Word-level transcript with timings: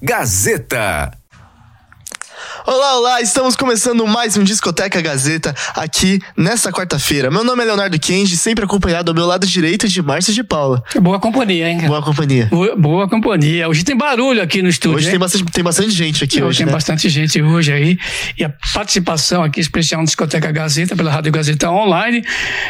Gazeta. 0.00 1.19
Olá, 2.66 2.98
olá! 2.98 3.20
Estamos 3.22 3.56
começando 3.56 4.06
mais 4.06 4.36
um 4.36 4.44
Discoteca 4.44 5.00
Gazeta 5.00 5.54
aqui 5.74 6.20
nesta 6.36 6.70
quarta-feira. 6.70 7.30
Meu 7.30 7.42
nome 7.42 7.62
é 7.62 7.66
Leonardo 7.66 7.98
Kenji, 7.98 8.36
sempre 8.36 8.64
acompanhado 8.64 9.10
ao 9.10 9.14
meu 9.14 9.24
lado 9.24 9.46
direito 9.46 9.88
de 9.88 10.02
Márcia 10.02 10.32
de 10.34 10.44
Paula. 10.44 10.82
Boa 11.00 11.18
companhia, 11.18 11.70
hein? 11.70 11.80
Boa 11.86 12.02
companhia. 12.02 12.46
Boa, 12.50 12.76
boa 12.76 13.08
companhia. 13.08 13.68
Hoje 13.68 13.82
tem 13.82 13.96
barulho 13.96 14.42
aqui 14.42 14.60
no 14.60 14.68
estúdio. 14.68 14.98
Hoje 14.98 15.06
hein? 15.06 15.12
tem 15.12 15.18
bastante, 15.18 15.44
tem 15.44 15.64
bastante 15.64 15.90
gente 15.90 16.22
aqui. 16.22 16.36
Hoje 16.36 16.48
Hoje, 16.48 16.58
tem 16.58 16.66
né? 16.66 16.72
bastante 16.72 17.08
gente 17.08 17.40
hoje 17.40 17.72
aí. 17.72 17.98
E 18.36 18.44
a 18.44 18.52
participação 18.74 19.42
aqui 19.42 19.60
especial 19.60 20.02
no 20.02 20.06
Discoteca 20.06 20.52
Gazeta, 20.52 20.94
pela 20.94 21.10
Rádio 21.10 21.32
Gazeta 21.32 21.70
Online, 21.70 22.22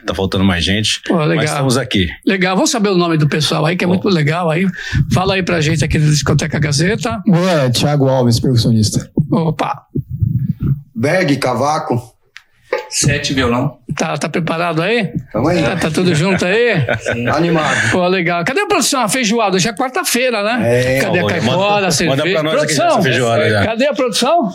Tá 0.05 0.13
faltando 0.13 0.43
mais 0.43 0.63
gente. 0.63 1.01
Pô, 1.07 1.17
legal. 1.19 1.35
Mas 1.35 1.49
estamos 1.51 1.77
aqui. 1.77 2.07
Legal, 2.25 2.55
vamos 2.55 2.69
saber 2.71 2.89
o 2.89 2.97
nome 2.97 3.17
do 3.17 3.27
pessoal 3.27 3.65
aí, 3.65 3.75
que 3.75 3.83
é 3.83 3.87
muito 3.87 4.07
legal 4.09 4.49
aí. 4.49 4.65
Fala 5.13 5.35
aí 5.35 5.43
pra 5.43 5.61
gente 5.61 5.83
aqui 5.83 5.99
do 5.99 6.09
Discoteca 6.09 6.59
Gazeta. 6.59 7.21
Boa, 7.25 7.69
Thiago 7.69 8.04
Alves, 8.07 8.39
percussionista. 8.39 9.09
Opa, 9.31 9.83
Berg, 10.95 11.35
cavaco. 11.37 12.13
Sete 12.89 13.33
violão. 13.33 13.79
tá, 13.97 14.17
tá 14.17 14.29
preparado 14.29 14.81
aí? 14.81 15.11
Tamo 15.31 15.47
aí. 15.47 15.61
Tá, 15.61 15.75
tá 15.75 15.91
tudo 15.91 16.13
junto 16.15 16.45
aí? 16.45 16.85
Animado. 17.33 17.91
Pô, 17.91 18.07
legal. 18.07 18.43
Cadê 18.45 18.61
a 18.61 18.67
produção? 18.67 19.01
A 19.01 19.09
feijoada? 19.09 19.55
Hoje 19.57 19.67
é 19.67 19.73
quarta-feira, 19.73 20.43
né? 20.43 20.95
É, 20.97 20.99
Cadê 21.01 21.19
a 21.19 21.21
manda- 21.23 21.33
caipora, 21.33 21.57
a 21.67 21.75
manda 21.75 21.91
cerveja? 21.91 22.21
pra 22.33 22.43
nós 22.43 22.53
aqui 22.63 22.75
produção, 22.75 22.87
essa 22.87 23.01
feijoada 23.01 23.49
já. 23.49 23.65
cadê 23.65 23.87
a 23.87 23.93
produção? 23.93 24.49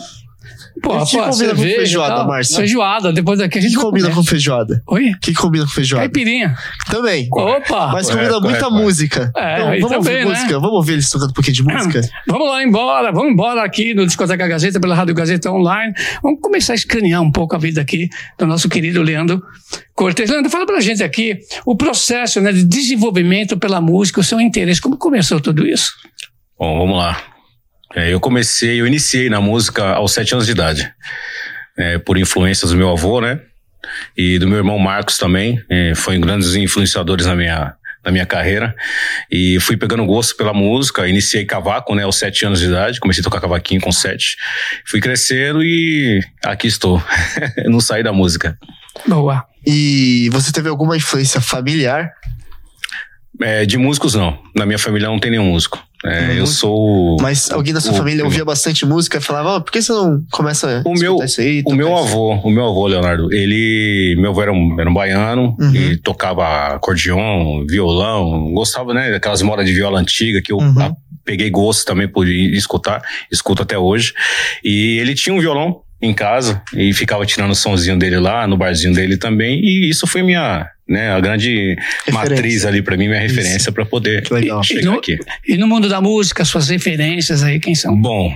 Pô, 0.81 0.97
O 0.97 1.05
que 1.05 1.17
pô, 1.17 1.23
combina 1.29 1.55
com 1.55 1.61
feijoada, 1.61 2.15
tal. 2.15 2.27
Márcio? 2.27 2.55
Feijoada, 2.55 3.13
depois 3.13 3.39
daqui 3.39 3.57
a 3.57 3.59
O 3.59 3.61
gente 3.61 3.75
que 3.75 3.81
combina 3.81 4.09
comer. 4.09 4.15
com 4.15 4.23
feijoada? 4.23 4.83
Oi? 4.87 5.11
O 5.11 5.19
que 5.19 5.33
combina 5.33 5.65
com 5.65 5.71
feijoada? 5.71 6.05
Caipirinha. 6.05 6.55
Também. 6.89 7.27
Opa! 7.31 7.91
Mas 7.93 8.07
Correto, 8.09 8.33
combina 8.33 8.39
muita 8.39 8.65
correto, 8.65 8.83
música. 8.83 9.31
É, 9.35 9.53
então, 9.77 9.89
vamos 9.89 9.97
ouvir 9.97 10.09
também, 10.09 10.25
né? 10.25 10.31
música. 10.31 10.53
Vamos 10.59 10.75
ouvir 10.75 10.93
eles 10.93 11.09
tocando 11.09 11.29
um 11.29 11.33
pouquinho 11.33 11.55
de 11.55 11.63
música? 11.63 12.01
Vamos 12.27 12.49
lá 12.49 12.63
embora, 12.63 13.11
vamos 13.11 13.31
embora 13.31 13.63
aqui 13.63 13.93
no 13.93 14.05
Discoteca 14.05 14.47
Gazeta, 14.47 14.79
pela 14.79 14.95
Rádio 14.95 15.13
Gazeta 15.13 15.51
Online. 15.51 15.93
Vamos 16.23 16.39
começar 16.41 16.73
a 16.73 16.75
escanear 16.75 17.21
um 17.21 17.31
pouco 17.31 17.55
a 17.55 17.59
vida 17.59 17.81
aqui 17.81 18.09
do 18.37 18.47
nosso 18.47 18.67
querido 18.69 19.01
Leandro 19.01 19.41
Cortes. 19.93 20.29
Leandro, 20.29 20.49
fala 20.49 20.65
pra 20.65 20.79
gente 20.79 21.03
aqui 21.03 21.37
o 21.65 21.75
processo 21.75 22.39
né, 22.41 22.51
de 22.51 22.63
desenvolvimento 22.63 23.57
pela 23.57 23.81
música, 23.81 24.19
o 24.19 24.23
seu 24.23 24.39
interesse, 24.39 24.79
como 24.81 24.97
começou 24.97 25.39
tudo 25.39 25.67
isso? 25.67 25.91
Bom, 26.57 26.77
vamos 26.79 26.97
lá. 26.97 27.17
É, 27.95 28.13
eu 28.13 28.19
comecei, 28.19 28.79
eu 28.79 28.87
iniciei 28.87 29.29
na 29.29 29.41
música 29.41 29.93
aos 29.93 30.13
sete 30.13 30.33
anos 30.33 30.45
de 30.45 30.51
idade. 30.51 30.93
É, 31.77 31.97
por 31.97 32.17
influências 32.17 32.71
do 32.71 32.77
meu 32.77 32.89
avô, 32.89 33.21
né? 33.21 33.39
E 34.15 34.37
do 34.39 34.47
meu 34.47 34.57
irmão 34.57 34.77
Marcos 34.77 35.17
também. 35.17 35.61
É, 35.69 35.93
foi 35.95 36.17
grandes 36.19 36.55
influenciadores 36.55 37.25
na 37.25 37.35
minha, 37.35 37.73
na 38.03 38.11
minha 38.11 38.25
carreira. 38.25 38.75
E 39.31 39.59
fui 39.59 39.75
pegando 39.75 40.05
gosto 40.05 40.35
pela 40.35 40.53
música. 40.53 41.07
Iniciei 41.07 41.45
cavaco, 41.45 41.95
né? 41.95 42.03
Aos 42.03 42.17
sete 42.17 42.45
anos 42.45 42.59
de 42.59 42.67
idade. 42.67 42.99
Comecei 42.99 43.21
a 43.21 43.23
tocar 43.23 43.41
cavaquinho 43.41 43.81
com 43.81 43.91
sete. 43.91 44.37
Fui 44.85 44.99
crescendo 44.99 45.63
e 45.63 46.21
aqui 46.43 46.67
estou. 46.67 47.03
Não 47.65 47.79
saí 47.79 48.03
da 48.03 48.13
música. 48.13 48.57
Boa. 49.07 49.45
E 49.65 50.29
você 50.31 50.51
teve 50.51 50.69
alguma 50.69 50.97
influência 50.97 51.39
familiar? 51.41 52.11
É, 53.43 53.65
de 53.65 53.77
músicos, 53.77 54.13
não. 54.15 54.37
Na 54.55 54.65
minha 54.65 54.77
família 54.79 55.07
não 55.07 55.19
tem 55.19 55.31
nenhum 55.31 55.45
músico. 55.51 55.79
É, 56.03 56.21
Uhum. 56.29 56.31
Eu 56.33 56.47
sou. 56.47 57.17
Mas 57.21 57.51
alguém 57.51 57.73
da 57.73 57.79
sua 57.79 57.93
o- 57.93 57.95
família 57.97 58.23
ouvia 58.25 58.43
bastante 58.43 58.85
música 58.85 59.19
e 59.19 59.21
falava, 59.21 59.49
"Ó, 59.57 59.59
por 59.59 59.71
que 59.71 59.81
você 59.81 59.91
não 59.91 60.19
começa 60.31 60.81
a 60.83 60.89
O 60.89 60.93
meu, 60.93 61.17
isso 61.23 61.39
aí? 61.41 61.61
o 61.65 61.73
meu 61.75 61.89
isso?" 61.93 61.97
avô, 61.97 62.33
o 62.35 62.49
meu 62.49 62.65
avô, 62.65 62.87
Leonardo, 62.87 63.31
ele, 63.31 64.15
meu 64.19 64.31
avô 64.31 64.41
era 64.41 64.51
um, 64.51 64.79
era 64.79 64.89
um 64.89 64.93
baiano 64.93 65.55
Uhum. 65.59 65.75
e 65.75 65.97
tocava 65.97 66.75
acordeon, 66.75 67.65
violão, 67.67 68.51
gostava, 68.51 68.93
né, 68.95 69.11
daquelas 69.11 69.41
modas 69.43 69.65
de 69.65 69.73
viola 69.73 69.99
antiga 69.99 70.41
que 70.41 70.51
eu 70.51 70.57
Uhum. 70.57 70.73
ah, 70.79 70.91
peguei 71.23 71.49
gosto 71.51 71.85
também 71.85 72.07
por 72.07 72.27
escutar, 72.27 73.01
escuto 73.31 73.61
até 73.61 73.77
hoje. 73.77 74.11
E 74.63 74.97
ele 74.99 75.13
tinha 75.13 75.35
um 75.35 75.39
violão 75.39 75.81
em 76.01 76.13
casa 76.13 76.61
e 76.75 76.93
ficava 76.93 77.25
tirando 77.25 77.51
o 77.51 77.55
sonzinho 77.55 77.97
dele 77.97 78.17
lá 78.17 78.47
no 78.47 78.57
barzinho 78.57 78.93
dele 78.93 79.17
também 79.17 79.59
e 79.63 79.89
isso 79.89 80.07
foi 80.07 80.23
minha, 80.23 80.67
né, 80.87 81.11
a 81.11 81.19
grande 81.19 81.75
matriz 82.11 82.65
ali 82.65 82.81
pra 82.81 82.97
mim, 82.97 83.07
minha 83.07 83.19
referência 83.19 83.71
pra 83.71 83.85
poder 83.85 84.23
chegar 84.63 84.91
no- 84.91 84.97
aqui. 84.97 85.17
E 85.47 85.57
no 85.57 85.67
mundo 85.67 85.87
da 85.87 86.01
música, 86.01 86.43
suas 86.43 86.69
referências 86.69 87.43
aí, 87.43 87.59
quem 87.59 87.75
são? 87.75 87.95
Bom, 87.95 88.33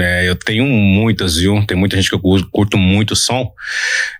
é, 0.00 0.28
eu 0.28 0.34
tenho 0.34 0.66
muitas, 0.66 1.36
viu? 1.36 1.64
Tem 1.66 1.76
muita 1.76 1.96
gente 1.96 2.08
que 2.08 2.14
eu 2.14 2.20
curto, 2.20 2.48
curto 2.50 2.76
muito 2.76 3.12
o 3.12 3.16
som. 3.16 3.50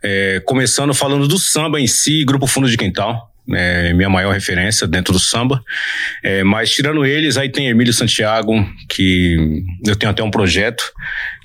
É, 0.03 0.41
começando 0.47 0.95
falando 0.95 1.27
do 1.29 1.39
samba 1.39 1.81
em 1.81 1.87
si, 1.87 2.25
Grupo 2.25 2.47
Fundo 2.47 2.69
de 2.71 2.77
Quintal. 2.77 3.27
É 3.51 3.95
minha 3.95 4.11
maior 4.11 4.33
referência 4.35 4.87
dentro 4.87 5.11
do 5.13 5.19
samba. 5.19 5.63
É, 6.23 6.45
mas 6.45 6.71
tirando 6.71 7.05
eles, 7.05 7.37
aí 7.39 7.49
tem 7.49 7.69
Emílio 7.69 7.93
Santiago, 7.95 8.53
que 8.89 9.63
eu 9.87 9.97
tenho 9.97 10.11
até 10.13 10.23
um 10.23 10.31
projeto 10.31 10.85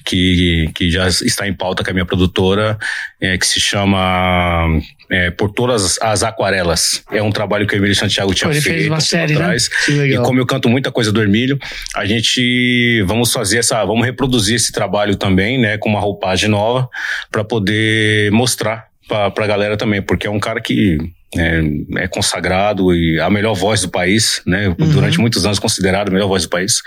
que, 0.03 0.69
que 0.75 0.89
já 0.89 1.07
está 1.07 1.47
em 1.47 1.53
pauta 1.53 1.83
com 1.83 1.89
a 1.89 1.93
minha 1.93 2.05
produtora, 2.05 2.77
é, 3.21 3.37
que 3.37 3.45
se 3.45 3.59
chama 3.59 4.67
é, 5.09 5.31
Por 5.31 5.51
Todas 5.51 5.99
as 6.01 6.23
Aquarelas. 6.23 7.03
É 7.11 7.21
um 7.21 7.31
trabalho 7.31 7.67
que 7.67 7.75
o 7.75 7.77
Emílio 7.77 7.95
Santiago 7.95 8.33
tinha 8.33 8.51
Ele 8.51 8.61
feito 8.61 8.75
fez 8.75 8.87
uma 8.87 8.97
um 8.97 9.01
série, 9.01 9.33
né? 9.33 9.41
atrás. 9.41 9.69
Legal. 9.87 10.23
E 10.23 10.25
como 10.25 10.39
eu 10.39 10.45
canto 10.45 10.69
muita 10.69 10.91
coisa 10.91 11.11
do 11.11 11.21
Hermílio, 11.21 11.57
a 11.95 12.05
gente 12.05 13.01
vamos 13.03 13.31
fazer 13.31 13.59
essa, 13.59 13.83
vamos 13.85 14.05
reproduzir 14.05 14.55
esse 14.55 14.71
trabalho 14.71 15.15
também, 15.15 15.57
né, 15.57 15.77
com 15.77 15.89
uma 15.89 15.99
roupagem 15.99 16.49
nova 16.49 16.89
para 17.31 17.43
poder 17.43 18.31
mostrar 18.31 18.87
pra, 19.07 19.29
pra 19.31 19.47
galera 19.47 19.77
também, 19.77 20.01
porque 20.01 20.27
é 20.27 20.29
um 20.29 20.39
cara 20.39 20.61
que 20.61 20.97
é, 21.37 22.03
é 22.03 22.07
consagrado 22.07 22.93
e 22.93 23.19
a 23.19 23.29
melhor 23.29 23.53
voz 23.53 23.81
do 23.81 23.89
país, 23.89 24.41
né? 24.45 24.67
Uhum. 24.67 24.89
Durante 24.89 25.19
muitos 25.19 25.45
anos 25.45 25.59
considerado 25.59 26.09
a 26.09 26.11
melhor 26.11 26.27
voz 26.27 26.43
do 26.43 26.49
país. 26.49 26.81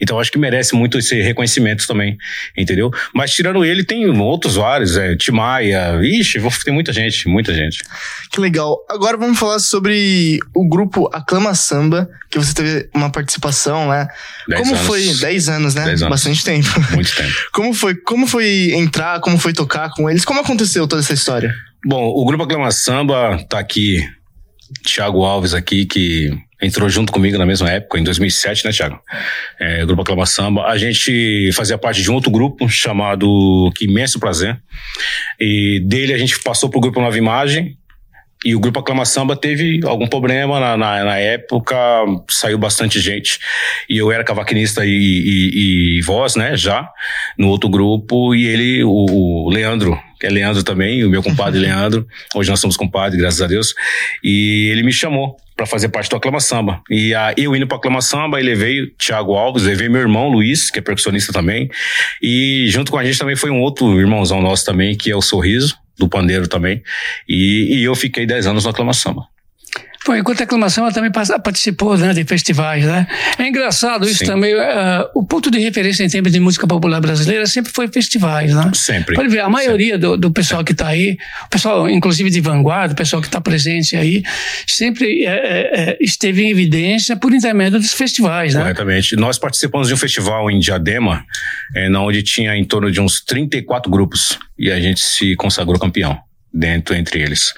Então 0.00 0.18
acho 0.18 0.30
que 0.30 0.38
merece 0.38 0.74
muito 0.74 0.98
esse 0.98 1.20
reconhecimento 1.20 1.86
também, 1.86 2.16
entendeu? 2.56 2.90
Mas 3.14 3.32
tirando 3.32 3.64
ele, 3.64 3.84
tem 3.84 4.08
outros 4.20 4.56
vários, 4.56 4.96
é, 4.96 5.16
Timaya, 5.16 6.00
ixi, 6.02 6.40
tem 6.64 6.74
muita 6.74 6.92
gente, 6.92 7.28
muita 7.28 7.54
gente. 7.54 7.82
Que 8.30 8.40
legal. 8.40 8.76
Agora 8.88 9.16
vamos 9.16 9.38
falar 9.38 9.58
sobre 9.58 10.38
o 10.54 10.68
grupo 10.68 11.08
Aclama 11.12 11.54
Samba, 11.54 12.08
que 12.30 12.38
você 12.38 12.54
teve 12.54 12.88
uma 12.94 13.10
participação, 13.10 13.88
né? 13.88 14.08
Dez 14.48 14.60
como 14.60 14.74
anos. 14.74 14.86
foi? 14.86 15.14
10 15.14 15.48
anos, 15.48 15.74
né? 15.74 15.84
Dez 15.84 16.02
anos. 16.02 16.10
Bastante 16.10 16.44
tempo. 16.44 16.68
Muito 16.92 17.14
tempo. 17.14 17.32
Como 17.52 17.72
foi, 17.72 17.94
como 17.94 18.26
foi 18.26 18.72
entrar, 18.74 19.20
como 19.20 19.38
foi 19.38 19.52
tocar 19.52 19.90
com 19.90 20.08
eles? 20.10 20.24
Como 20.24 20.40
aconteceu 20.40 20.86
toda 20.86 21.00
essa 21.00 21.14
história? 21.14 21.54
Bom, 21.84 22.04
o 22.04 22.24
Grupo 22.24 22.44
Aclama 22.44 22.70
Samba 22.70 23.38
tá 23.48 23.58
aqui, 23.58 23.98
Thiago 24.84 25.24
Alves 25.24 25.54
aqui, 25.54 25.86
que 25.86 26.30
entrou 26.60 26.88
junto 26.88 27.12
comigo 27.12 27.36
na 27.38 27.46
mesma 27.46 27.70
época, 27.70 27.98
em 27.98 28.02
2007, 28.02 28.64
né, 28.64 28.72
Thiago? 28.72 28.98
É, 29.60 29.84
Grupo 29.84 30.02
Aclama 30.02 30.26
Samba. 30.26 30.66
A 30.66 30.78
gente 30.78 31.50
fazia 31.52 31.78
parte 31.78 32.02
de 32.02 32.10
um 32.10 32.14
outro 32.14 32.30
grupo 32.30 32.68
chamado 32.68 33.70
Que 33.76 33.84
Imenso 33.84 34.18
Prazer. 34.18 34.60
E 35.38 35.80
dele 35.86 36.14
a 36.14 36.18
gente 36.18 36.38
passou 36.40 36.68
pro 36.68 36.80
Grupo 36.80 37.00
Nova 37.00 37.16
Imagem. 37.16 37.76
E 38.46 38.54
o 38.54 38.60
Grupo 38.60 38.78
Aclama 38.78 39.04
Samba 39.04 39.34
teve 39.34 39.80
algum 39.84 40.06
problema 40.06 40.60
na, 40.60 40.76
na, 40.76 41.02
na 41.02 41.18
época, 41.18 41.76
saiu 42.30 42.56
bastante 42.56 43.00
gente. 43.00 43.40
E 43.90 43.96
eu 43.96 44.12
era 44.12 44.22
cavaquinista 44.22 44.86
e, 44.86 44.88
e, 44.88 45.98
e 45.98 46.02
voz, 46.02 46.36
né, 46.36 46.56
já, 46.56 46.88
no 47.36 47.48
outro 47.48 47.68
grupo. 47.68 48.36
E 48.36 48.46
ele, 48.46 48.84
o, 48.84 49.46
o 49.46 49.50
Leandro, 49.50 49.98
que 50.20 50.28
é 50.28 50.30
Leandro 50.30 50.62
também, 50.62 51.04
o 51.04 51.10
meu 51.10 51.24
compadre 51.24 51.58
Leandro. 51.58 52.06
Hoje 52.36 52.48
nós 52.48 52.60
somos 52.60 52.76
compadres, 52.76 53.20
graças 53.20 53.42
a 53.42 53.48
Deus. 53.48 53.74
E 54.22 54.68
ele 54.70 54.84
me 54.84 54.92
chamou 54.92 55.36
para 55.56 55.66
fazer 55.66 55.88
parte 55.88 56.08
do 56.08 56.14
Aclama 56.14 56.38
Samba. 56.38 56.80
E 56.88 57.12
a, 57.16 57.34
eu 57.36 57.56
indo 57.56 57.66
para 57.66 57.78
Aclama 57.78 58.00
Samba, 58.00 58.38
ele 58.38 58.50
levei 58.50 58.86
Thiago 58.96 59.34
Alves, 59.34 59.64
levei 59.64 59.88
meu 59.88 60.02
irmão 60.02 60.28
Luiz, 60.28 60.70
que 60.70 60.78
é 60.78 60.82
percussionista 60.82 61.32
também. 61.32 61.68
E 62.22 62.66
junto 62.68 62.92
com 62.92 62.98
a 62.98 63.04
gente 63.04 63.18
também 63.18 63.34
foi 63.34 63.50
um 63.50 63.60
outro 63.60 63.98
irmãozão 63.98 64.40
nosso 64.40 64.64
também, 64.64 64.96
que 64.96 65.10
é 65.10 65.16
o 65.16 65.20
Sorriso, 65.20 65.76
do 65.98 66.08
Pandeiro 66.08 66.48
também. 66.48 66.82
E, 67.28 67.78
e 67.78 67.84
eu 67.84 67.94
fiquei 67.94 68.26
10 68.26 68.46
anos 68.46 68.64
no 68.64 68.70
Aclama 68.70 68.92
Enquanto 70.14 70.40
a 70.40 70.44
aclamação, 70.44 70.84
ela 70.84 70.92
também 70.92 71.10
participou 71.10 71.96
né, 71.96 72.12
de 72.12 72.24
festivais, 72.24 72.84
né? 72.84 73.06
É 73.38 73.46
engraçado 73.48 74.06
isso 74.06 74.18
Sim. 74.18 74.26
também. 74.26 74.52
eh, 74.52 75.08
o 75.14 75.24
ponto 75.24 75.50
de 75.50 75.58
referência 75.58 76.04
em 76.04 76.08
termos 76.08 76.32
de 76.32 76.40
música 76.40 76.66
popular 76.66 77.00
brasileira 77.00 77.46
sempre 77.46 77.72
foi 77.72 77.88
festivais, 77.88 78.54
né? 78.54 78.70
Sempre. 78.74 79.14
Pode 79.14 79.28
ver, 79.28 79.40
a 79.40 79.48
maioria 79.48 79.98
do, 79.98 80.16
do 80.16 80.30
pessoal 80.30 80.62
que 80.62 80.72
está 80.72 80.88
aí, 80.88 81.16
o 81.46 81.48
pessoal, 81.48 81.88
inclusive 81.88 82.30
de 82.30 82.40
vanguarda, 82.40 82.92
o 82.92 82.96
pessoal 82.96 83.20
que 83.22 83.28
está 83.28 83.40
presente 83.40 83.96
aí, 83.96 84.22
sempre 84.66 85.24
eh, 85.24 85.30
eh, 85.30 85.70
eh, 85.72 85.98
esteve 86.00 86.42
em 86.42 86.50
evidência 86.50 87.16
por 87.16 87.32
intermédio 87.32 87.78
dos 87.78 87.92
festivais, 87.92 88.54
né? 88.54 88.60
Corretamente. 88.60 89.16
Nós 89.16 89.38
participamos 89.38 89.88
de 89.88 89.94
um 89.94 89.96
festival 89.96 90.50
em 90.50 90.58
Diadema, 90.58 91.24
é, 91.74 91.90
onde 91.90 92.22
tinha 92.22 92.56
em 92.56 92.64
torno 92.64 92.90
de 92.90 93.00
uns 93.00 93.20
34 93.20 93.90
grupos 93.90 94.38
e 94.58 94.70
a 94.70 94.80
gente 94.80 95.00
se 95.00 95.34
consagrou 95.36 95.78
campeão 95.78 96.25
dentro 96.56 96.94
entre 96.94 97.20
eles. 97.20 97.52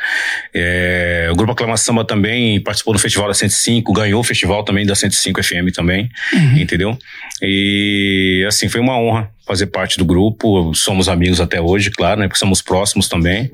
É, 0.53 1.29
o 1.31 1.37
Grupo 1.37 1.53
Aclama 1.53 1.77
Samba 1.77 2.05
também 2.05 2.61
participou 2.61 2.93
do 2.93 2.99
Festival 2.99 3.29
da 3.29 3.35
105, 3.35 3.93
ganhou 3.93 4.21
o 4.21 4.25
festival 4.25 4.65
também 4.65 4.85
da 4.85 4.95
105 4.95 5.43
FM 5.43 5.73
também, 5.73 6.11
entendeu? 6.57 6.99
E 7.41 8.45
assim, 8.49 8.69
foi 8.69 8.81
uma 8.81 8.99
honra 8.99 9.31
fazer 9.47 9.67
parte 9.67 9.97
do 9.97 10.05
grupo, 10.05 10.75
somos 10.75 11.09
amigos 11.09 11.41
até 11.41 11.61
hoje, 11.61 11.91
claro, 11.91 12.21
né, 12.21 12.27
porque 12.27 12.39
somos 12.39 12.61
próximos 12.61 13.09
também. 13.09 13.51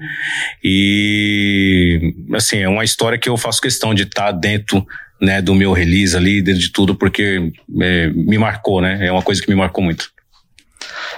E 0.62 2.14
assim, 2.32 2.58
é 2.58 2.68
uma 2.68 2.82
história 2.82 3.18
que 3.18 3.28
eu 3.28 3.36
faço 3.36 3.60
questão 3.60 3.94
de 3.94 4.04
estar 4.04 4.32
dentro 4.32 4.84
né, 5.20 5.40
do 5.40 5.54
meu 5.54 5.72
release 5.72 6.16
ali, 6.16 6.42
dentro 6.42 6.60
de 6.60 6.72
tudo, 6.72 6.94
porque 6.94 7.52
é, 7.80 8.08
me 8.08 8.38
marcou, 8.38 8.80
né? 8.80 9.06
É 9.06 9.12
uma 9.12 9.22
coisa 9.22 9.40
que 9.40 9.48
me 9.48 9.54
marcou 9.54 9.84
muito. 9.84 10.13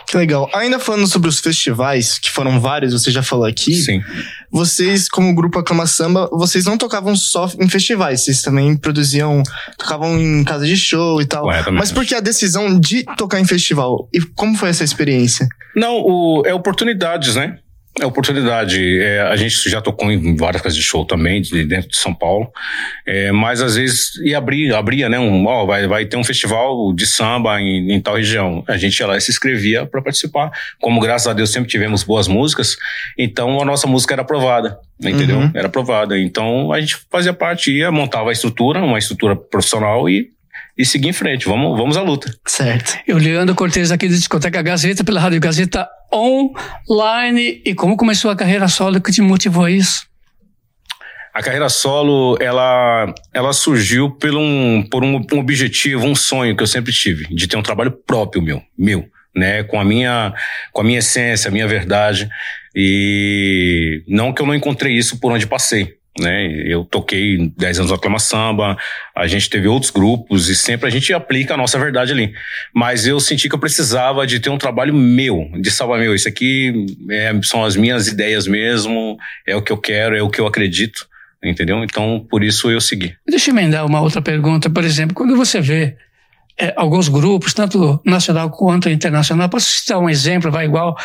Que 0.08 0.16
legal. 0.16 0.48
Ainda 0.54 0.78
falando 0.78 1.06
sobre 1.06 1.28
os 1.28 1.40
festivais, 1.40 2.18
que 2.18 2.30
foram 2.30 2.60
vários, 2.60 2.92
você 2.92 3.10
já 3.10 3.22
falou 3.22 3.44
aqui. 3.44 3.74
Sim. 3.74 4.00
Vocês, 4.50 5.08
como 5.08 5.34
grupo 5.34 5.58
Aclama 5.58 5.86
Samba, 5.86 6.28
vocês 6.32 6.64
não 6.64 6.78
tocavam 6.78 7.16
só 7.16 7.50
em 7.60 7.68
festivais, 7.68 8.24
vocês 8.24 8.42
também 8.42 8.76
produziam, 8.76 9.42
tocavam 9.76 10.18
em 10.18 10.44
casa 10.44 10.66
de 10.66 10.76
show 10.76 11.20
e 11.20 11.26
tal. 11.26 11.42
Corretamente. 11.44 11.78
Mas 11.80 11.92
por 11.92 12.04
que 12.06 12.14
a 12.14 12.20
decisão 12.20 12.78
de 12.78 13.04
tocar 13.16 13.40
em 13.40 13.44
festival? 13.44 14.08
E 14.12 14.20
como 14.20 14.56
foi 14.56 14.68
essa 14.70 14.84
experiência? 14.84 15.48
Não, 15.74 15.96
o- 16.00 16.42
é 16.46 16.54
oportunidades, 16.54 17.34
né? 17.34 17.58
É 17.98 18.04
oportunidade. 18.04 19.00
É, 19.00 19.22
a 19.22 19.36
gente 19.36 19.70
já 19.70 19.80
tocou 19.80 20.10
em 20.12 20.36
várias 20.36 20.60
casas 20.60 20.76
de 20.76 20.82
show 20.82 21.04
também, 21.04 21.40
de 21.40 21.64
dentro 21.64 21.88
de 21.88 21.96
São 21.96 22.12
Paulo. 22.12 22.50
É, 23.06 23.32
mas 23.32 23.62
às 23.62 23.76
vezes 23.76 24.16
ia 24.16 24.36
abrir, 24.36 24.74
abria, 24.74 25.08
né? 25.08 25.18
Um, 25.18 25.46
ó, 25.46 25.64
vai, 25.64 25.86
vai 25.86 26.04
ter 26.04 26.18
um 26.18 26.24
festival 26.24 26.92
de 26.92 27.06
samba 27.06 27.58
em, 27.60 27.92
em 27.92 28.00
tal 28.00 28.16
região. 28.16 28.62
A 28.68 28.76
gente 28.76 28.98
ia 28.98 29.06
lá 29.06 29.16
e 29.16 29.20
se 29.20 29.30
inscrevia 29.30 29.86
para 29.86 30.02
participar. 30.02 30.50
Como 30.78 31.00
graças 31.00 31.26
a 31.26 31.32
Deus 31.32 31.50
sempre 31.50 31.70
tivemos 31.70 32.02
boas 32.02 32.28
músicas, 32.28 32.76
então 33.16 33.62
a 33.62 33.64
nossa 33.64 33.86
música 33.86 34.14
era 34.14 34.22
aprovada, 34.22 34.78
entendeu? 35.00 35.38
Uhum. 35.38 35.50
Era 35.54 35.68
aprovada. 35.68 36.18
Então 36.18 36.72
a 36.72 36.80
gente 36.80 36.98
fazia 37.10 37.32
parte, 37.32 37.72
ia, 37.72 37.90
montava 37.90 38.28
a 38.28 38.32
estrutura, 38.32 38.78
uma 38.84 38.98
estrutura 38.98 39.34
profissional 39.34 40.06
e, 40.06 40.30
e 40.76 40.84
seguir 40.84 41.08
em 41.08 41.14
frente. 41.14 41.46
Vamos, 41.46 41.78
vamos 41.78 41.96
à 41.96 42.02
luta. 42.02 42.30
Certo. 42.46 42.98
Eu, 43.06 43.16
Leandro 43.16 43.54
Cortez, 43.54 43.90
aqui 43.90 44.06
da 44.06 44.14
Discoteca 44.14 44.60
Gazeta, 44.60 45.02
pela 45.02 45.18
Rádio 45.18 45.40
Gazeta 45.40 45.88
Online. 46.12 47.62
E 47.64 47.74
como 47.74 47.96
começou 47.96 48.30
a 48.30 48.36
carreira 48.36 48.68
solo 48.68 49.00
que 49.00 49.12
te 49.12 49.20
motivou 49.20 49.64
a 49.64 49.70
isso? 49.70 50.06
A 51.36 51.42
carreira 51.42 51.68
solo, 51.68 52.38
ela, 52.40 53.14
ela 53.34 53.52
surgiu 53.52 54.10
por, 54.10 54.34
um, 54.34 54.82
por 54.90 55.04
um, 55.04 55.20
um 55.32 55.38
objetivo, 55.38 56.06
um 56.06 56.14
sonho 56.14 56.56
que 56.56 56.62
eu 56.62 56.66
sempre 56.66 56.92
tive, 56.92 57.26
de 57.34 57.46
ter 57.46 57.58
um 57.58 57.62
trabalho 57.62 57.90
próprio 57.90 58.40
meu, 58.40 58.62
meu, 58.76 59.06
né, 59.34 59.62
com 59.62 59.78
a 59.78 59.84
minha, 59.84 60.32
com 60.72 60.80
a 60.80 60.84
minha 60.84 61.00
essência, 61.00 61.48
a 61.48 61.52
minha 61.52 61.68
verdade, 61.68 62.26
e 62.74 64.02
não 64.08 64.32
que 64.32 64.40
eu 64.40 64.46
não 64.46 64.54
encontrei 64.54 64.94
isso 64.94 65.20
por 65.20 65.30
onde 65.30 65.46
passei, 65.46 65.95
né, 66.20 66.46
eu 66.64 66.84
toquei 66.84 67.52
10 67.56 67.78
anos 67.80 67.90
no 67.90 67.96
Aclama 67.96 68.18
Samba, 68.18 68.76
a 69.14 69.26
gente 69.26 69.50
teve 69.50 69.68
outros 69.68 69.90
grupos 69.90 70.48
e 70.48 70.56
sempre 70.56 70.88
a 70.88 70.90
gente 70.90 71.12
aplica 71.12 71.54
a 71.54 71.56
nossa 71.56 71.78
verdade 71.78 72.12
ali, 72.12 72.32
mas 72.74 73.06
eu 73.06 73.20
senti 73.20 73.48
que 73.48 73.54
eu 73.54 73.58
precisava 73.58 74.26
de 74.26 74.40
ter 74.40 74.50
um 74.50 74.58
trabalho 74.58 74.94
meu, 74.94 75.50
de 75.60 75.70
salvar 75.70 75.98
meu, 75.98 76.14
isso 76.14 76.28
aqui 76.28 76.86
é, 77.10 77.32
são 77.42 77.64
as 77.64 77.76
minhas 77.76 78.08
ideias 78.08 78.46
mesmo, 78.46 79.16
é 79.46 79.54
o 79.54 79.62
que 79.62 79.72
eu 79.72 79.78
quero, 79.78 80.16
é 80.16 80.22
o 80.22 80.30
que 80.30 80.40
eu 80.40 80.46
acredito, 80.46 81.06
entendeu? 81.42 81.82
Então, 81.84 82.26
por 82.30 82.42
isso 82.42 82.70
eu 82.70 82.80
segui. 82.80 83.14
Deixa 83.28 83.50
eu 83.50 83.54
emendar 83.54 83.84
uma 83.86 84.00
outra 84.00 84.20
pergunta. 84.22 84.68
Por 84.70 84.84
exemplo, 84.84 85.14
quando 85.14 85.36
você 85.36 85.60
vê 85.60 85.96
eh, 86.58 86.72
alguns 86.76 87.08
grupos, 87.08 87.52
tanto 87.52 88.00
nacional 88.04 88.50
quanto 88.50 88.88
internacional, 88.88 89.48
posso 89.48 89.66
citar 89.66 89.98
um 89.98 90.08
exemplo, 90.08 90.50
vai 90.50 90.64
igual 90.64 90.96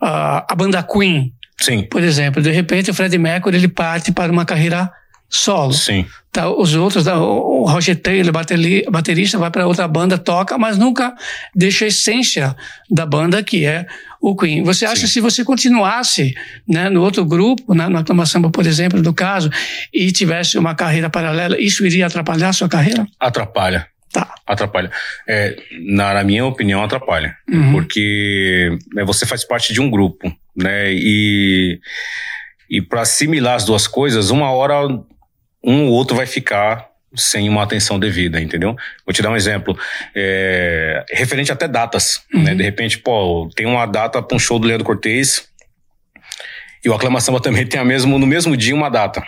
ah, 0.00 0.44
a 0.48 0.54
banda 0.54 0.82
Queen, 0.82 1.32
Sim, 1.60 1.82
por 1.84 2.02
exemplo. 2.02 2.42
De 2.42 2.50
repente, 2.50 2.90
o 2.90 2.94
Freddie 2.94 3.18
Mercury 3.18 3.56
ele 3.56 3.68
parte 3.68 4.12
para 4.12 4.30
uma 4.32 4.44
carreira 4.44 4.90
solo. 5.28 5.72
sim, 5.72 6.06
Tá, 6.30 6.50
os 6.50 6.74
outros, 6.74 7.04
tá, 7.04 7.18
o 7.18 7.64
Roger 7.64 7.96
Taylor, 7.96 8.30
bateri- 8.30 8.84
baterista, 8.90 9.38
vai 9.38 9.50
para 9.50 9.66
outra 9.66 9.88
banda, 9.88 10.18
toca, 10.18 10.58
mas 10.58 10.76
nunca 10.76 11.14
deixa 11.54 11.86
a 11.86 11.88
essência 11.88 12.54
da 12.90 13.06
banda, 13.06 13.42
que 13.42 13.64
é 13.64 13.86
o 14.20 14.36
Queen. 14.36 14.62
Você 14.62 14.84
acha 14.84 15.00
que 15.00 15.08
se 15.08 15.18
você 15.18 15.42
continuasse 15.42 16.34
né, 16.68 16.90
no 16.90 17.00
outro 17.00 17.24
grupo, 17.24 17.72
né, 17.74 17.88
na 17.88 18.02
Toma 18.04 18.26
Samba, 18.26 18.50
por 18.50 18.66
exemplo, 18.66 19.00
do 19.00 19.14
caso, 19.14 19.50
e 19.92 20.12
tivesse 20.12 20.58
uma 20.58 20.74
carreira 20.74 21.08
paralela, 21.08 21.58
isso 21.58 21.86
iria 21.86 22.06
atrapalhar 22.06 22.50
a 22.50 22.52
sua 22.52 22.68
carreira? 22.68 23.06
atrapalha. 23.18 23.86
Tá. 24.16 24.34
Atrapalha. 24.46 24.90
É, 25.28 25.56
na, 25.78 26.14
na 26.14 26.24
minha 26.24 26.46
opinião, 26.46 26.82
atrapalha. 26.82 27.36
Uhum. 27.50 27.72
Porque 27.72 28.70
né, 28.94 29.04
você 29.04 29.26
faz 29.26 29.44
parte 29.44 29.74
de 29.74 29.80
um 29.80 29.90
grupo, 29.90 30.34
né? 30.56 30.90
E, 30.90 31.78
e 32.70 32.80
para 32.80 33.02
assimilar 33.02 33.56
as 33.56 33.64
duas 33.64 33.86
coisas, 33.86 34.30
uma 34.30 34.50
hora 34.50 34.88
um 35.62 35.84
ou 35.84 35.92
outro 35.92 36.16
vai 36.16 36.24
ficar 36.24 36.88
sem 37.14 37.46
uma 37.48 37.62
atenção 37.62 37.98
devida, 37.98 38.40
entendeu? 38.40 38.74
Vou 39.04 39.12
te 39.12 39.20
dar 39.20 39.30
um 39.30 39.36
exemplo. 39.36 39.78
É, 40.14 41.04
referente 41.10 41.52
até 41.52 41.68
datas, 41.68 42.22
né? 42.32 42.54
De 42.54 42.62
repente, 42.62 42.98
pô, 42.98 43.50
tem 43.54 43.66
uma 43.66 43.84
data 43.84 44.22
para 44.22 44.34
um 44.34 44.38
show 44.38 44.58
do 44.58 44.66
Leandro 44.66 44.86
Cortez 44.86 45.46
e 46.82 46.88
o 46.88 46.94
Aclama 46.94 47.20
Samba 47.20 47.40
também 47.40 47.66
tem 47.68 47.78
a 47.78 47.84
mesmo, 47.84 48.18
no 48.18 48.26
mesmo 48.26 48.56
dia 48.56 48.74
uma 48.74 48.88
data. 48.88 49.22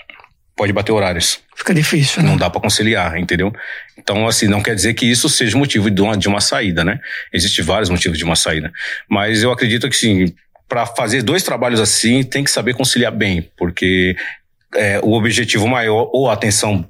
Pode 0.58 0.72
bater 0.72 0.90
horários. 0.90 1.38
Fica 1.56 1.72
difícil, 1.72 2.20
né? 2.20 2.28
Não 2.28 2.36
dá 2.36 2.50
para 2.50 2.60
conciliar, 2.60 3.16
entendeu? 3.16 3.52
Então, 3.96 4.26
assim, 4.26 4.48
não 4.48 4.60
quer 4.60 4.74
dizer 4.74 4.92
que 4.94 5.06
isso 5.06 5.28
seja 5.28 5.56
motivo 5.56 5.88
de 5.88 6.02
uma, 6.02 6.16
de 6.16 6.26
uma 6.26 6.40
saída, 6.40 6.82
né? 6.84 6.98
Existem 7.32 7.64
vários 7.64 7.88
motivos 7.88 8.18
de 8.18 8.24
uma 8.24 8.34
saída. 8.34 8.72
Mas 9.08 9.44
eu 9.44 9.52
acredito 9.52 9.88
que, 9.88 9.96
sim, 9.96 10.34
para 10.68 10.84
fazer 10.84 11.22
dois 11.22 11.44
trabalhos 11.44 11.78
assim, 11.78 12.24
tem 12.24 12.42
que 12.42 12.50
saber 12.50 12.74
conciliar 12.74 13.12
bem, 13.12 13.48
porque 13.56 14.16
é, 14.74 14.98
o 15.00 15.12
objetivo 15.12 15.68
maior 15.68 16.10
ou 16.12 16.28
a 16.28 16.32
atenção 16.32 16.84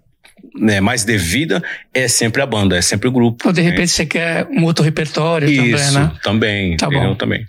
né, 0.54 0.81
mais 0.81 1.04
devida 1.04 1.62
é 1.92 2.09
sempre 2.09 2.40
a 2.40 2.47
banda, 2.47 2.76
é 2.76 2.81
sempre 2.83 3.07
o 3.07 3.12
grupo. 3.12 3.47
Ou 3.47 3.52
de 3.52 3.61
repente 3.61 3.88
você 3.88 4.07
quer 4.07 4.47
um 4.50 4.64
outro 4.64 4.83
repertório 4.83 5.47
também, 5.47 5.75
Isso, 5.75 5.99
né? 5.99 6.12
também, 6.23 6.76
Tá 6.76 6.87
entendeu? 6.87 7.09
bom. 7.11 7.14
Também. 7.14 7.47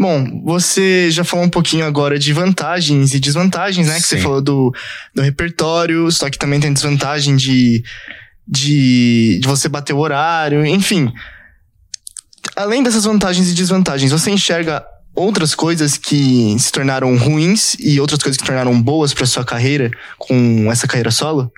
Bom, 0.00 0.42
você 0.42 1.10
já 1.10 1.22
falou 1.22 1.44
um 1.44 1.50
pouquinho 1.50 1.84
agora 1.84 2.18
de 2.18 2.32
vantagens 2.32 3.12
e 3.12 3.20
desvantagens, 3.20 3.86
né? 3.86 3.96
Que 3.96 4.06
você 4.06 4.16
Sim. 4.16 4.22
falou 4.22 4.40
do, 4.40 4.74
do 5.14 5.20
repertório, 5.20 6.10
só 6.10 6.30
que 6.30 6.38
também 6.38 6.58
tem 6.58 6.72
desvantagem 6.72 7.36
de, 7.36 7.84
de, 8.48 9.38
de 9.42 9.46
você 9.46 9.68
bater 9.68 9.92
o 9.92 9.98
horário, 9.98 10.64
enfim. 10.64 11.12
Além 12.56 12.82
dessas 12.82 13.04
vantagens 13.04 13.50
e 13.50 13.54
desvantagens, 13.54 14.10
você 14.10 14.30
enxerga 14.30 14.82
outras 15.14 15.54
coisas 15.54 15.98
que 15.98 16.56
se 16.58 16.72
tornaram 16.72 17.14
ruins 17.18 17.76
e 17.78 18.00
outras 18.00 18.22
coisas 18.22 18.38
que 18.40 18.46
tornaram 18.46 18.80
boas 18.80 19.12
para 19.12 19.26
sua 19.26 19.44
carreira 19.44 19.90
com 20.16 20.72
essa 20.72 20.88
carreira 20.88 21.10
solo? 21.10 21.52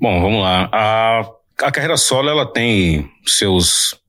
Bom, 0.00 0.22
vamos 0.22 0.40
lá. 0.40 0.68
A, 0.72 1.28
a 1.66 1.72
carreira 1.72 1.96
solo, 1.96 2.28
ela 2.28 2.46
tem 2.46 3.10
seus 3.26 3.99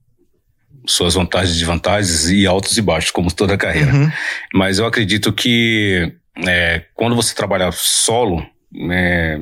suas 0.88 1.14
vantagens 1.14 1.56
e 1.56 1.60
desvantagens 1.60 2.30
e 2.30 2.46
altos 2.48 2.78
e 2.78 2.82
baixos, 2.82 3.12
como 3.12 3.32
toda 3.32 3.58
carreira. 3.58 3.94
Uhum. 3.94 4.12
Mas 4.54 4.80
eu 4.80 4.86
acredito 4.86 5.32
que 5.34 6.14
é, 6.48 6.84
quando 6.96 7.16
você 7.16 7.34
trabalha 7.36 7.72
solo, 7.72 8.46
é, 8.92 9.38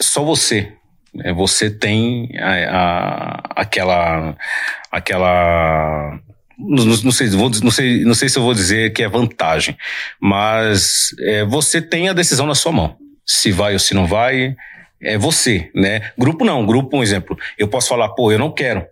só 0.00 0.22
você. 0.24 0.72
é, 1.24 1.32
você 1.32 1.70
tem 1.70 2.28
a, 2.38 2.76
a- 2.76 3.42
aquela. 3.56 4.36
aquela 4.90 6.18
não, 6.58 6.84
não- 6.84 7.10
sei, 7.12 7.28
vou- 7.30 7.50
não, 7.62 7.70
sei, 7.70 8.04
não 8.04 8.14
sei 8.14 8.28
se 8.28 8.38
eu 8.38 8.42
vou 8.42 8.54
dizer 8.54 8.92
que 8.92 9.02
é 9.02 9.08
vantagem, 9.08 9.76
mas 10.20 11.08
é, 11.20 11.44
você 11.44 11.80
tem 11.82 12.08
a 12.08 12.12
decisão 12.12 12.46
na 12.46 12.54
sua 12.54 12.70
mão. 12.72 12.96
Se 13.26 13.50
vai 13.50 13.72
ou 13.72 13.78
se 13.78 13.94
não 13.94 14.06
vai, 14.06 14.54
é 15.02 15.18
você, 15.18 15.70
né? 15.74 16.12
Grupo 16.16 16.44
não, 16.44 16.64
grupo, 16.64 16.96
um 16.96 17.02
exemplo. 17.02 17.36
Eu 17.58 17.66
posso 17.68 17.88
falar, 17.88 18.10
pô, 18.10 18.30
eu 18.30 18.38
não 18.38 18.52
quero. 18.52 18.84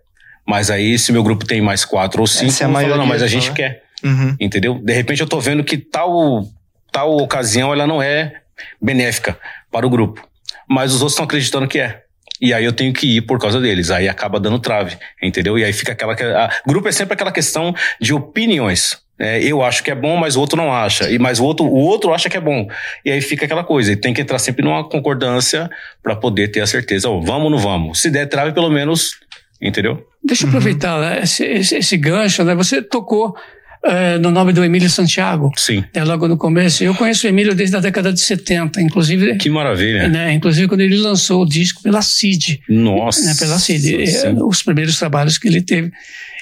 Mas 0.45 0.69
aí, 0.69 0.97
se 0.97 1.11
meu 1.11 1.23
grupo 1.23 1.45
tem 1.45 1.61
mais 1.61 1.85
quatro 1.85 2.21
ou 2.21 2.27
cinco, 2.27 2.51
se 2.51 2.63
a 2.63 2.67
vou 2.67 2.75
falar, 2.75 2.87
não, 2.89 2.97
maioria 2.97 3.13
mas 3.13 3.23
a 3.23 3.27
gente 3.27 3.43
fala. 3.43 3.55
quer 3.55 3.83
Uhum. 4.03 4.35
entendeu? 4.39 4.79
De 4.79 4.93
repente 4.93 5.21
eu 5.21 5.27
tô 5.27 5.39
vendo 5.39 5.63
que 5.63 5.77
tal 5.77 6.43
tal 6.91 7.17
ocasião 7.17 7.71
ela 7.71 7.85
não 7.85 8.01
é 8.01 8.41
benéfica 8.81 9.37
para 9.71 9.85
o 9.85 9.89
grupo, 9.89 10.27
mas 10.67 10.91
os 10.91 11.01
outros 11.01 11.13
estão 11.13 11.25
acreditando 11.25 11.67
que 11.67 11.79
é. 11.79 12.01
E 12.41 12.53
aí 12.55 12.65
eu 12.65 12.73
tenho 12.73 12.91
que 12.91 13.17
ir 13.17 13.21
por 13.21 13.39
causa 13.39 13.61
deles. 13.61 13.91
Aí 13.91 14.09
acaba 14.09 14.39
dando 14.39 14.57
trave, 14.57 14.97
entendeu? 15.21 15.59
E 15.59 15.63
aí 15.63 15.71
fica 15.71 15.91
aquela. 15.91 16.13
A, 16.13 16.49
grupo 16.65 16.87
é 16.87 16.91
sempre 16.91 17.13
aquela 17.13 17.31
questão 17.31 17.73
de 17.99 18.13
opiniões. 18.13 18.97
É, 19.19 19.39
eu 19.43 19.61
acho 19.61 19.83
que 19.83 19.91
é 19.91 19.95
bom, 19.95 20.17
mas 20.17 20.35
o 20.35 20.39
outro 20.39 20.57
não 20.57 20.73
acha. 20.73 21.07
E 21.11 21.19
mas 21.19 21.39
o 21.39 21.45
outro, 21.45 21.67
o 21.67 21.77
outro 21.77 22.11
acha 22.11 22.27
que 22.27 22.35
é 22.35 22.39
bom. 22.39 22.67
E 23.05 23.11
aí 23.11 23.21
fica 23.21 23.45
aquela 23.45 23.63
coisa. 23.63 23.91
E 23.91 23.95
tem 23.95 24.11
que 24.11 24.21
entrar 24.21 24.39
sempre 24.39 24.65
numa 24.65 24.83
concordância 24.83 25.69
para 26.01 26.15
poder 26.15 26.47
ter 26.47 26.61
a 26.61 26.65
certeza. 26.65 27.07
Oh, 27.07 27.21
vamos 27.21 27.43
ou 27.43 27.49
não 27.51 27.59
vamos? 27.59 28.01
Se 28.01 28.09
der 28.09 28.25
trave, 28.25 28.51
pelo 28.51 28.71
menos, 28.71 29.11
entendeu? 29.61 30.05
Deixa 30.23 30.45
eu 30.45 30.49
aproveitar 30.49 30.99
né, 30.99 31.21
esse, 31.23 31.43
esse, 31.43 31.75
esse 31.75 31.97
gancho, 31.97 32.43
né? 32.43 32.55
Você 32.55 32.81
tocou 32.81 33.35
eh, 33.83 34.19
no 34.19 34.29
nome 34.29 34.53
do 34.53 34.63
Emílio 34.63 34.89
Santiago. 34.89 35.51
Sim. 35.57 35.83
É, 35.91 36.03
logo 36.03 36.27
no 36.27 36.37
começo. 36.37 36.83
Eu 36.83 36.93
conheço 36.93 37.25
o 37.25 37.29
Emílio 37.29 37.55
desde 37.55 37.75
a 37.75 37.79
década 37.79 38.13
de 38.13 38.19
70, 38.19 38.79
inclusive. 38.79 39.37
Que 39.37 39.49
maravilha. 39.49 40.07
Né, 40.07 40.33
inclusive 40.33 40.67
quando 40.67 40.81
ele 40.81 40.97
lançou 40.97 41.41
o 41.41 41.45
disco 41.47 41.81
pela 41.81 42.01
CID. 42.01 42.61
Nossa. 42.69 43.25
Né, 43.25 43.33
pela 43.39 43.57
CID. 43.57 44.05
sim. 44.07 44.27
eh, 44.27 44.33
os 44.43 44.61
primeiros 44.61 44.99
trabalhos 44.99 45.39
que 45.39 45.47
ele 45.47 45.61
teve. 45.61 45.91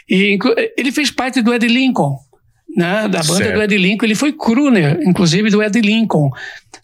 E 0.09 0.37
ele 0.77 0.91
fez 0.91 1.11
parte 1.11 1.41
do 1.41 1.53
Ed 1.53 1.65
Lincoln. 1.65 2.17
Né, 2.75 3.07
da 3.07 3.23
banda 3.23 3.33
Certo. 3.33 3.55
do 3.55 3.63
Ed 3.63 3.77
Lincoln, 3.77 4.05
ele 4.05 4.15
foi 4.15 4.31
crooner, 4.31 4.99
inclusive 5.01 5.49
do 5.49 5.63
Ed 5.63 5.81
Lincoln. 5.81 6.29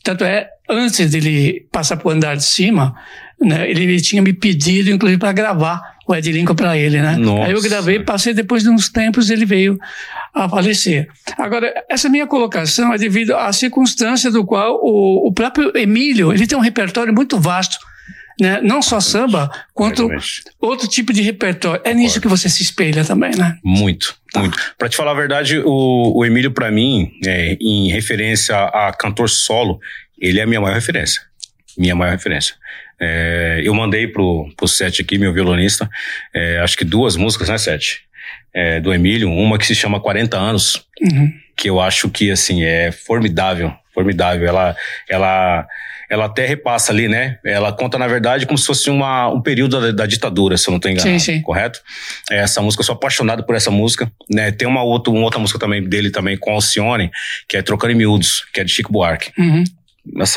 Tanto 0.03 0.23
é, 0.23 0.49
antes 0.67 1.11
dele 1.11 1.67
passar 1.71 1.97
para 1.97 2.07
o 2.07 2.11
andar 2.11 2.35
de 2.35 2.43
cima, 2.43 2.95
né, 3.39 3.69
ele 3.69 4.01
tinha 4.01 4.19
me 4.21 4.33
pedido, 4.33 4.89
inclusive, 4.89 5.19
para 5.19 5.31
gravar 5.31 5.94
o 6.07 6.15
Ed 6.15 6.31
Lincoln 6.31 6.55
para 6.55 6.77
ele. 6.77 7.01
Né? 7.01 7.15
Nossa. 7.17 7.45
Aí 7.45 7.51
eu 7.51 7.61
gravei, 7.61 7.99
passei 7.99 8.33
depois 8.33 8.63
de 8.63 8.69
uns 8.69 8.89
tempos, 8.89 9.29
ele 9.29 9.45
veio 9.45 9.77
a 10.33 10.47
falecer. 10.47 11.07
Agora, 11.37 11.73
essa 11.89 12.09
minha 12.09 12.27
colocação 12.27 12.93
é 12.93 12.97
devido 12.97 13.35
à 13.35 13.51
circunstância 13.51 14.29
do 14.31 14.45
qual 14.45 14.79
o, 14.81 15.27
o 15.27 15.33
próprio 15.33 15.75
Emílio, 15.75 16.31
ele 16.31 16.45
tem 16.45 16.57
um 16.57 16.61
repertório 16.61 17.13
muito 17.13 17.39
vasto, 17.39 17.77
né? 18.39 18.59
não 18.61 18.81
só 18.81 18.99
samba, 18.99 19.49
quanto 19.73 20.09
outro 20.59 20.87
tipo 20.87 21.13
de 21.13 21.21
repertório. 21.21 21.81
É 21.85 21.93
nisso 21.93 22.19
que 22.21 22.27
você 22.27 22.49
se 22.49 22.61
espelha 22.61 23.03
também, 23.05 23.31
né? 23.35 23.57
Muito, 23.63 24.15
muito. 24.35 24.57
Pra 24.77 24.89
te 24.89 24.97
falar 24.97 25.11
a 25.11 25.15
verdade, 25.15 25.59
o, 25.59 26.17
o 26.17 26.25
Emílio, 26.25 26.51
pra 26.51 26.69
mim, 26.69 27.11
é, 27.25 27.57
em 27.59 27.89
referência 27.91 28.55
a 28.55 28.93
cantor 28.93 29.29
solo, 29.29 29.79
ele 30.19 30.39
é 30.39 30.43
a 30.43 30.47
minha 30.47 30.61
maior 30.61 30.75
referência. 30.75 31.21
Minha 31.77 31.95
maior 31.95 32.11
referência. 32.11 32.55
É, 32.99 33.61
eu 33.63 33.73
mandei 33.73 34.07
pro, 34.07 34.49
pro 34.55 34.67
Sete 34.67 35.01
aqui, 35.01 35.17
meu 35.17 35.33
violonista, 35.33 35.89
é, 36.33 36.59
acho 36.59 36.77
que 36.77 36.85
duas 36.85 37.15
músicas, 37.15 37.49
né, 37.49 37.57
Sete? 37.57 38.01
É, 38.53 38.79
do 38.79 38.93
Emílio, 38.93 39.29
uma 39.29 39.57
que 39.57 39.65
se 39.65 39.75
chama 39.75 39.99
40 39.99 40.37
Anos, 40.37 40.85
Uhum. 41.01 41.31
que 41.57 41.69
eu 41.69 41.81
acho 41.81 42.09
que, 42.09 42.31
assim, 42.31 42.63
é 42.63 42.89
formidável, 42.91 43.73
formidável. 43.93 44.47
Ela, 44.47 44.75
ela, 45.09 45.67
ela 46.09 46.25
até 46.25 46.45
repassa 46.45 46.93
ali, 46.93 47.09
né? 47.09 47.37
Ela 47.43 47.73
conta, 47.73 47.97
na 47.97 48.07
verdade, 48.07 48.45
como 48.45 48.57
se 48.57 48.65
fosse 48.65 48.89
uma, 48.89 49.27
um 49.27 49.41
período 49.41 49.81
da, 49.81 49.91
da 49.91 50.05
ditadura, 50.05 50.57
se 50.57 50.69
eu 50.69 50.71
não 50.71 50.77
estou 50.77 50.89
enganado. 50.89 51.11
Sim, 51.11 51.19
sim. 51.19 51.41
Correto? 51.41 51.81
É, 52.31 52.37
Essa 52.37 52.61
música, 52.61 52.79
eu 52.79 52.85
sou 52.85 52.95
apaixonado 52.95 53.43
por 53.45 53.55
essa 53.55 53.69
música, 53.69 54.09
né? 54.31 54.51
Tem 54.53 54.65
uma 54.65 54.83
outra, 54.83 55.11
uma 55.11 55.23
outra 55.23 55.39
música 55.39 55.59
também 55.59 55.83
dele 55.83 56.09
também 56.09 56.37
com 56.37 56.51
Alcione, 56.51 57.11
que 57.49 57.57
é 57.57 57.61
Trocando 57.61 57.91
em 57.91 57.97
Miúdos, 57.97 58.45
que 58.53 58.61
é 58.61 58.63
de 58.63 58.71
Chico 58.71 58.89
Buarque. 58.91 59.31
Uhum. 59.37 59.65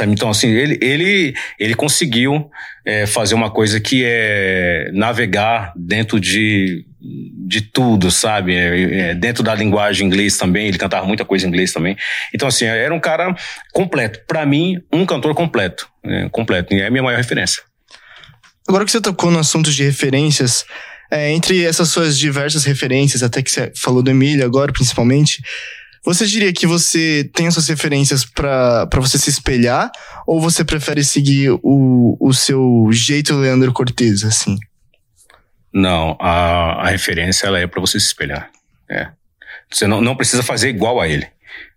Então, 0.09 0.31
assim, 0.31 0.49
ele, 0.49 0.79
ele, 0.81 1.35
ele 1.59 1.75
conseguiu 1.75 2.51
é, 2.85 3.07
fazer 3.07 3.35
uma 3.35 3.51
coisa 3.51 3.79
que 3.79 4.03
é 4.05 4.91
navegar 4.93 5.73
dentro 5.77 6.19
de, 6.19 6.85
de 7.47 7.61
tudo, 7.61 8.11
sabe? 8.11 8.55
É, 8.55 9.11
é, 9.11 9.15
dentro 9.15 9.43
da 9.43 9.55
linguagem 9.55 10.07
inglês 10.07 10.37
também, 10.37 10.69
ele 10.69 10.79
cantava 10.79 11.07
muita 11.07 11.25
coisa 11.25 11.45
em 11.47 11.49
inglês 11.49 11.73
também. 11.73 11.97
Então, 12.35 12.49
assim, 12.49 12.65
era 12.65 12.95
um 12.95 13.01
cara 13.01 13.35
completo. 13.73 14.21
Pra 14.27 14.47
mim, 14.47 14.81
um 14.93 15.05
cantor 15.05 15.35
completo. 15.35 15.89
é, 16.05 16.29
completo. 16.31 16.75
E 16.75 16.81
é 16.81 16.87
a 16.87 16.91
minha 16.91 17.03
maior 17.03 17.17
referência. 17.17 17.63
Agora 18.67 18.85
que 18.85 18.91
você 18.91 19.01
tocou 19.01 19.31
no 19.31 19.39
assunto 19.39 19.71
de 19.71 19.83
referências, 19.83 20.65
é, 21.11 21.31
entre 21.33 21.65
essas 21.65 21.89
suas 21.89 22.19
diversas 22.19 22.65
referências, 22.65 23.23
até 23.23 23.43
que 23.43 23.51
você 23.51 23.73
falou 23.75 24.03
do 24.03 24.11
Emílio 24.11 24.45
agora, 24.45 24.73
principalmente, 24.73 25.43
você 26.15 26.25
diria 26.25 26.51
que 26.55 26.67
você 26.67 27.29
tem 27.35 27.49
as 27.49 27.55
suas 27.55 27.69
referências 27.69 28.25
pra 28.25 28.89
você 28.95 29.19
se 29.19 29.29
espelhar? 29.29 29.91
Ou 30.27 30.41
você 30.41 30.65
prefere 30.65 31.05
seguir 31.05 31.51
o, 31.63 32.17
o 32.19 32.33
seu 32.33 32.89
jeito 32.91 33.37
Leandro 33.37 33.75
Cortez, 33.75 34.25
assim? 34.25 34.57
Não, 35.71 36.17
a, 36.19 36.87
a 36.87 36.89
referência 36.89 37.47
ela 37.47 37.59
é 37.59 37.67
para 37.67 37.81
você 37.81 38.01
se 38.01 38.07
espelhar. 38.07 38.51
É. 38.91 39.09
Você 39.71 39.87
não, 39.87 40.01
não 40.01 40.17
precisa 40.17 40.43
fazer 40.43 40.71
igual 40.71 40.99
a 40.99 41.07
ele, 41.07 41.27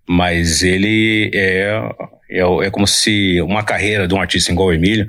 mas 0.07 0.63
ele 0.63 1.29
é, 1.33 1.81
é, 2.29 2.39
é 2.39 2.69
como 2.71 2.88
se 2.88 3.41
uma 3.41 3.63
carreira 3.63 4.07
de 4.07 4.13
um 4.13 4.21
artista 4.21 4.50
igual 4.50 4.69
o 4.69 4.73
Emílio, 4.73 5.07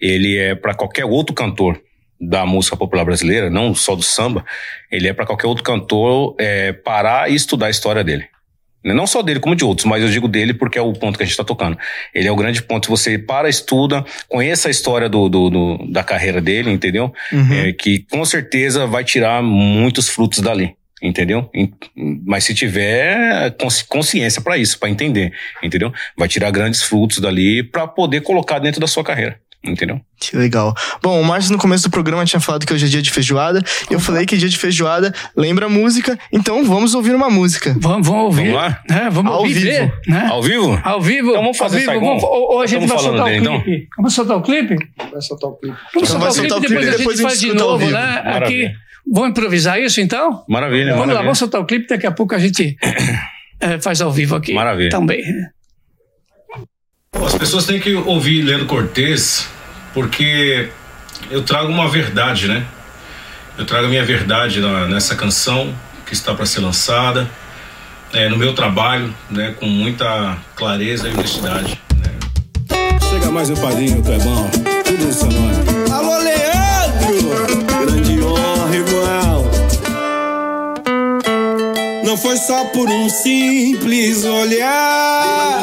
ele 0.00 0.38
é 0.38 0.54
para 0.54 0.74
qualquer 0.74 1.04
outro 1.04 1.34
cantor 1.34 1.78
da 2.18 2.46
música 2.46 2.74
popular 2.74 3.04
brasileira, 3.04 3.50
não 3.50 3.74
só 3.74 3.94
do 3.94 4.02
samba, 4.02 4.46
ele 4.90 5.08
é 5.08 5.12
para 5.12 5.26
qualquer 5.26 5.46
outro 5.46 5.62
cantor 5.62 6.34
é, 6.38 6.72
parar 6.72 7.30
e 7.30 7.34
estudar 7.34 7.66
a 7.66 7.70
história 7.70 8.02
dele. 8.02 8.31
Não 8.84 9.06
só 9.06 9.22
dele, 9.22 9.38
como 9.40 9.54
de 9.54 9.64
outros, 9.64 9.84
mas 9.86 10.02
eu 10.02 10.08
digo 10.08 10.26
dele 10.26 10.52
porque 10.54 10.78
é 10.78 10.82
o 10.82 10.92
ponto 10.92 11.16
que 11.16 11.22
a 11.22 11.26
gente 11.26 11.32
está 11.32 11.44
tocando. 11.44 11.78
Ele 12.14 12.26
é 12.26 12.32
o 12.32 12.36
grande 12.36 12.62
ponto. 12.62 12.88
Você 12.88 13.16
para, 13.18 13.48
estuda, 13.48 14.04
conheça 14.28 14.68
a 14.68 14.70
história 14.70 15.08
do, 15.08 15.28
do- 15.28 15.50
do- 15.50 15.86
da 15.90 16.02
carreira 16.02 16.40
dele, 16.40 16.70
entendeu? 16.70 17.12
Uhum. 17.32 17.52
É, 17.52 17.72
que 17.72 18.00
com 18.10 18.24
certeza 18.24 18.86
vai 18.86 19.04
tirar 19.04 19.42
muitos 19.42 20.08
frutos 20.08 20.40
dali, 20.40 20.74
entendeu? 21.00 21.48
Mas 22.26 22.44
se 22.44 22.54
tiver 22.54 23.50
consci- 23.52 23.84
consciência 23.86 24.42
para 24.42 24.56
isso, 24.58 24.78
para 24.78 24.90
entender, 24.90 25.32
entendeu? 25.62 25.92
Vai 26.16 26.26
tirar 26.28 26.50
grandes 26.50 26.82
frutos 26.82 27.18
dali 27.18 27.62
para 27.62 27.86
poder 27.86 28.22
colocar 28.22 28.58
dentro 28.58 28.80
da 28.80 28.86
sua 28.86 29.04
carreira, 29.04 29.38
entendeu? 29.64 30.00
Que 30.20 30.36
legal. 30.36 30.74
Bom, 31.02 31.20
o 31.20 31.24
Márcio 31.24 31.52
no 31.52 31.58
começo 31.58 31.84
do 31.84 31.90
programa 31.90 32.24
tinha 32.24 32.38
falado 32.40 32.64
que 32.66 32.72
hoje 32.72 32.86
é 32.86 32.88
dia 32.88 33.02
de 33.02 33.10
feijoada. 33.10 33.62
Eu 33.90 33.98
falei 34.00 34.24
que 34.26 34.36
dia 34.36 34.48
de 34.48 34.56
feijoada 34.58 35.12
lembra 35.36 35.68
música, 35.68 36.18
então 36.32 36.64
vamos 36.64 36.94
ouvir 36.94 37.14
uma 37.14 37.28
música. 37.30 37.74
Vamos, 37.78 38.06
vamos 38.06 38.24
ouvir. 38.24 38.52
Vamos 38.52 38.54
lá? 38.56 38.82
Né? 38.88 39.08
Vamos 39.10 39.32
Ao 39.32 39.44
viver, 39.44 39.80
vivo. 39.82 39.92
né? 40.08 40.26
Ao 40.30 40.42
vivo? 40.42 40.80
Ao 40.84 41.00
vivo. 41.00 41.30
Então 41.30 41.42
vamos 41.42 41.58
fazer 41.58 41.76
ao 41.76 41.82
isso 41.82 41.90
aí, 41.90 41.98
vivo. 41.98 42.06
Vamos, 42.10 42.22
ou- 42.24 42.56
hoje 42.58 42.76
a 42.76 42.80
gente 42.80 42.88
vai 42.88 42.98
soltar 42.98 43.22
o 43.22 43.28
dele, 43.28 43.40
clipe. 43.62 43.88
Vamos 43.96 44.14
soltar 44.14 44.36
o 44.36 44.42
clipe? 44.42 44.76
Vai 45.12 45.20
soltar 45.22 45.50
o 45.50 45.54
clipe. 45.56 45.76
Vamos 45.94 46.10
Então 46.10 46.20
soltar 46.20 46.20
vai 46.20 46.30
o 46.30 46.32
clipe, 46.34 46.48
soltar 46.48 46.58
o 46.58 46.60
depois 46.60 46.78
clipe, 46.80 46.94
a 46.94 46.98
depois 46.98 47.16
gente 47.16 47.26
a 47.26 47.28
faz 47.28 47.40
gente 47.40 47.40
de 47.40 47.46
escuta 47.56 47.62
ao 47.64 47.70
novo, 47.70 47.86
vivo. 47.86 47.98
né? 47.98 48.14
Aqui. 48.18 48.28
Maravilha. 48.30 48.74
Vamos 49.12 49.30
improvisar 49.30 49.80
isso 49.80 50.00
então? 50.00 50.44
Maravilha, 50.48 50.84
Vamos 50.92 50.98
lá, 50.98 51.06
maravilha. 51.06 51.22
vamos 51.24 51.38
soltar 51.38 51.60
o 51.60 51.64
clipe, 51.66 51.88
daqui 51.88 52.06
a 52.06 52.12
pouco 52.12 52.34
a 52.36 52.38
gente 52.38 52.76
eh, 53.60 53.78
faz 53.80 54.00
ao 54.00 54.12
vivo 54.12 54.36
aqui. 54.36 54.54
Maravilha. 54.54 54.90
Também. 54.90 55.22
As 57.14 57.34
pessoas 57.36 57.66
têm 57.66 57.78
que 57.78 57.94
ouvir 57.94 58.40
Leandro 58.42 58.66
Cortez 58.66 59.46
porque 59.92 60.70
eu 61.30 61.42
trago 61.42 61.70
uma 61.70 61.86
verdade, 61.88 62.48
né? 62.48 62.64
Eu 63.58 63.66
trago 63.66 63.84
a 63.86 63.88
minha 63.88 64.02
verdade 64.04 64.60
na- 64.60 64.86
nessa 64.88 65.14
canção 65.14 65.74
que 66.06 66.14
está 66.14 66.34
para 66.34 66.46
ser 66.46 66.60
lançada, 66.60 67.28
é, 68.14 68.28
no 68.30 68.36
meu 68.38 68.54
trabalho, 68.54 69.14
né? 69.30 69.54
Com 69.60 69.66
muita 69.66 70.38
clareza 70.56 71.06
e 71.08 71.12
honestidade. 71.12 71.78
Né? 71.98 72.10
Chega 73.10 73.30
mais 73.30 73.50
um 73.50 73.56
padrinho, 73.56 74.02
Clebão. 74.02 74.50
Tudo 74.84 75.04
no 75.04 75.12
seu 75.12 75.26
nome. 75.30 75.92
Alô, 75.92 76.16
Leandro! 76.16 77.66
Grande 77.86 78.22
honra, 78.22 78.74
irmão. 78.74 79.50
Não 82.04 82.16
foi 82.16 82.36
só 82.38 82.64
por 82.66 82.88
um 82.88 83.08
simples 83.10 84.24
olhar 84.24 85.62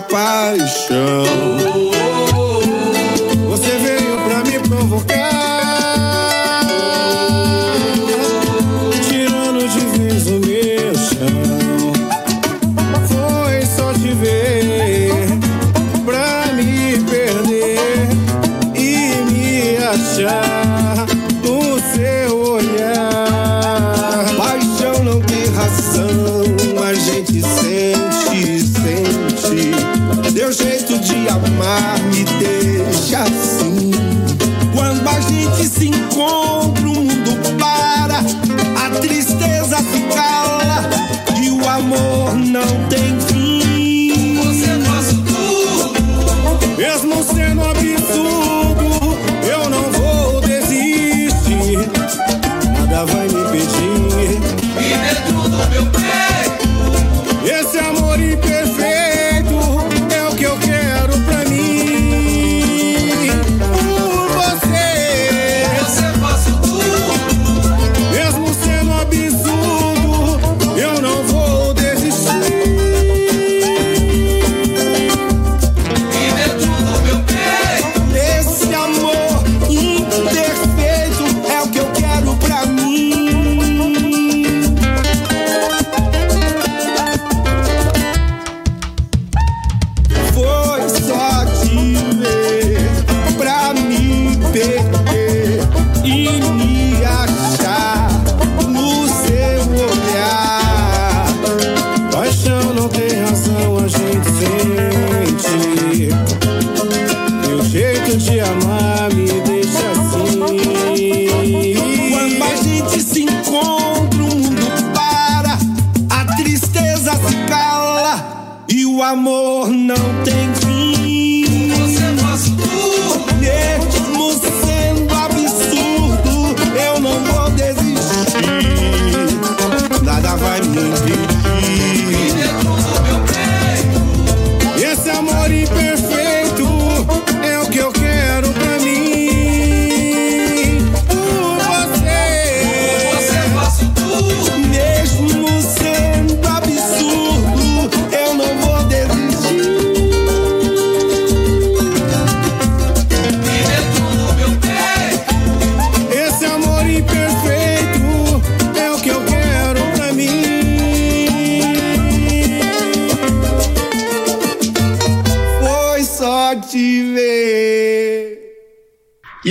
paixão. 0.00 1.95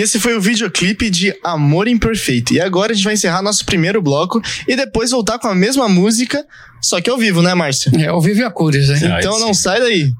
Esse 0.05 0.19
foi 0.19 0.35
o 0.35 0.41
videoclipe 0.41 1.09
de 1.09 1.35
Amor 1.43 1.87
Imperfeito. 1.87 2.53
E 2.53 2.61
agora 2.61 2.91
a 2.91 2.95
gente 2.95 3.03
vai 3.03 3.15
encerrar 3.15 3.41
nosso 3.41 3.65
primeiro 3.65 4.01
bloco 4.01 4.39
e 4.67 4.75
depois 4.75 5.09
voltar 5.09 5.39
com 5.39 5.47
a 5.47 5.55
mesma 5.55 5.89
música, 5.89 6.45
só 6.79 7.01
que 7.01 7.09
ao 7.09 7.17
vivo, 7.17 7.41
né, 7.41 7.53
Márcio? 7.55 7.91
É, 7.99 8.07
ao 8.07 8.21
vivo 8.21 8.41
e 8.41 8.43
a 8.43 8.51
cores? 8.51 8.87
Ah, 8.89 9.19
Então 9.19 9.33
sim. 9.33 9.39
não 9.41 9.53
sai 9.53 9.79
daí. 9.79 10.13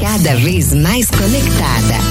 Cada 0.00 0.34
vez 0.36 0.72
mais 0.74 1.08
conectada. 1.10 2.09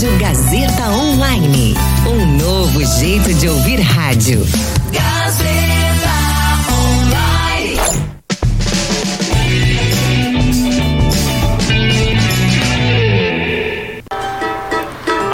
Rádio 0.00 0.18
Gazeta 0.18 0.88
Online. 0.88 1.74
Um 2.06 2.24
novo 2.38 2.82
jeito 2.82 3.34
de 3.34 3.50
ouvir 3.50 3.80
rádio. 3.80 4.40
Gazeta 4.90 6.16
Online. 6.72 7.78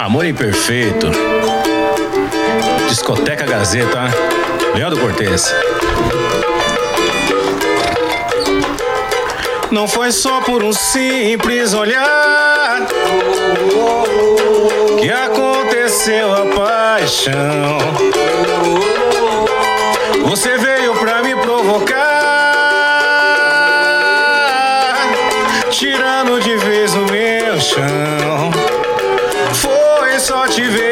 Amor 0.01 0.25
Imperfeito. 0.25 1.11
Discoteca 2.89 3.45
Gazeta. 3.45 4.13
Leandro 4.75 4.99
Cortez. 4.99 5.49
Não 9.71 9.87
foi 9.87 10.11
só 10.11 10.39
por 10.41 10.63
um 10.63 10.71
simples 10.71 11.73
olhar 11.73 12.87
que 14.99 15.11
aconteceu 15.11 16.33
a 16.33 16.45
paixão. 16.55 17.77
Você 20.25 20.57
veio 20.57 20.95
pra 20.95 21.21
me 21.21 21.35
provocar, 21.35 21.97
tirando 25.69 26.39
de 26.41 26.55
vez 26.57 26.95
o 26.95 27.05
meu 27.05 27.59
chão. 27.59 28.51
Foi 29.53 30.19
só 30.19 30.47
te 30.47 30.63
ver 30.63 30.86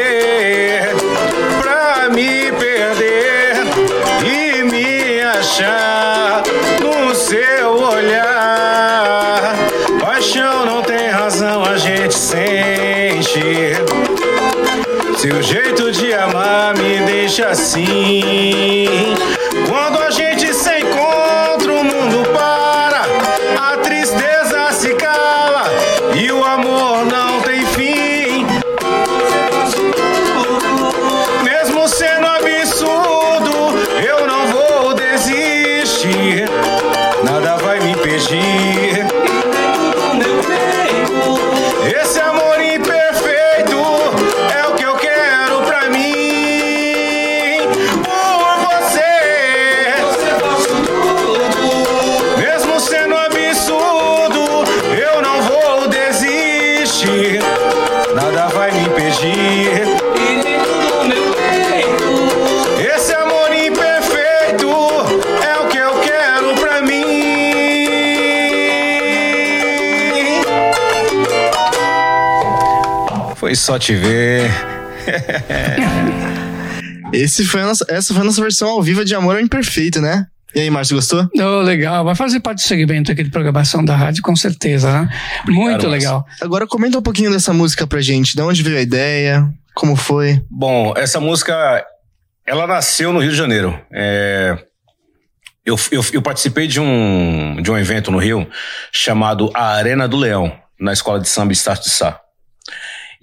deixa 17.36 17.50
assim. 17.50 18.15
Só 73.66 73.80
te 73.80 73.96
ver. 73.96 74.48
Esse 77.12 77.44
foi 77.44 77.62
a 77.62 77.66
nossa, 77.66 77.84
essa 77.88 78.14
foi 78.14 78.22
a 78.22 78.24
nossa 78.24 78.40
versão 78.40 78.68
ao 78.68 78.80
vivo 78.80 79.04
de 79.04 79.12
Amor 79.12 79.40
Imperfeito, 79.40 80.00
né? 80.00 80.28
E 80.54 80.60
aí, 80.60 80.70
Márcio, 80.70 80.94
gostou? 80.94 81.28
Oh, 81.36 81.62
legal, 81.62 82.04
vai 82.04 82.14
fazer 82.14 82.38
parte 82.38 82.58
do 82.58 82.66
segmento 82.68 83.10
aqui 83.10 83.24
de 83.24 83.30
programação 83.30 83.84
da 83.84 83.96
rádio, 83.96 84.22
com 84.22 84.36
certeza, 84.36 84.92
né? 84.92 85.08
Muito 85.48 85.88
legal. 85.88 86.24
Agora 86.40 86.64
comenta 86.64 86.96
um 86.96 87.02
pouquinho 87.02 87.32
dessa 87.32 87.52
música 87.52 87.88
pra 87.88 88.00
gente. 88.00 88.36
De 88.36 88.42
onde 88.42 88.62
veio 88.62 88.78
a 88.78 88.82
ideia? 88.82 89.52
Como 89.74 89.96
foi? 89.96 90.40
Bom, 90.48 90.94
essa 90.96 91.18
música, 91.18 91.84
ela 92.46 92.68
nasceu 92.68 93.12
no 93.12 93.18
Rio 93.18 93.32
de 93.32 93.36
Janeiro. 93.36 93.76
É, 93.92 94.56
eu, 95.64 95.76
eu, 95.90 96.04
eu 96.12 96.22
participei 96.22 96.68
de 96.68 96.78
um, 96.78 97.60
de 97.60 97.68
um 97.68 97.76
evento 97.76 98.12
no 98.12 98.18
Rio 98.18 98.48
chamado 98.92 99.50
A 99.52 99.72
Arena 99.72 100.06
do 100.06 100.16
Leão, 100.16 100.56
na 100.78 100.92
Escola 100.92 101.18
de 101.18 101.28
Samba 101.28 101.52
Estácio 101.52 101.84
de 101.84 101.90
Sá. 101.90 102.20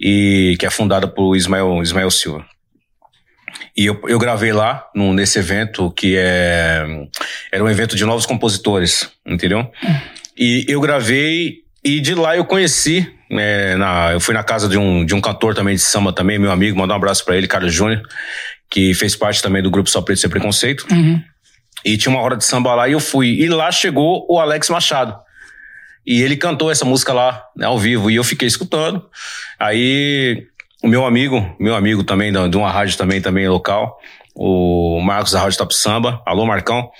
E 0.00 0.56
que 0.58 0.66
é 0.66 0.70
fundada 0.70 1.06
por 1.06 1.36
Ismael, 1.36 1.82
Ismael 1.82 2.10
Silva. 2.10 2.44
E 3.76 3.86
eu, 3.86 4.00
eu 4.08 4.18
gravei 4.18 4.52
lá, 4.52 4.86
num- 4.94 5.12
nesse 5.12 5.38
evento, 5.38 5.90
que 5.92 6.16
é, 6.16 6.84
era 7.52 7.62
um 7.62 7.68
evento 7.68 7.96
de 7.96 8.04
novos 8.04 8.26
compositores, 8.26 9.10
entendeu? 9.26 9.70
E 10.36 10.64
eu 10.68 10.80
gravei, 10.80 11.58
e 11.84 12.00
de 12.00 12.14
lá 12.14 12.36
eu 12.36 12.44
conheci, 12.44 13.08
é, 13.30 13.74
na, 13.76 14.12
eu 14.12 14.20
fui 14.20 14.34
na 14.34 14.42
casa 14.44 14.68
de 14.68 14.76
um, 14.78 15.04
de 15.04 15.14
um 15.14 15.20
cantor 15.20 15.54
também 15.54 15.74
de 15.74 15.80
samba 15.82 16.12
também, 16.12 16.38
meu 16.38 16.50
amigo, 16.50 16.76
mandar 16.78 16.94
um 16.94 16.98
abraço 16.98 17.24
pra 17.24 17.36
ele, 17.36 17.46
Carlos 17.46 17.72
Júnior, 17.72 18.02
que 18.70 18.94
fez 18.94 19.14
parte 19.16 19.40
também 19.42 19.62
do 19.62 19.70
grupo 19.70 19.88
Só 19.88 20.00
Preto 20.02 20.20
Sem 20.20 20.30
Preconceito. 20.30 20.86
Uhum. 20.90 21.20
E 21.84 21.96
tinha 21.96 22.12
uma 22.14 22.20
hora 22.22 22.36
de 22.36 22.44
samba 22.44 22.74
lá 22.74 22.88
e 22.88 22.92
eu 22.92 23.00
fui. 23.00 23.28
E 23.40 23.48
lá 23.48 23.70
chegou 23.70 24.26
o 24.28 24.40
Alex 24.40 24.70
Machado. 24.70 25.16
E 26.06 26.22
ele 26.22 26.36
cantou 26.36 26.70
essa 26.70 26.84
música 26.84 27.12
lá, 27.12 27.42
né, 27.56 27.66
ao 27.66 27.78
vivo, 27.78 28.10
e 28.10 28.16
eu 28.16 28.24
fiquei 28.24 28.46
escutando. 28.46 29.04
Aí 29.58 30.46
o 30.82 30.88
meu 30.88 31.06
amigo, 31.06 31.56
meu 31.58 31.74
amigo 31.74 32.04
também, 32.04 32.30
de 32.32 32.56
uma 32.56 32.70
rádio 32.70 32.98
também, 32.98 33.20
também 33.20 33.48
local, 33.48 33.98
o 34.34 35.00
Marcos 35.00 35.32
da 35.32 35.40
Rádio 35.40 35.58
Top 35.58 35.74
Samba, 35.74 36.22
alô 36.26 36.44
Marcão, 36.44 36.90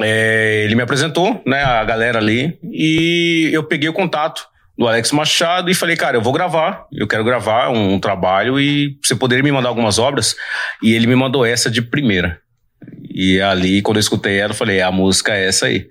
é, 0.00 0.62
ele 0.64 0.74
me 0.74 0.82
apresentou, 0.82 1.42
né, 1.46 1.62
a 1.62 1.82
galera 1.84 2.18
ali, 2.18 2.58
e 2.62 3.48
eu 3.52 3.64
peguei 3.64 3.88
o 3.88 3.94
contato 3.94 4.46
do 4.76 4.86
Alex 4.86 5.10
Machado 5.12 5.70
e 5.70 5.74
falei, 5.74 5.96
cara, 5.96 6.18
eu 6.18 6.22
vou 6.22 6.32
gravar, 6.32 6.86
eu 6.92 7.06
quero 7.06 7.24
gravar 7.24 7.70
um, 7.70 7.94
um 7.94 7.98
trabalho 7.98 8.60
e 8.60 8.98
você 9.02 9.14
poderia 9.14 9.42
me 9.42 9.50
mandar 9.50 9.70
algumas 9.70 9.98
obras? 9.98 10.36
E 10.82 10.92
ele 10.92 11.06
me 11.06 11.16
mandou 11.16 11.46
essa 11.46 11.70
de 11.70 11.80
primeira. 11.80 12.38
E 13.10 13.40
ali, 13.40 13.80
quando 13.80 13.96
eu 13.96 14.00
escutei 14.00 14.38
ela, 14.38 14.50
eu 14.50 14.56
falei, 14.56 14.82
a 14.82 14.92
música 14.92 15.34
é 15.34 15.46
essa 15.46 15.66
aí. 15.66 15.88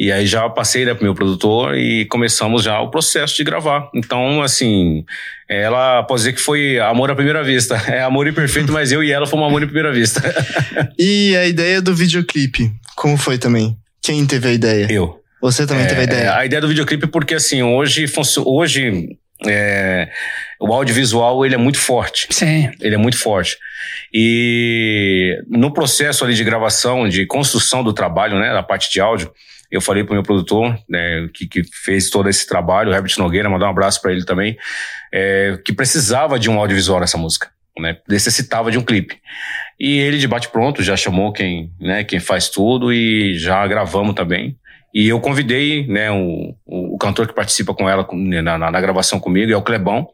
E 0.00 0.12
aí 0.12 0.26
já 0.28 0.48
passei 0.48 0.84
né, 0.84 0.94
pro 0.94 1.02
meu 1.02 1.12
produtor 1.14 1.76
e 1.76 2.04
começamos 2.04 2.62
já 2.62 2.78
o 2.80 2.88
processo 2.88 3.34
de 3.34 3.42
gravar. 3.42 3.90
Então, 3.92 4.40
assim, 4.42 5.04
ela 5.48 6.04
pode 6.04 6.20
dizer 6.20 6.34
que 6.34 6.40
foi 6.40 6.78
amor 6.78 7.10
à 7.10 7.16
primeira 7.16 7.42
vista. 7.42 7.74
É 7.90 8.02
amor 8.02 8.28
imperfeito, 8.28 8.70
mas 8.72 8.92
eu 8.92 9.02
e 9.02 9.10
ela 9.10 9.26
fomos 9.26 9.48
amor 9.48 9.60
à 9.60 9.66
primeira 9.66 9.92
vista. 9.92 10.22
E 10.96 11.36
a 11.36 11.46
ideia 11.46 11.82
do 11.82 11.92
videoclipe? 11.96 12.70
Como 12.94 13.16
foi 13.16 13.38
também? 13.38 13.76
Quem 14.00 14.24
teve 14.24 14.48
a 14.48 14.52
ideia? 14.52 14.86
Eu. 14.88 15.20
Você 15.42 15.66
também 15.66 15.86
teve 15.86 16.00
a 16.00 16.02
É, 16.02 16.04
ideia? 16.04 16.36
a 16.36 16.46
ideia 16.46 16.60
do 16.60 16.68
videoclipe 16.68 17.06
porque 17.08 17.34
assim, 17.34 17.62
hoje, 17.62 18.06
hoje 18.44 19.16
é, 19.46 20.08
o 20.60 20.72
audiovisual 20.72 21.44
ele 21.44 21.54
é 21.54 21.58
muito 21.58 21.78
forte. 21.78 22.26
Sim. 22.30 22.70
Ele 22.80 22.94
é 22.94 22.98
muito 22.98 23.18
forte. 23.18 23.56
E 24.12 25.40
no 25.48 25.72
processo 25.72 26.24
ali 26.24 26.34
de 26.34 26.44
gravação, 26.44 27.08
de 27.08 27.26
construção 27.26 27.84
do 27.84 27.92
trabalho, 27.92 28.38
né, 28.38 28.52
da 28.52 28.62
parte 28.62 28.90
de 28.90 29.00
áudio, 29.00 29.32
eu 29.70 29.80
falei 29.80 30.02
pro 30.02 30.14
meu 30.14 30.22
produtor, 30.22 30.76
né, 30.88 31.28
que, 31.32 31.46
que 31.46 31.62
fez 31.84 32.08
todo 32.08 32.28
esse 32.28 32.46
trabalho, 32.46 32.90
o 32.90 32.94
Herbert 32.94 33.14
Nogueira, 33.18 33.50
mandar 33.50 33.66
um 33.66 33.70
abraço 33.70 34.00
para 34.00 34.12
ele 34.12 34.24
também, 34.24 34.56
é, 35.12 35.58
que 35.64 35.72
precisava 35.72 36.38
de 36.38 36.48
um 36.48 36.58
audiovisual 36.58 37.00
nessa 37.00 37.18
música, 37.18 37.50
né, 37.78 37.98
necessitava 38.08 38.70
de 38.70 38.78
um 38.78 38.82
clipe. 38.82 39.18
E 39.78 39.98
ele 39.98 40.18
de 40.18 40.26
bate 40.26 40.48
pronto 40.48 40.82
já 40.82 40.96
chamou 40.96 41.32
quem, 41.32 41.70
né, 41.78 42.02
quem 42.02 42.18
faz 42.18 42.48
tudo 42.48 42.92
e 42.92 43.38
já 43.38 43.64
gravamos 43.66 44.14
também. 44.14 44.56
E 44.92 45.06
eu 45.06 45.20
convidei, 45.20 45.86
né, 45.86 46.10
o, 46.10 46.54
o, 46.64 46.96
cantor 46.96 47.28
que 47.28 47.34
participa 47.34 47.74
com 47.74 47.88
ela 47.88 48.04
com- 48.04 48.16
na, 48.16 48.56
na, 48.56 48.70
na 48.70 48.80
gravação 48.80 49.20
comigo, 49.20 49.52
é 49.52 49.56
o 49.56 49.62
Clebão, 49.62 50.08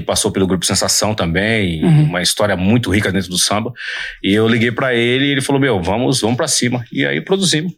que 0.00 0.06
passou 0.06 0.30
pelo 0.30 0.46
grupo 0.46 0.64
Sensação 0.66 1.14
também, 1.14 1.82
Uhum. 1.84 2.04
uma 2.04 2.22
história 2.22 2.56
muito 2.56 2.90
rica 2.90 3.10
dentro 3.10 3.28
do 3.30 3.38
samba. 3.38 3.72
E 4.22 4.32
eu 4.34 4.46
liguei 4.46 4.70
pra 4.70 4.94
ele 4.94 5.24
e 5.26 5.30
ele 5.30 5.40
falou: 5.40 5.60
"Meu, 5.60 5.82
vamos, 5.82 6.20
vamos 6.20 6.36
para 6.36 6.46
cima". 6.48 6.84
E 6.92 7.04
aí 7.04 7.20
produzimos. 7.20 7.72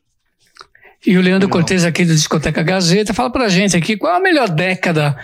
E 1.07 1.17
o 1.17 1.21
Leandro 1.21 1.49
Cortez 1.49 1.85
aqui 1.85 2.05
do 2.05 2.13
Discoteca 2.13 2.61
Gazeta 2.63 3.15
fala 3.15 3.31
pra 3.31 3.49
gente 3.49 3.77
aqui 3.77 3.97
qual 3.97 4.17
a 4.17 4.21
melhor 4.21 4.49
década 4.49 5.17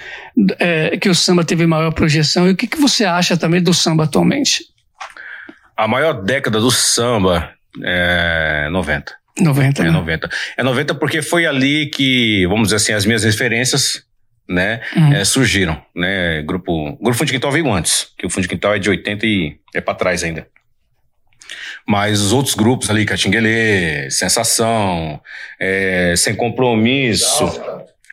é, 0.61 0.97
que 0.97 1.09
o 1.09 1.15
samba 1.15 1.45
teve 1.45 1.67
maior 1.67 1.91
projeção 1.93 2.47
e 2.49 2.53
o 2.53 2.57
que, 2.57 2.69
que 2.69 2.79
você 2.79 3.05
acha 3.05 3.37
também 3.37 3.61
do 3.61 3.75
samba 3.75 4.05
atualmente? 4.05 4.63
A 5.77 5.89
maior 5.89 6.23
década 6.23 6.61
do 6.61 6.71
samba 6.71 7.51
é 7.83 8.69
90. 8.71 9.13
90, 9.41 9.83
É 9.83 9.87
né? 9.87 9.91
90. 9.91 10.29
É 10.57 10.63
90 10.63 10.95
porque 10.95 11.21
foi 11.21 11.45
ali 11.45 11.87
que, 11.91 12.47
vamos 12.47 12.69
dizer 12.69 12.77
assim, 12.77 12.93
as 12.93 13.05
minhas 13.05 13.25
referências, 13.25 14.05
né, 14.49 14.81
Uhum. 14.97 15.13
eh, 15.15 15.25
surgiram, 15.25 15.81
né? 15.95 16.43
Grupo, 16.43 16.97
Grupo 17.01 17.15
Fundo 17.15 17.27
de 17.27 17.33
Quintal 17.33 17.51
veio 17.53 17.71
antes, 17.73 18.09
que 18.19 18.27
o 18.27 18.31
Fundo 18.31 18.43
de 18.43 18.49
Quintal 18.49 18.75
é 18.75 18.79
de 18.79 18.91
80 18.91 19.27
e 19.27 19.57
é 19.75 19.81
pra 19.81 19.95
trás 19.95 20.23
ainda. 20.23 20.47
Mas 21.87 22.21
os 22.21 22.33
outros 22.33 22.55
grupos 22.55 22.89
ali, 22.91 23.05
Catinguelê, 23.05 24.11
Sensação, 24.11 25.21
eh, 25.61 26.15
Sem 26.17 26.35
Compromisso, 26.35 27.45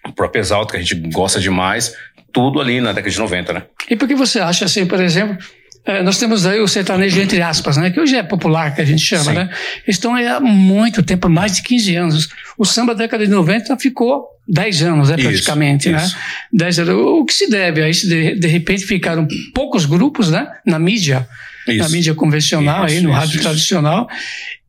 o 0.05 0.11
próprio 0.11 0.41
Exalto, 0.41 0.71
que 0.73 0.77
a 0.77 0.81
gente 0.81 0.95
gosta 1.11 1.39
demais, 1.39 1.95
tudo 2.33 2.59
ali 2.59 2.81
na 2.81 2.91
década 2.91 3.09
de 3.11 3.19
90, 3.19 3.53
né? 3.53 3.63
E 3.89 3.95
por 3.95 4.07
que 4.07 4.15
você 4.15 4.39
acha 4.39 4.65
assim, 4.65 4.85
por 4.85 4.99
exemplo, 5.01 5.37
eh, 5.85 6.03
nós 6.03 6.17
temos 6.17 6.45
aí 6.45 6.59
o 6.59 6.67
sertanejo 6.67 7.19
entre 7.19 7.41
aspas, 7.41 7.77
né? 7.77 7.89
Que 7.89 7.99
hoje 7.99 8.15
é 8.15 8.23
popular, 8.23 8.73
que 8.75 8.81
a 8.81 8.85
gente 8.85 9.01
chama, 9.01 9.23
Sim. 9.23 9.33
né? 9.33 9.49
Estão 9.87 10.13
aí 10.13 10.27
há 10.27 10.39
muito 10.39 11.01
tempo, 11.01 11.27
mais 11.29 11.55
de 11.55 11.63
15 11.63 11.95
anos. 11.95 12.29
O 12.57 12.65
samba 12.65 12.93
da 12.93 13.03
década 13.03 13.25
de 13.25 13.31
90 13.31 13.77
ficou 13.77 14.25
10 14.47 14.83
anos, 14.83 15.09
né, 15.09 15.15
Isso, 15.15 15.27
praticamente, 15.27 15.89
né? 15.89 16.03
isso. 16.03 16.15
10 16.51 16.79
anos. 16.79 16.95
O 16.95 17.25
que 17.25 17.33
se 17.33 17.49
deve 17.49 17.81
a 17.81 17.89
isso? 17.89 18.07
De, 18.07 18.35
de 18.35 18.47
repente 18.47 18.85
ficaram 18.85 19.27
poucos 19.53 19.85
grupos, 19.85 20.29
né? 20.29 20.47
Na 20.65 20.77
mídia, 20.77 21.27
na 21.67 21.73
Isso. 21.73 21.91
mídia 21.91 22.13
convencional, 22.13 22.83
aí 22.83 22.95
Isso, 22.95 23.03
no 23.03 23.09
isso, 23.09 23.19
rádio 23.19 23.35
isso. 23.35 23.43
tradicional. 23.43 24.07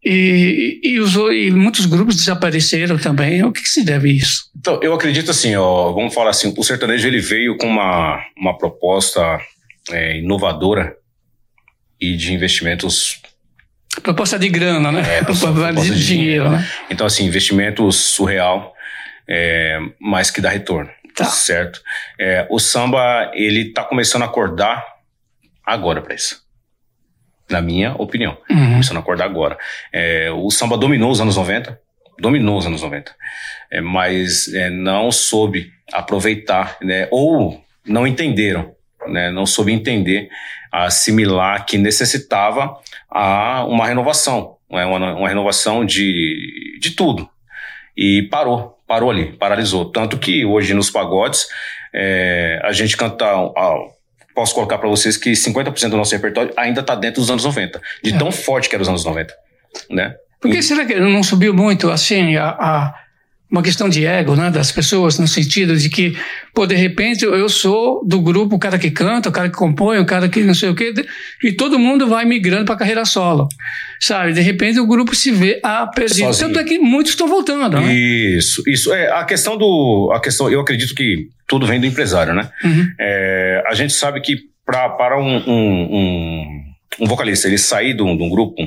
E, 0.05 0.81
e, 0.83 0.99
os, 0.99 1.15
e 1.15 1.51
muitos 1.51 1.87
grupos 1.87 2.17
desapareceram 2.17 2.99
também. 2.99 3.45
O 3.45 3.53
que, 3.53 3.63
que 3.63 3.69
se 3.69 3.85
deve 3.85 4.11
a 4.11 4.13
isso? 4.13 4.51
Então, 4.59 4.81
eu 4.83 4.93
acredito 4.95 5.31
assim, 5.31 5.55
ó, 5.55 5.93
vamos 5.93 6.13
falar 6.13 6.31
assim, 6.31 6.53
o 6.57 6.63
sertanejo 6.65 7.07
ele 7.07 7.21
veio 7.21 7.57
com 7.57 7.69
uma, 7.69 8.19
uma 8.37 8.57
proposta 8.59 9.39
é, 9.91 10.19
inovadora 10.19 10.97
e 12.03 12.17
de 12.17 12.33
investimentos, 12.35 13.21
Proposta 14.03 14.39
de 14.39 14.49
grana, 14.49 14.91
né? 14.91 15.01
É, 15.19 15.23
proposta- 15.23 15.53
Proposta 15.53 15.83
de 15.83 16.01
de 16.01 16.07
dinheiro, 16.07 16.49
né? 16.51 16.67
então 16.91 17.07
assim, 17.07 17.27
investimento 17.27 17.91
surreal, 17.93 18.75
é, 19.29 19.79
mas 20.01 20.31
que 20.31 20.41
dá 20.41 20.49
retorno, 20.49 20.91
Tá. 21.15 21.27
certo? 21.27 21.81
É, 22.19 22.47
o 22.51 22.59
samba, 22.59 23.31
ele 23.35 23.67
tá 23.73 23.85
começando 23.85 24.23
a 24.23 24.25
acordar 24.25 24.83
agora 25.65 26.01
para 26.01 26.15
isso, 26.15 26.43
na 27.51 27.61
minha 27.61 27.93
opinião. 27.97 28.37
Uhum. 28.51 28.71
começando 28.73 28.97
a 28.97 29.01
acordar 29.01 29.27
agora. 29.27 29.59
É, 29.93 30.31
o 30.33 30.51
samba 30.51 30.79
dominou 30.79 31.11
os 31.11 31.21
anos 31.21 31.37
90, 31.37 31.79
dominou 32.19 32.57
os 32.57 32.67
anos 32.67 32.81
90, 32.83 33.15
é, 33.71 33.81
mas 33.83 34.49
é, 34.55 34.71
não 34.71 35.13
soube 35.13 35.71
aproveitar, 35.93 36.79
né, 36.81 37.09
ou 37.11 37.63
não 37.87 38.07
entenderam, 38.07 38.75
né, 39.09 39.31
não 39.31 39.47
soube 39.47 39.73
entender, 39.73 40.29
assimilar 40.71 41.65
que 41.67 41.79
necessitava 41.79 42.77
a 43.11 43.65
uma 43.67 43.87
renovação, 43.87 44.57
né, 44.71 44.85
uma, 44.85 45.15
uma 45.15 45.29
renovação 45.29 45.85
de, 45.85 46.79
de 46.81 46.91
tudo. 46.93 47.29
E 47.97 48.23
parou, 48.31 48.79
parou 48.87 49.11
ali, 49.11 49.33
paralisou. 49.33 49.85
Tanto 49.93 50.17
que 50.19 50.45
hoje 50.45 50.73
nos 50.75 50.91
pagodes 50.91 51.47
é, 51.95 52.59
a 52.65 52.73
gente 52.73 52.97
canta. 52.97 53.27
ah, 53.27 53.75
posso 54.35 54.55
colocar 54.55 54.79
para 54.79 54.89
vocês 54.89 55.17
que 55.19 55.33
50% 55.33 55.91
do 55.91 55.97
nosso 55.99 56.15
repertório 56.15 56.55
ainda 56.57 56.81
está 56.81 56.95
dentro 56.95 57.21
dos 57.21 57.31
anos 57.31 57.45
90, 57.45 57.81
de 58.03 58.15
É. 58.15 58.19
tão 58.19 58.33
forte 58.33 58.67
que 58.69 58.75
era 58.75 58.83
os 58.83 58.89
anos 58.89 59.05
90, 59.05 59.35
né? 59.91 60.15
Por 60.41 60.51
que 60.51 60.63
será 60.63 60.85
que 60.87 60.95
não 60.99 61.23
subiu 61.23 61.53
muito 61.55 61.91
assim 61.91 62.35
a, 62.37 62.49
a- 62.49 62.95
uma 63.53 63.63
questão 63.63 63.87
de 63.87 64.07
ego, 64.07 64.35
né, 64.35 64.51
das 64.51 64.73
pessoas 64.73 65.19
no 65.19 65.29
sentido 65.29 65.77
de 65.77 65.91
que, 65.91 66.17
pô, 66.55 66.67
de 66.67 66.75
repente 66.75 67.23
eu 67.23 67.49
sou 67.51 68.03
do 68.03 68.19
grupo 68.19 68.57
o 68.57 68.59
cara 68.59 68.79
que 68.79 68.91
canta, 68.91 69.29
o 69.29 69.33
cara 69.33 69.51
que 69.51 69.55
compõe, 69.55 69.99
o 69.99 70.07
cara 70.07 70.27
que 70.27 70.43
não 70.43 70.55
sei 70.55 70.71
o 70.71 70.75
quê, 70.75 70.95
e 71.45 71.53
todo 71.53 71.79
mundo 71.79 72.09
vai 72.09 72.25
migrando 72.25 72.65
para 72.65 72.77
carreira 72.77 73.05
solo, 73.05 73.47
sabe? 74.01 74.33
De 74.33 74.41
repente 74.41 74.81
o 74.81 74.87
grupo 74.87 75.15
se 75.15 75.31
vê 75.31 75.61
ah, 75.63 75.87
perdido. 75.87 76.35
Tanto 76.35 76.59
é 76.59 76.65
que 76.65 76.79
muitos 76.79 77.13
estão 77.13 77.29
voltando, 77.29 77.79
né? 77.79 77.93
Isso, 77.93 78.63
isso 78.67 78.91
é 78.91 79.13
a 79.13 79.23
questão 79.25 79.59
do, 79.59 80.11
a 80.15 80.21
questão. 80.21 80.51
Eu 80.51 80.61
acredito 80.61 80.95
que 80.95 81.29
tudo 81.47 81.67
vem 81.67 81.79
do 81.79 81.87
empresário, 81.87 82.33
né? 82.33 82.49
Uhum. 82.65 82.89
É, 82.99 83.63
a 83.67 83.75
gente 83.75 83.93
sabe 83.93 84.23
que 84.23 84.39
pra, 84.65 84.89
para 84.89 85.21
um, 85.21 85.37
um, 85.47 85.97
um, 85.97 86.65
um 87.01 87.07
vocalista 87.07 87.49
ele 87.49 87.59
sair 87.59 87.93
de 87.93 88.03
um, 88.03 88.17
de 88.17 88.23
um 88.23 88.31
grupo, 88.31 88.63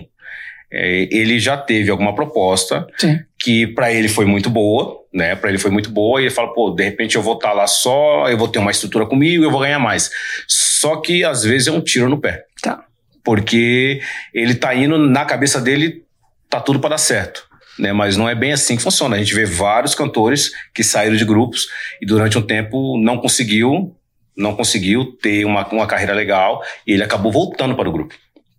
é, 0.71 1.07
ele 1.11 1.39
já 1.39 1.57
teve 1.57 1.89
alguma 1.89 2.13
proposta 2.13 2.85
Sim. 2.97 3.19
Que 3.45 3.67
para 3.67 3.93
ele 3.93 4.07
foi 4.07 4.25
muito 4.25 4.49
boa, 4.49 5.03
né? 5.13 5.35
Para 5.35 5.51
ele 5.51 5.59
foi 5.59 5.69
muito 5.69 5.91
boa 5.91 6.19
e 6.19 6.23
ele 6.23 6.31
fala, 6.33 6.51
pô, 6.51 6.71
de 6.71 6.83
repente 6.83 7.15
eu 7.15 7.21
vou 7.21 7.35
estar 7.35 7.53
lá 7.53 7.67
só, 7.67 8.27
eu 8.27 8.35
vou 8.35 8.47
ter 8.47 8.57
uma 8.57 8.71
estrutura 8.71 9.05
comigo, 9.05 9.43
eu 9.43 9.51
vou 9.51 9.59
ganhar 9.59 9.77
mais. 9.77 10.09
Só 10.47 10.95
que 10.95 11.23
às 11.23 11.43
vezes 11.43 11.67
é 11.67 11.71
um 11.71 11.79
tiro 11.79 12.09
no 12.09 12.19
pé. 12.19 12.43
Tá. 12.59 12.85
Porque 13.23 14.01
ele 14.33 14.55
tá 14.55 14.73
indo 14.73 14.97
na 14.97 15.25
cabeça 15.25 15.61
dele, 15.61 16.03
tá 16.49 16.59
tudo 16.59 16.79
para 16.79 16.89
dar 16.89 16.97
certo. 16.97 17.47
Né, 17.77 17.93
mas 17.93 18.17
não 18.17 18.27
é 18.27 18.33
bem 18.33 18.51
assim 18.51 18.77
que 18.77 18.81
funciona. 18.81 19.15
A 19.15 19.19
gente 19.19 19.35
vê 19.35 19.45
vários 19.45 19.93
cantores 19.93 20.51
que 20.73 20.83
saíram 20.83 21.15
de 21.15 21.25
grupos 21.25 21.67
e 22.01 22.05
durante 22.05 22.39
um 22.39 22.41
tempo 22.41 22.97
não 22.97 23.19
conseguiu, 23.19 23.95
não 24.35 24.55
conseguiu 24.55 25.05
ter 25.21 25.45
uma, 25.45 25.67
uma 25.67 25.85
carreira 25.85 26.15
legal 26.15 26.63
e 26.87 26.93
ele 26.93 27.03
acabou 27.03 27.31
voltando 27.31 27.75
para 27.75 27.87
o 27.87 27.91
grupo 27.91 28.15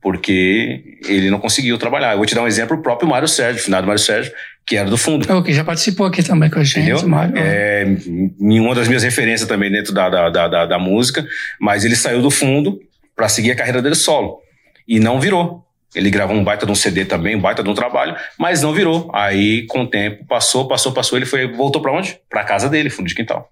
porque 0.07 0.99
ele 1.09 1.31
não 1.31 1.41
conseguiu 1.41 1.77
trabalhar. 1.77 2.13
Eu 2.13 2.19
vou 2.19 2.27
te 2.27 2.33
dar 2.33 2.43
um 2.43 2.47
exemplo, 2.47 2.77
o 2.77 2.81
próprio 2.81 3.09
Mário 3.09 3.27
Sérgio, 3.27 3.61
o 3.61 3.65
finado 3.65 3.89
Mário 3.89 4.01
Sérgio, 4.01 4.33
que 4.67 4.77
era 4.77 4.91
do 4.91 4.99
fundo. 4.99 5.33
O 5.33 5.43
que 5.43 5.53
já 5.53 5.63
participou 5.63 6.07
aqui 6.07 6.23
também 6.23 6.51
com 6.51 6.59
a 6.59 6.65
gente, 6.65 6.91
Entendeu? 6.91 7.09
Mário. 7.09 7.35
É, 7.37 7.85
em 7.85 8.61
uma 8.61 8.75
das 8.75 8.89
minhas 8.89 9.05
referências 9.05 9.49
também 9.49 9.71
dentro 9.71 9.95
da, 9.95 10.11
da, 10.11 10.29
da, 10.29 10.49
da, 10.49 10.67
da 10.67 10.79
música, 10.79 11.25
mas 11.61 11.85
ele 11.85 11.95
saiu 11.95 12.21
do 12.21 12.31
fundo 12.31 12.81
para 13.15 13.29
seguir 13.29 13.53
a 13.53 13.57
carreira 13.57 13.81
dele 13.81 13.95
solo. 13.95 14.41
E 14.87 14.99
não 14.99 15.21
virou. 15.21 15.65
Ele 15.95 16.11
gravou 16.11 16.37
um 16.37 16.43
baita 16.43 16.67
de 16.67 16.73
um 16.73 16.75
CD 16.75 17.05
também, 17.05 17.37
um 17.37 17.41
baita 17.41 17.63
de 17.63 17.71
um 17.71 17.75
trabalho, 17.75 18.17
mas 18.39 18.61
não 18.61 18.75
virou. 18.75 19.09
Aí, 19.15 19.65
com 19.67 19.83
o 19.83 19.87
tempo, 19.87 20.27
passou, 20.27 20.67
passou, 20.67 20.93
passou, 20.93 21.17
ele 21.17 21.25
foi, 21.25 21.47
voltou 21.47 21.81
para 21.81 21.93
onde? 21.93 22.19
Para 22.29 22.45
casa 22.45 22.69
dele, 22.69 22.91
fundo 22.91 23.09
de 23.09 23.15
quintal. 23.15 23.51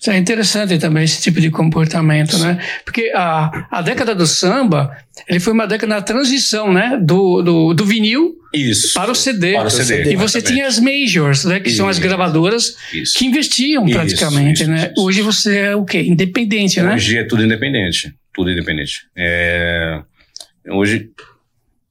Isso 0.00 0.10
é 0.10 0.16
interessante 0.16 0.78
também, 0.78 1.04
esse 1.04 1.20
tipo 1.20 1.38
de 1.42 1.50
comportamento, 1.50 2.38
né? 2.38 2.58
Porque 2.86 3.12
a, 3.14 3.66
a 3.70 3.82
década 3.82 4.14
do 4.14 4.26
samba, 4.26 4.96
ele 5.28 5.38
foi 5.38 5.52
uma 5.52 5.66
década 5.66 5.94
na 5.94 6.00
transição, 6.00 6.72
né? 6.72 6.98
Do, 7.02 7.42
do, 7.42 7.74
do 7.74 7.84
vinil 7.84 8.34
Isso. 8.54 8.94
para 8.94 9.12
o 9.12 9.14
CD. 9.14 9.52
Para 9.52 9.66
o 9.66 9.70
CD. 9.70 10.12
E 10.12 10.16
você 10.16 10.38
exatamente. 10.38 10.44
tinha 10.46 10.66
as 10.66 10.80
majors, 10.80 11.44
né? 11.44 11.60
Que 11.60 11.68
são 11.68 11.86
as 11.86 11.96
Isso. 11.96 12.06
gravadoras 12.06 12.76
Isso. 12.94 13.18
que 13.18 13.26
investiam 13.26 13.84
Isso, 13.84 13.94
praticamente, 13.94 14.62
isso, 14.62 14.70
né? 14.70 14.90
isso. 14.90 15.04
Hoje 15.04 15.20
você 15.20 15.58
é 15.58 15.76
o 15.76 15.84
quê? 15.84 16.00
Independente, 16.00 16.80
né? 16.80 16.94
Hoje 16.94 17.18
é 17.18 17.24
tudo 17.24 17.44
independente. 17.44 18.14
Tudo 18.32 18.50
independente. 18.50 19.02
É, 19.14 20.00
hoje, 20.70 21.10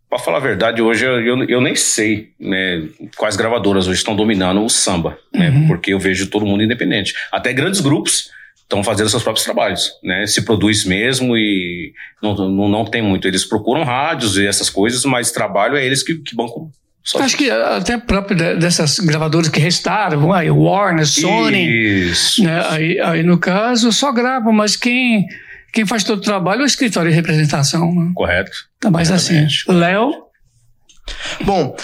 para 0.09 0.19
falar 0.19 0.37
a 0.37 0.41
verdade, 0.41 0.81
hoje 0.81 1.05
eu, 1.05 1.19
eu, 1.21 1.43
eu 1.45 1.61
nem 1.61 1.75
sei 1.75 2.29
né, 2.39 2.83
quais 3.15 3.35
gravadoras 3.35 3.87
hoje 3.87 3.99
estão 3.99 4.15
dominando 4.15 4.63
o 4.63 4.69
samba, 4.69 5.17
né, 5.33 5.49
Uhum. 5.49 5.67
porque 5.67 5.93
eu 5.93 5.99
vejo 5.99 6.27
todo 6.27 6.45
mundo 6.45 6.63
independente. 6.63 7.13
Até 7.31 7.53
grandes 7.53 7.79
grupos 7.79 8.31
estão 8.61 8.83
fazendo 8.83 9.09
seus 9.09 9.23
próprios 9.23 9.43
trabalhos, 9.45 9.91
né? 10.03 10.27
Se 10.27 10.43
produz 10.43 10.85
mesmo 10.85 11.35
e 11.35 11.91
não, 12.21 12.35
não, 12.35 12.69
não 12.69 12.85
tem 12.85 13.01
muito. 13.01 13.27
Eles 13.27 13.43
procuram 13.43 13.83
rádios 13.83 14.37
e 14.37 14.45
essas 14.45 14.69
coisas, 14.69 15.03
mas 15.05 15.31
trabalho 15.31 15.75
é 15.75 15.83
eles 15.85 16.03
que, 16.03 16.15
que 16.15 16.35
bancam. 16.35 16.69
Só 17.03 17.19
Acho 17.19 17.35
que 17.37 17.49
até 17.49 17.97
próprio 17.97 18.37
de- 18.37 18.55
dessas 18.57 18.99
gravadoras 18.99 19.49
que 19.49 19.59
restaram, 19.59 20.31
aí, 20.31 20.51
Warner, 20.51 21.07
Sony, 21.07 21.65
Isso. 22.11 22.43
né? 22.43 22.63
Aí, 22.69 22.99
aí 22.99 23.23
no 23.23 23.39
caso 23.39 23.91
só 23.91 24.11
gravam, 24.11 24.53
mas 24.53 24.75
quem, 24.75 25.25
quem 25.73 25.85
faz 25.85 26.03
todo 26.03 26.19
o 26.19 26.21
trabalho 26.21 26.61
é 26.61 26.63
o 26.63 26.67
escritório 26.67 27.09
de 27.09 27.15
representação, 27.15 27.93
né? 27.93 28.11
Correto. 28.15 28.51
Tá 28.79 28.89
mais 28.91 29.11
assim. 29.11 29.45
Léo, 29.67 30.11
Bom, 31.43 31.75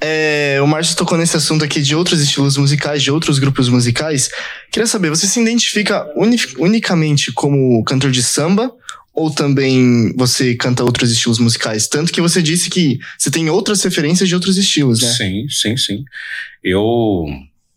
é, 0.00 0.58
o 0.62 0.66
Márcio 0.66 0.96
tocou 0.96 1.16
nesse 1.16 1.36
assunto 1.36 1.64
aqui 1.64 1.80
de 1.80 1.94
outros 1.96 2.20
estilos 2.20 2.56
musicais, 2.56 3.02
de 3.02 3.10
outros 3.10 3.38
grupos 3.38 3.68
musicais. 3.68 4.28
Queria 4.70 4.86
saber, 4.86 5.08
você 5.10 5.26
se 5.26 5.40
identifica 5.40 6.06
uni- 6.16 6.36
unicamente 6.58 7.32
como 7.32 7.82
cantor 7.84 8.10
de 8.10 8.22
samba 8.22 8.70
ou 9.14 9.30
também 9.30 10.12
você 10.16 10.54
canta 10.54 10.84
outros 10.84 11.10
estilos 11.10 11.38
musicais? 11.38 11.86
Tanto 11.88 12.12
que 12.12 12.20
você 12.20 12.42
disse 12.42 12.68
que 12.68 12.98
você 13.18 13.30
tem 13.30 13.48
outras 13.48 13.82
referências 13.82 14.28
de 14.28 14.34
outros 14.34 14.58
estilos, 14.58 15.00
né? 15.00 15.08
Sim, 15.10 15.46
sim, 15.48 15.76
sim. 15.76 16.04
Eu, 16.62 17.24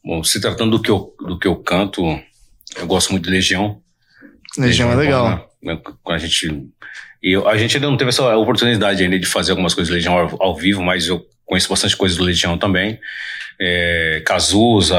bom, 0.03 0.23
se 0.23 0.41
tratando 0.41 0.71
do 0.71 0.81
que 0.81 0.91
eu, 0.91 1.13
do 1.25 1.39
que 1.39 1.47
eu 1.47 1.55
canto, 1.55 2.01
eu 2.75 2.85
gosto 2.87 3.11
muito 3.11 3.23
de 3.25 3.29
Legião. 3.29 3.79
Legião 4.57 4.89
é 4.91 4.95
bom, 4.95 4.99
legal. 5.01 5.29
né? 5.29 5.41
Quando 5.75 6.15
a 6.15 6.19
gente, 6.19 6.67
e 7.21 7.31
eu, 7.31 7.47
a 7.47 7.57
gente 7.57 7.75
ainda 7.75 7.89
não 7.89 7.97
teve 7.97 8.09
essa 8.09 8.37
oportunidade 8.37 9.03
ainda 9.03 9.19
de 9.19 9.25
fazer 9.25 9.51
algumas 9.51 9.73
coisas 9.73 9.89
de 9.89 9.95
Legião 9.95 10.17
ao, 10.17 10.41
ao 10.41 10.55
vivo, 10.55 10.81
mas 10.81 11.07
eu 11.07 11.25
conheço 11.45 11.69
bastante 11.69 11.95
coisa 11.95 12.15
do 12.15 12.23
Legião 12.23 12.57
também. 12.57 12.99
É, 13.59 14.21
Cazuza, 14.23 14.95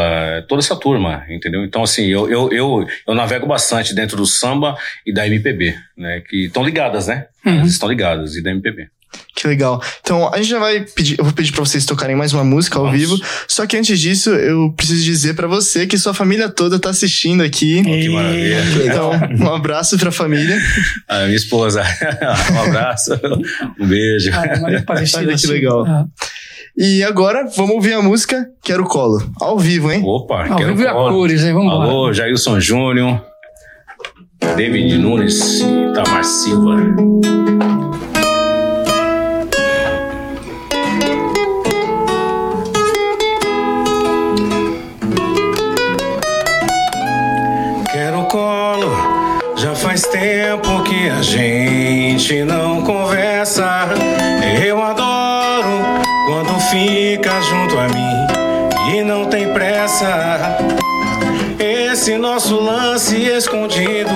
toda 0.49 0.61
essa 0.61 0.75
turma, 0.75 1.25
entendeu? 1.29 1.65
Então, 1.65 1.83
assim, 1.83 2.07
eu, 2.07 2.29
eu, 2.29 2.51
eu, 2.53 2.87
eu 3.07 3.15
navego 3.15 3.47
bastante 3.47 3.95
dentro 3.95 4.17
do 4.17 4.27
samba 4.27 4.77
e 5.07 5.13
da 5.13 5.27
MPB, 5.27 5.77
né? 5.97 6.21
Que 6.29 6.47
estão 6.47 6.65
ligadas, 6.65 7.07
né? 7.07 7.27
Uhum. 7.47 7.59
Elas 7.59 7.71
estão 7.71 7.89
ligadas, 7.89 8.35
e 8.35 8.43
da 8.43 8.51
MPB. 8.51 8.89
Que 9.35 9.47
legal. 9.47 9.81
Então, 10.01 10.29
a 10.33 10.37
gente 10.39 10.49
já 10.51 10.59
vai 10.59 10.81
pedir, 10.81 11.19
eu 11.19 11.25
vou 11.25 11.33
pedir 11.33 11.53
pra 11.53 11.61
vocês 11.65 11.87
tocarem 11.87 12.17
mais 12.17 12.33
uma 12.33 12.43
música 12.45 12.79
ao 12.79 12.87
Vamos. 12.87 12.99
vivo. 13.01 13.17
Só 13.47 13.67
que 13.67 13.77
antes 13.77 13.99
disso, 14.01 14.31
eu 14.31 14.73
preciso 14.77 15.03
dizer 15.05 15.35
pra 15.35 15.47
você 15.47 15.87
que 15.87 15.97
sua 15.97 16.13
família 16.13 16.49
toda 16.49 16.79
tá 16.79 16.91
assistindo 16.91 17.43
aqui. 17.43 17.83
Que 17.83 18.09
maravilha. 18.09 18.61
Então, 18.85 19.11
um 19.41 19.55
abraço 19.55 19.97
pra 19.99 20.11
família. 20.11 20.59
A 21.09 21.25
minha 21.25 21.37
esposa. 21.37 21.83
um 22.53 22.61
abraço. 22.69 23.13
Um 23.79 23.87
beijo. 23.87 24.31
Ah, 24.35 24.61
Maria 24.61 24.79
Aparecida 24.81 25.19
Olha 25.23 25.33
que 25.33 25.39
Silva. 25.39 25.55
legal. 25.55 25.85
Ah, 25.87 26.05
E 26.77 27.03
agora, 27.05 27.49
vamos 27.57 27.77
ouvir 27.77 27.93
a 27.95 28.03
música 28.03 28.45
Quero 28.63 28.85
Colo. 28.85 29.31
Ao 29.41 29.59
vivo, 29.59 29.91
hein? 29.91 30.03
Opa, 30.05 30.47
Ao 30.49 30.57
quero 30.57 30.71
vivo 30.71 30.83
e 30.83 30.87
a 30.87 30.93
colo. 30.93 31.15
cores, 31.15 31.43
hein? 31.45 31.53
Vamos 31.53 31.73
embora. 31.73 31.91
Alô, 31.91 32.13
Jailson 32.13 32.61
Júnior, 32.61 33.21
David 34.57 34.99
Nunes 34.99 35.61
e 35.61 35.93
Tamar 35.95 36.25
Silva. 36.25 36.77
Gente 52.29 52.45
não 52.45 52.83
conversa. 52.83 53.89
Eu 54.63 54.83
adoro 54.83 55.83
quando 56.27 56.61
fica 56.69 57.41
junto 57.41 57.79
a 57.79 57.89
mim 57.89 58.93
e 58.95 59.03
não 59.03 59.25
tem 59.25 59.51
pressa. 59.55 60.59
Esse 61.59 62.19
nosso 62.19 62.61
lance 62.61 63.17
escondido 63.17 64.11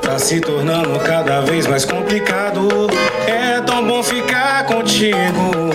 tá 0.00 0.18
se 0.18 0.40
tornando 0.40 0.98
cada 1.00 1.42
vez 1.42 1.66
mais 1.66 1.84
complicado. 1.84 2.88
É 3.26 3.60
tão 3.60 3.86
bom 3.86 4.02
ficar 4.02 4.64
contigo. 4.64 5.70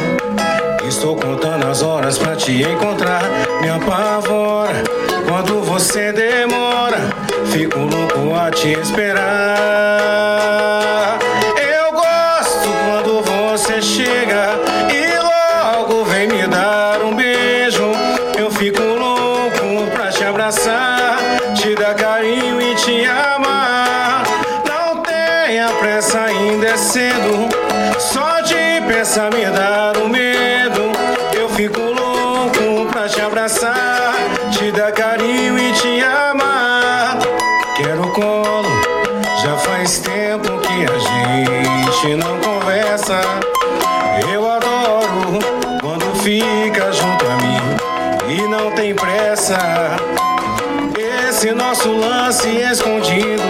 Estou 0.87 1.15
contando 1.15 1.67
as 1.67 1.83
horas 1.83 2.17
pra 2.17 2.35
te 2.35 2.63
encontrar. 2.63 3.21
Me 3.61 3.69
apavora 3.69 4.83
quando 5.27 5.61
você 5.61 6.11
demora. 6.11 6.97
Fico 7.51 7.77
louco 7.77 8.35
a 8.35 8.49
te 8.49 8.71
esperar. 8.71 10.38
Esse 51.27 51.51
nosso 51.53 51.91
lance 51.91 52.47
escondido 52.47 53.41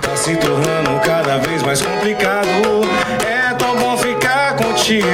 tá 0.00 0.14
se 0.14 0.36
tornando 0.36 1.00
cada 1.04 1.38
vez 1.38 1.60
mais 1.62 1.82
complicado. 1.82 2.46
É 3.26 3.52
tão 3.54 3.74
bom 3.76 3.96
ficar 3.96 4.54
contigo. 4.54 5.08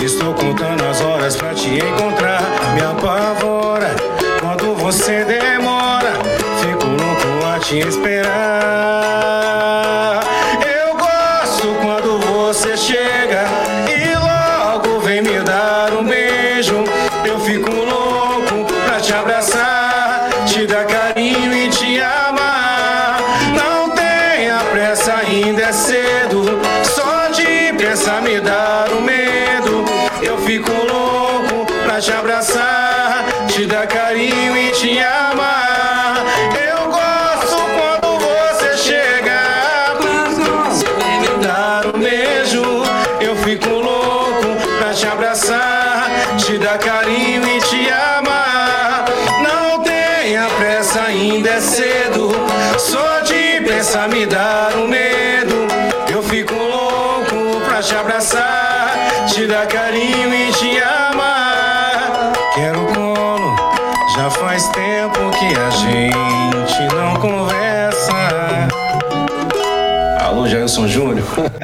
Estou 0.00 0.32
contando 0.34 0.84
as 0.88 1.00
horas 1.00 1.34
pra 1.34 1.52
te 1.54 1.70
encontrar. 1.70 2.40
Me 2.74 2.82
apavora 2.82 3.90
quando 4.38 4.76
você 4.76 5.24
demora. 5.24 6.12
Fico 6.60 6.86
louco 6.86 7.46
a 7.52 7.58
te 7.58 7.80
esperar. 7.80 8.93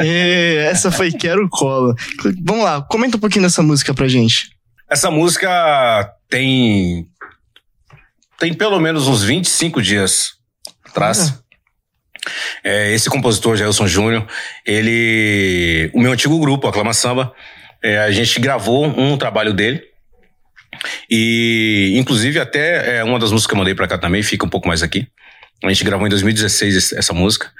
E 0.02 0.56
essa 0.68 0.90
foi 0.90 1.10
Quero 1.12 1.48
Colo. 1.48 1.94
Vamos 2.42 2.64
lá, 2.64 2.82
comenta 2.82 3.16
um 3.16 3.20
pouquinho 3.20 3.42
dessa 3.44 3.62
música 3.62 3.92
pra 3.94 4.08
gente. 4.08 4.50
Essa 4.90 5.10
música 5.10 6.10
tem. 6.28 7.06
Tem 8.38 8.54
pelo 8.54 8.80
menos 8.80 9.06
uns 9.06 9.22
25 9.22 9.80
dias 9.82 10.32
atrás. 10.84 11.38
É, 12.64 12.92
esse 12.92 13.08
compositor, 13.08 13.56
Gelson 13.56 13.86
Júnior, 13.86 14.26
ele. 14.66 15.90
O 15.94 16.00
meu 16.00 16.12
antigo 16.12 16.38
grupo, 16.40 16.66
Aclama 16.68 16.92
Samba, 16.92 17.32
é, 17.82 17.98
a 17.98 18.10
gente 18.10 18.38
gravou 18.40 18.86
um 18.86 19.16
trabalho 19.16 19.52
dele. 19.54 19.82
E, 21.10 21.94
inclusive, 21.96 22.38
até 22.38 22.98
é, 22.98 23.04
uma 23.04 23.18
das 23.18 23.30
músicas 23.32 23.48
que 23.48 23.54
eu 23.54 23.58
mandei 23.58 23.74
pra 23.74 23.88
cá 23.88 23.98
também, 23.98 24.22
fica 24.22 24.46
um 24.46 24.48
pouco 24.50 24.68
mais 24.68 24.82
aqui. 24.82 25.06
A 25.62 25.68
gente 25.68 25.84
gravou 25.84 26.06
em 26.06 26.10
2016 26.10 26.74
esse- 26.76 26.96
essa 26.98 27.12
música. 27.12 27.50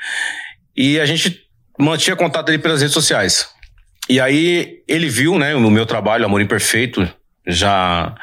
E 0.76 0.98
a 1.00 1.04
gente 1.06 1.38
mantinha 1.80 2.16
contato 2.16 2.48
ali 2.48 2.58
pelas 2.58 2.80
redes 2.80 2.94
sociais. 2.94 3.48
E 4.08 4.20
aí 4.20 4.82
ele 4.88 5.08
viu, 5.08 5.38
né, 5.38 5.54
o 5.54 5.70
meu 5.70 5.86
trabalho, 5.86 6.24
Amor 6.24 6.40
Imperfeito, 6.40 7.08
já, 7.46 8.14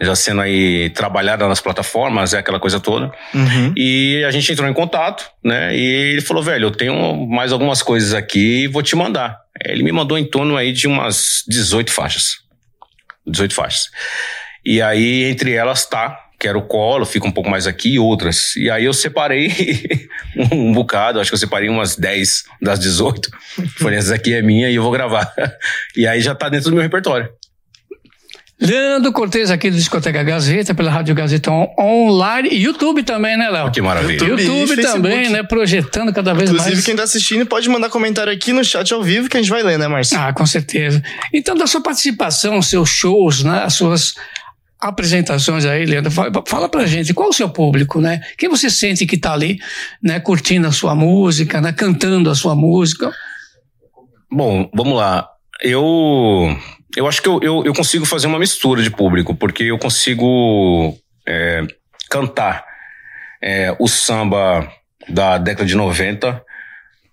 já 0.00 0.14
sendo 0.14 0.40
aí 0.40 0.90
trabalhada 0.90 1.46
nas 1.48 1.60
plataformas, 1.60 2.34
é 2.34 2.38
aquela 2.38 2.60
coisa 2.60 2.78
toda. 2.78 3.12
Uhum. 3.34 3.72
E 3.76 4.24
a 4.26 4.30
gente 4.30 4.52
entrou 4.52 4.68
em 4.68 4.74
contato, 4.74 5.28
né? 5.42 5.76
E 5.76 5.80
ele 5.80 6.20
falou, 6.20 6.42
velho, 6.42 6.66
eu 6.66 6.70
tenho 6.70 7.26
mais 7.26 7.52
algumas 7.52 7.82
coisas 7.82 8.12
aqui 8.12 8.64
e 8.64 8.68
vou 8.68 8.82
te 8.82 8.94
mandar. 8.94 9.38
Ele 9.64 9.82
me 9.82 9.92
mandou 9.92 10.18
em 10.18 10.24
torno 10.24 10.56
aí 10.56 10.72
de 10.72 10.86
umas 10.86 11.42
18 11.48 11.90
faixas. 11.90 12.38
18 13.26 13.54
faixas. 13.54 13.88
E 14.64 14.82
aí, 14.82 15.24
entre 15.24 15.52
elas, 15.52 15.86
tá. 15.86 16.18
Quero 16.38 16.60
colo, 16.62 17.06
fica 17.06 17.26
um 17.26 17.32
pouco 17.32 17.48
mais 17.48 17.66
aqui 17.66 17.94
e 17.94 17.98
outras. 17.98 18.54
E 18.56 18.70
aí 18.70 18.84
eu 18.84 18.92
separei 18.92 19.50
um 20.52 20.72
bocado, 20.72 21.18
acho 21.18 21.30
que 21.30 21.34
eu 21.34 21.38
separei 21.38 21.68
umas 21.68 21.96
10 21.96 22.44
das 22.60 22.78
18. 22.78 23.30
Falei, 23.78 23.98
essa 23.98 24.14
aqui 24.14 24.34
é 24.34 24.42
minha 24.42 24.68
e 24.70 24.74
eu 24.74 24.82
vou 24.82 24.92
gravar. 24.92 25.32
E 25.96 26.06
aí 26.06 26.20
já 26.20 26.34
tá 26.34 26.48
dentro 26.50 26.68
do 26.70 26.74
meu 26.74 26.82
repertório. 26.82 27.28
Leandro 28.58 29.12
Cortez 29.12 29.50
aqui 29.50 29.70
do 29.70 29.76
Discoteca 29.76 30.22
Gazeta, 30.22 30.74
pela 30.74 30.90
Rádio 30.90 31.14
Gazeta 31.14 31.50
On- 31.50 31.68
Online 31.78 32.48
e 32.50 32.62
YouTube 32.62 33.02
também, 33.02 33.36
né, 33.36 33.50
Léo? 33.50 33.70
Que 33.70 33.82
maravilha. 33.82 34.14
YouTube. 34.24 34.42
YouTube, 34.42 34.82
também, 34.82 35.28
né? 35.28 35.42
Projetando 35.42 36.10
cada 36.10 36.32
vez 36.32 36.48
Inclusive, 36.48 36.74
mais. 36.76 36.84
quem 36.84 36.96
tá 36.96 37.02
assistindo 37.02 37.44
pode 37.44 37.68
mandar 37.68 37.90
comentário 37.90 38.32
aqui 38.32 38.54
no 38.54 38.64
chat 38.64 38.92
ao 38.94 39.02
vivo 39.02 39.28
que 39.28 39.36
a 39.36 39.40
gente 39.42 39.50
vai 39.50 39.62
ler, 39.62 39.78
né, 39.78 39.86
Márcio? 39.88 40.18
Ah, 40.18 40.32
com 40.32 40.46
certeza. 40.46 41.02
Então, 41.34 41.54
da 41.54 41.66
sua 41.66 41.82
participação, 41.82 42.62
seus 42.62 42.88
shows, 42.88 43.42
né, 43.44 43.62
as 43.64 43.74
suas 43.74 44.14
apresentações 44.80 45.64
aí, 45.64 45.86
Leandro, 45.86 46.10
fala, 46.10 46.68
pra 46.68 46.86
gente, 46.86 47.14
qual 47.14 47.30
o 47.30 47.32
seu 47.32 47.48
público, 47.48 48.00
né? 48.00 48.20
Quem 48.36 48.48
você 48.48 48.68
sente 48.68 49.06
que 49.06 49.16
tá 49.16 49.32
ali, 49.32 49.58
né, 50.02 50.20
curtindo 50.20 50.66
a 50.66 50.72
sua 50.72 50.94
música, 50.94 51.60
né, 51.60 51.72
cantando 51.72 52.30
a 52.30 52.34
sua 52.34 52.54
música? 52.54 53.12
Bom, 54.30 54.70
vamos 54.74 54.96
lá. 54.96 55.28
Eu, 55.62 56.56
eu 56.96 57.06
acho 57.06 57.22
que 57.22 57.28
eu, 57.28 57.40
eu, 57.42 57.64
eu 57.64 57.72
consigo 57.72 58.04
fazer 58.04 58.26
uma 58.26 58.38
mistura 58.38 58.82
de 58.82 58.90
público, 58.90 59.34
porque 59.34 59.64
eu 59.64 59.78
consigo 59.78 60.96
é, 61.26 61.62
cantar 62.10 62.64
é, 63.42 63.74
o 63.78 63.88
samba 63.88 64.70
da 65.08 65.38
década 65.38 65.66
de 65.66 65.74
90 65.74 66.44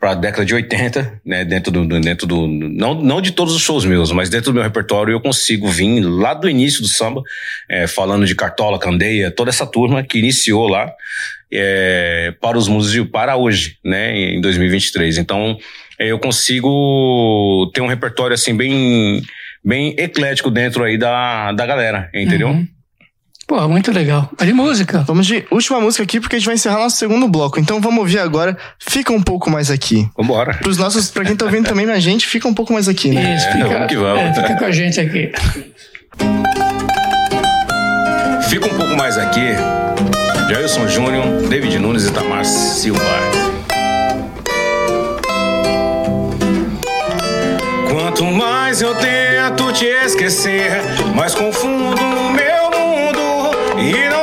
pra 0.03 0.15
década 0.15 0.43
de 0.43 0.53
80, 0.53 1.21
né? 1.25 1.45
Dentro 1.45 1.71
do. 1.71 1.87
Dentro 2.01 2.27
do 2.27 2.45
não, 2.45 2.93
não 2.93 3.21
de 3.21 3.31
todos 3.31 3.55
os 3.55 3.61
shows 3.61 3.85
meus, 3.85 4.11
mas 4.11 4.29
dentro 4.29 4.51
do 4.51 4.55
meu 4.55 4.63
repertório 4.63 5.13
eu 5.13 5.21
consigo 5.21 5.69
vir 5.69 6.01
lá 6.01 6.33
do 6.33 6.49
início 6.49 6.81
do 6.81 6.89
samba, 6.89 7.21
é, 7.69 7.87
falando 7.87 8.25
de 8.25 8.35
Cartola, 8.35 8.77
Candeia, 8.77 9.31
toda 9.31 9.49
essa 9.49 9.65
turma 9.65 10.03
que 10.03 10.19
iniciou 10.19 10.67
lá 10.67 10.91
é, 11.49 12.33
para 12.41 12.57
os 12.57 12.67
músicos 12.67 13.09
para 13.11 13.37
hoje, 13.37 13.77
né? 13.81 14.13
Em 14.13 14.41
2023. 14.41 15.19
Então 15.19 15.57
é, 15.97 16.11
eu 16.11 16.19
consigo 16.19 17.71
ter 17.73 17.79
um 17.79 17.87
repertório 17.87 18.33
assim 18.33 18.53
bem 18.53 19.23
bem 19.63 19.95
eclético 19.97 20.51
dentro 20.51 20.83
aí 20.83 20.97
da, 20.97 21.53
da 21.53 21.65
galera, 21.65 22.09
entendeu? 22.13 22.49
Uhum. 22.49 22.67
Pô, 23.45 23.67
muito 23.67 23.91
legal. 23.91 24.29
Mas 24.37 24.47
de 24.47 24.53
música. 24.53 24.99
Vamos 25.05 25.27
de 25.27 25.45
última 25.51 25.79
música 25.79 26.03
aqui, 26.03 26.19
porque 26.19 26.35
a 26.37 26.39
gente 26.39 26.45
vai 26.45 26.55
encerrar 26.55 26.77
nosso 26.79 26.97
segundo 26.97 27.27
bloco. 27.27 27.59
Então 27.59 27.81
vamos 27.81 27.99
ouvir 27.99 28.19
agora 28.19 28.57
Fica 28.79 29.11
um 29.11 29.21
pouco 29.21 29.49
mais 29.49 29.69
aqui. 29.69 30.07
Vambora. 30.17 30.53
Pros 30.55 30.77
nossos, 30.77 31.09
pra 31.09 31.25
quem 31.25 31.35
tá 31.35 31.45
ouvindo 31.45 31.67
também 31.67 31.89
a 31.91 31.99
gente, 31.99 32.25
fica 32.25 32.47
um 32.47 32.53
pouco 32.53 32.71
mais 32.73 32.87
aqui, 32.87 33.09
né? 33.09 33.35
Isso, 33.35 33.47
É, 33.47 33.51
fica, 33.51 33.67
vamos 33.69 33.87
que 33.87 33.95
vamos. 33.97 34.19
é, 34.21 34.33
fica 34.33 34.55
com 34.57 34.65
a 34.65 34.71
gente 34.71 34.99
aqui. 34.99 35.31
Fica 38.49 38.65
um 38.65 38.77
pouco 38.77 38.95
mais 38.95 39.17
aqui. 39.17 39.41
Jailson 40.49 40.87
Júnior, 40.87 41.25
David 41.49 41.79
Nunes 41.79 42.07
e 42.07 42.11
Tamar 42.11 42.45
Silva. 42.45 43.01
Quanto 47.89 48.25
mais 48.25 48.81
eu 48.81 48.93
tento 48.95 49.71
te 49.73 49.85
esquecer, 49.85 50.71
mais 51.15 51.33
confundo 51.33 51.95
o 53.83 53.91
meu 53.91 54.22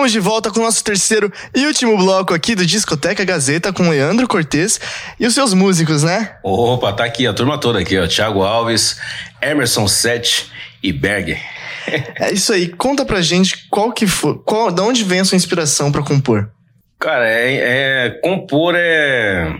Estamos 0.00 0.12
de 0.12 0.20
volta 0.20 0.50
com 0.50 0.60
o 0.60 0.62
nosso 0.62 0.82
terceiro 0.82 1.30
e 1.54 1.66
último 1.66 1.94
bloco 1.98 2.32
aqui 2.32 2.54
do 2.54 2.64
Discoteca 2.64 3.22
Gazeta 3.22 3.70
com 3.70 3.90
Leandro 3.90 4.26
Cortez 4.26 4.80
e 5.20 5.26
os 5.26 5.34
seus 5.34 5.52
músicos, 5.52 6.02
né? 6.02 6.36
Opa, 6.42 6.90
tá 6.90 7.04
aqui 7.04 7.26
a 7.26 7.34
turma 7.34 7.58
toda 7.60 7.80
aqui, 7.80 7.98
ó. 7.98 8.06
Thiago 8.06 8.42
Alves, 8.42 8.98
Emerson 9.42 9.86
Sete 9.86 10.50
e 10.82 10.90
Berg. 10.90 11.36
É 12.18 12.32
isso 12.32 12.50
aí. 12.50 12.68
Conta 12.68 13.04
pra 13.04 13.20
gente 13.20 13.68
qual 13.68 13.92
que 13.92 14.06
foi, 14.06 14.38
qual, 14.42 14.70
da 14.72 14.82
onde 14.82 15.04
vem 15.04 15.20
a 15.20 15.24
sua 15.26 15.36
inspiração 15.36 15.92
pra 15.92 16.02
compor? 16.02 16.50
Cara, 16.98 17.28
é, 17.28 18.06
é- 18.06 18.10
compor 18.22 18.72
é. 18.74 19.54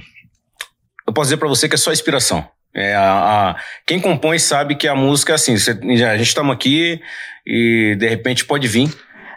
Eu 1.07 1.13
posso 1.13 1.27
dizer 1.27 1.37
pra 1.37 1.49
você 1.49 1.69
que 1.69 1.75
é 1.75 1.79
só 1.79 1.93
inspiração. 1.93 2.49
É 2.75 2.95
a, 2.95 3.03
a- 3.51 3.57
quem 3.87 4.01
compõe 4.01 4.39
sabe 4.39 4.75
que 4.75 4.89
a 4.89 4.95
música 4.95 5.33
é 5.33 5.35
assim. 5.35 5.53
a 5.53 6.17
gente 6.17 6.29
estamos 6.29 6.55
aqui 6.55 6.99
e 7.47 7.95
de 7.99 8.09
repente 8.09 8.47
pode 8.47 8.67
vir. 8.67 8.91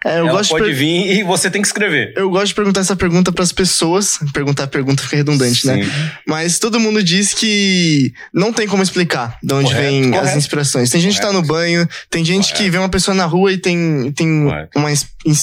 É, 0.05 0.19
eu 0.19 0.27
Ela 0.27 0.31
gosto 0.31 0.49
de 0.49 0.59
pode 0.59 0.65
per- 0.65 0.75
vir 0.75 1.19
e 1.19 1.23
você 1.23 1.49
tem 1.49 1.61
que 1.61 1.67
escrever. 1.67 2.13
Eu 2.15 2.29
gosto 2.29 2.47
de 2.47 2.55
perguntar 2.55 2.81
essa 2.81 2.95
pergunta 2.95 3.31
pras 3.31 3.51
pessoas. 3.51 4.19
Perguntar 4.33 4.63
a 4.63 4.67
pergunta 4.67 5.01
fica 5.03 5.15
redundante, 5.15 5.65
né? 5.65 5.83
Sim. 5.83 5.89
Mas 6.27 6.59
todo 6.59 6.79
mundo 6.79 7.01
diz 7.03 7.33
que 7.33 8.11
não 8.33 8.51
tem 8.51 8.67
como 8.67 8.83
explicar 8.83 9.37
de 9.41 9.53
onde 9.53 9.67
Correto, 9.73 9.81
vem 9.89 10.13
as 10.13 10.19
correto. 10.19 10.37
inspirações. 10.37 10.89
Tem 10.89 10.99
gente 11.01 11.15
que 11.15 11.21
tá 11.21 11.31
no 11.31 11.41
banho, 11.41 11.87
tem 12.09 12.23
gente 12.25 12.53
que 12.53 12.69
vê 12.69 12.77
uma 12.77 12.89
pessoa 12.89 13.15
na 13.15 13.25
rua 13.25 13.53
e 13.53 13.57
tem, 13.57 14.11
tem 14.11 14.43
Correto. 14.45 14.77
uma, 14.77 14.89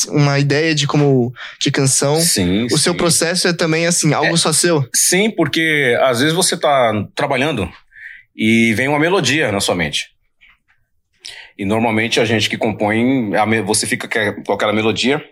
uma 0.09 0.39
ideia 0.39 0.75
de 0.75 0.87
como 0.87 1.33
de 1.61 1.71
canção. 1.71 2.21
Sim. 2.21 2.67
O 2.67 2.79
seu 2.79 2.93
sim. 2.93 2.99
processo 2.99 3.49
é 3.49 3.53
também 3.53 3.87
assim, 3.87 4.13
algo 4.13 4.37
só 4.37 4.53
seu? 4.53 4.87
Sim, 4.95 5.31
porque 5.31 5.97
às 6.03 6.21
vezes 6.21 6.35
você 6.35 6.57
tá 6.57 6.93
trabalhando 7.15 7.69
e 8.37 8.73
vem 8.75 8.89
uma 8.89 8.99
melodia 8.99 9.51
na 9.51 9.61
sua 9.61 9.75
mente. 9.75 10.09
E 11.61 11.65
normalmente 11.67 12.19
a 12.19 12.25
gente 12.25 12.49
que 12.49 12.57
compõe, 12.57 13.33
você 13.67 13.87
fica 13.87 14.09
com 14.33 14.51
aquela 14.55 14.73
melodia, 14.73 15.23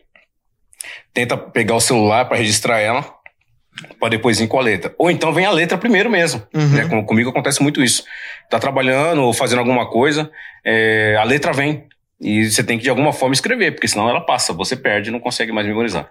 tenta 1.14 1.39
pegar 1.39 1.74
o 1.74 1.81
celular 1.81 2.26
para 2.26 2.37
registrar 2.37 2.81
ela, 2.81 3.03
para 3.99 4.11
depois 4.11 4.39
ir 4.39 4.47
com 4.47 4.59
a 4.59 4.62
letra. 4.62 4.95
Ou 4.99 5.11
então 5.11 5.33
vem 5.33 5.47
a 5.47 5.51
letra 5.51 5.79
primeiro 5.79 6.11
mesmo. 6.11 6.47
Uhum. 6.55 6.68
né? 6.68 6.87
Com- 6.87 7.03
comigo 7.07 7.31
acontece 7.31 7.62
muito 7.62 7.83
isso. 7.83 8.05
Tá 8.51 8.59
trabalhando 8.59 9.22
ou 9.22 9.33
fazendo 9.33 9.61
alguma 9.61 9.89
coisa, 9.89 10.31
é, 10.62 11.16
a 11.18 11.24
letra 11.24 11.51
vem. 11.51 11.87
E 12.20 12.45
você 12.51 12.62
tem 12.62 12.76
que 12.76 12.85
de 12.85 12.91
alguma 12.91 13.14
forma 13.14 13.33
escrever, 13.33 13.72
porque 13.72 13.89
senão 13.89 14.07
ela 14.07 14.20
passa, 14.20 14.53
você 14.53 14.76
perde 14.76 15.09
e 15.09 15.12
não 15.12 15.20
consegue 15.20 15.51
mais 15.51 15.66
memorizar. 15.66 16.11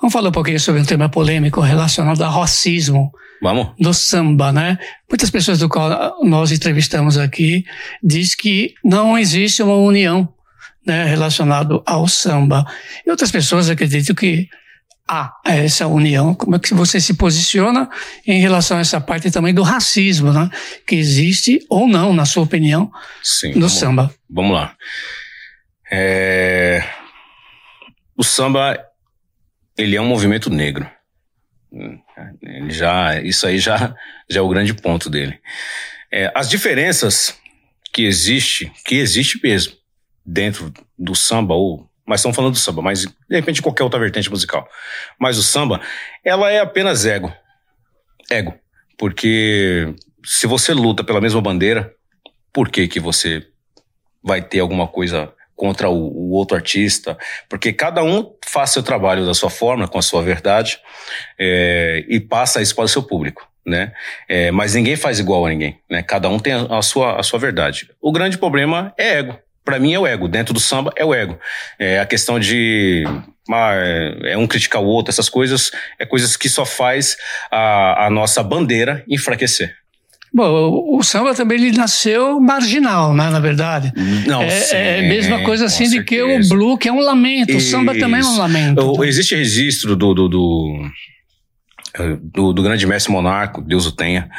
Vamos 0.00 0.12
falar 0.12 0.28
um 0.28 0.32
pouquinho 0.32 0.58
sobre 0.60 0.80
um 0.80 0.84
tema 0.84 1.08
polêmico 1.08 1.60
relacionado 1.60 2.22
ao 2.22 2.40
racismo 2.40 3.10
Vamos? 3.40 3.68
do 3.78 3.94
samba, 3.94 4.52
né? 4.52 4.78
Muitas 5.08 5.30
pessoas 5.30 5.58
do 5.60 5.68
qual 5.68 6.16
nós 6.24 6.50
entrevistamos 6.52 7.16
aqui 7.16 7.64
diz 8.02 8.34
que 8.34 8.74
não 8.84 9.16
existe 9.18 9.62
uma 9.62 9.76
união 9.76 10.28
né, 10.86 11.04
relacionado 11.04 11.82
ao 11.86 12.08
samba. 12.08 12.64
E 13.06 13.10
outras 13.10 13.30
pessoas 13.30 13.70
acreditam 13.70 14.14
que 14.16 14.48
há 15.08 15.32
essa 15.44 15.86
união. 15.86 16.34
Como 16.34 16.56
é 16.56 16.58
que 16.58 16.74
você 16.74 17.00
se 17.00 17.14
posiciona 17.14 17.88
em 18.26 18.40
relação 18.40 18.78
a 18.78 18.80
essa 18.80 19.00
parte 19.00 19.30
também 19.30 19.54
do 19.54 19.62
racismo, 19.62 20.32
né? 20.32 20.50
Que 20.86 20.96
existe 20.96 21.60
ou 21.70 21.86
não, 21.86 22.12
na 22.12 22.24
sua 22.24 22.42
opinião, 22.42 22.90
Sim. 23.22 23.48
no 23.50 23.54
vamos- 23.54 23.72
samba. 23.74 24.14
Vamos 24.28 24.52
lá. 24.54 24.74
É, 25.90 26.82
O 28.16 28.22
samba, 28.24 28.78
ele 29.82 29.96
é 29.96 30.00
um 30.00 30.06
movimento 30.06 30.48
negro. 30.48 30.88
Ele 32.42 32.70
já, 32.70 33.20
isso 33.20 33.46
aí 33.46 33.58
já, 33.58 33.94
já 34.28 34.40
é 34.40 34.42
o 34.42 34.48
grande 34.48 34.74
ponto 34.74 35.08
dele. 35.10 35.38
É, 36.10 36.30
as 36.34 36.48
diferenças 36.48 37.38
que 37.92 38.02
existe, 38.02 38.70
que 38.84 38.96
existe 38.96 39.40
mesmo 39.42 39.74
dentro 40.24 40.72
do 40.98 41.14
samba, 41.14 41.54
ou, 41.54 41.88
mas 42.06 42.20
estamos 42.20 42.36
falando 42.36 42.52
do 42.52 42.58
samba, 42.58 42.82
mas 42.82 43.04
de 43.04 43.36
repente 43.36 43.62
qualquer 43.62 43.82
outra 43.82 43.98
vertente 43.98 44.30
musical. 44.30 44.68
Mas 45.18 45.38
o 45.38 45.42
samba, 45.42 45.80
ela 46.24 46.50
é 46.50 46.60
apenas 46.60 47.04
ego. 47.04 47.32
Ego. 48.30 48.54
Porque 48.98 49.94
se 50.24 50.46
você 50.46 50.72
luta 50.72 51.02
pela 51.02 51.20
mesma 51.20 51.40
bandeira, 51.40 51.92
por 52.52 52.70
que 52.70 52.86
que 52.86 53.00
você 53.00 53.46
vai 54.22 54.40
ter 54.40 54.60
alguma 54.60 54.86
coisa 54.86 55.32
contra 55.54 55.88
o, 55.88 55.94
o 55.94 56.30
outro 56.32 56.56
artista, 56.56 57.16
porque 57.48 57.72
cada 57.72 58.02
um 58.02 58.32
faz 58.44 58.70
seu 58.70 58.82
trabalho 58.82 59.24
da 59.24 59.34
sua 59.34 59.50
forma, 59.50 59.86
com 59.88 59.98
a 59.98 60.02
sua 60.02 60.22
verdade, 60.22 60.78
é, 61.38 62.04
e 62.08 62.18
passa 62.20 62.60
isso 62.60 62.74
para 62.74 62.84
o 62.84 62.88
seu 62.88 63.02
público. 63.02 63.48
Né? 63.64 63.92
É, 64.28 64.50
mas 64.50 64.74
ninguém 64.74 64.96
faz 64.96 65.20
igual 65.20 65.46
a 65.46 65.48
ninguém. 65.48 65.78
Né? 65.88 66.02
Cada 66.02 66.28
um 66.28 66.38
tem 66.38 66.52
a, 66.52 66.78
a 66.78 66.82
sua, 66.82 67.18
a 67.18 67.22
sua 67.22 67.38
verdade. 67.38 67.88
O 68.00 68.10
grande 68.10 68.36
problema 68.36 68.92
é 68.98 69.18
ego. 69.18 69.38
Para 69.64 69.78
mim 69.78 69.94
é 69.94 69.98
o 69.98 70.06
ego. 70.06 70.26
Dentro 70.26 70.52
do 70.52 70.58
samba 70.58 70.92
é 70.96 71.04
o 71.04 71.14
ego. 71.14 71.38
É 71.78 72.00
a 72.00 72.06
questão 72.06 72.40
de 72.40 73.04
ah, 73.50 73.74
é 74.24 74.36
um 74.36 74.46
criticar 74.46 74.82
o 74.82 74.86
outro, 74.86 75.10
essas 75.10 75.28
coisas, 75.28 75.70
é 75.98 76.04
coisas 76.04 76.36
que 76.36 76.48
só 76.48 76.64
faz 76.64 77.16
a, 77.50 78.06
a 78.06 78.10
nossa 78.10 78.42
bandeira 78.42 79.04
enfraquecer. 79.08 79.76
Bom, 80.34 80.96
o, 80.96 81.02
samba 81.02 81.34
também 81.34 81.58
ele 81.60 81.76
nasceu 81.76 82.40
marginal, 82.40 83.14
né, 83.14 83.28
na 83.28 83.38
verdade. 83.38 83.92
Não, 84.26 84.42
é, 84.42 84.48
sim, 84.50 84.76
é 84.76 84.98
a 85.00 85.02
mesma 85.02 85.42
coisa 85.44 85.66
assim 85.66 85.88
de 85.90 86.02
que 86.02 86.22
o 86.22 86.48
blue, 86.48 86.78
que 86.78 86.88
é 86.88 86.92
um 86.92 87.00
lamento. 87.00 87.54
O 87.56 87.60
samba 87.60 87.92
também 87.98 88.20
é 88.20 88.24
um 88.24 88.30
Isso. 88.30 88.38
lamento. 88.38 88.80
O- 88.98 89.04
Existe 89.04 89.34
registro 89.34 89.94
do, 89.94 90.14
do, 90.14 90.28
do, 90.28 90.82
do- 92.22 92.52
do 92.54 92.62
grande 92.62 92.86
mestre 92.86 93.12
Monarco, 93.12 93.60
Deus 93.60 93.86
o 93.86 93.92
tenha. 93.92 94.30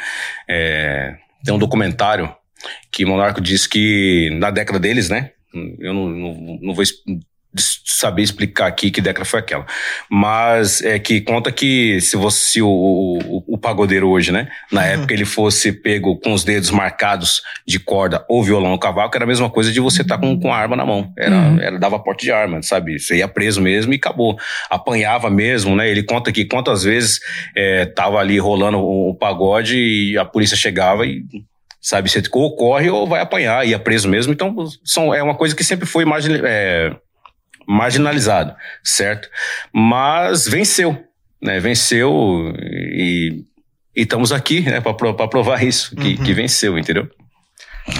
É, 0.48 1.14
tem 1.44 1.54
um 1.54 1.58
documentário 1.58 2.34
que 2.90 3.04
Monarco 3.04 3.40
diz 3.40 3.66
que 3.66 4.30
na 4.40 4.50
década 4.50 4.80
deles, 4.80 5.08
né? 5.08 5.30
Eu 5.78 5.94
não, 5.94 6.08
não, 6.08 6.58
não 6.60 6.74
vou 6.74 6.82
saber 7.56 8.22
explicar 8.22 8.66
aqui 8.66 8.90
que 8.90 9.00
década 9.00 9.24
foi 9.24 9.40
aquela. 9.40 9.66
Mas 10.10 10.82
é 10.82 10.98
que 10.98 11.20
conta 11.20 11.52
que 11.52 12.00
se 12.00 12.16
você 12.16 12.60
o, 12.60 12.68
o, 12.68 13.44
o 13.54 13.58
pagodeiro 13.58 14.08
hoje, 14.08 14.32
né? 14.32 14.48
Na 14.70 14.84
época 14.84 15.14
ele 15.14 15.24
fosse 15.24 15.72
pego 15.72 16.16
com 16.16 16.32
os 16.32 16.44
dedos 16.44 16.70
marcados 16.70 17.42
de 17.66 17.78
corda 17.78 18.24
ou 18.28 18.42
violão 18.42 18.72
ou 18.72 18.78
cavaco, 18.78 19.16
era 19.16 19.24
a 19.24 19.28
mesma 19.28 19.48
coisa 19.48 19.72
de 19.72 19.80
você 19.80 20.02
estar 20.02 20.18
com, 20.18 20.38
com 20.38 20.52
a 20.52 20.56
arma 20.56 20.76
na 20.76 20.84
mão. 20.84 21.12
Era, 21.16 21.34
Uhum. 21.34 21.60
era 21.60 21.78
dava 21.78 21.98
porte 21.98 22.24
de 22.24 22.32
arma, 22.32 22.62
sabe? 22.62 22.98
Você 22.98 23.16
ia 23.16 23.28
preso 23.28 23.60
mesmo 23.60 23.92
e 23.92 23.96
acabou. 23.96 24.36
Apanhava 24.70 25.28
mesmo, 25.30 25.74
né? 25.76 25.88
Ele 25.88 26.02
conta 26.02 26.32
que 26.32 26.44
quantas 26.44 26.84
vezes 26.84 27.20
é, 27.56 27.86
tava 27.86 28.18
ali 28.18 28.38
rolando 28.38 28.78
o, 28.78 29.10
o 29.10 29.14
pagode 29.14 29.76
e 29.76 30.18
a 30.18 30.24
polícia 30.24 30.56
chegava 30.56 31.06
e 31.06 31.22
sabe, 31.80 32.08
você 32.08 32.22
ou 32.32 32.56
corre 32.56 32.88
ou 32.88 33.06
vai 33.06 33.20
apanhar, 33.20 33.66
ia 33.66 33.78
preso 33.78 34.08
mesmo. 34.08 34.32
Então, 34.32 34.54
são, 34.82 35.14
é 35.14 35.22
uma 35.22 35.34
coisa 35.34 35.54
que 35.54 35.62
sempre 35.62 35.84
foi 35.84 36.06
margin, 36.06 36.40
é, 36.42 36.96
marginalizado, 37.66 38.54
certo? 38.82 39.28
Mas 39.72 40.46
venceu, 40.46 41.02
né? 41.40 41.60
Venceu 41.60 42.54
e 42.58 43.44
e 43.96 44.02
estamos 44.02 44.32
aqui, 44.32 44.60
né, 44.60 44.80
para 44.80 45.28
provar 45.28 45.62
isso, 45.62 45.94
que, 45.94 46.16
que 46.16 46.34
venceu, 46.34 46.76
entendeu? 46.76 47.08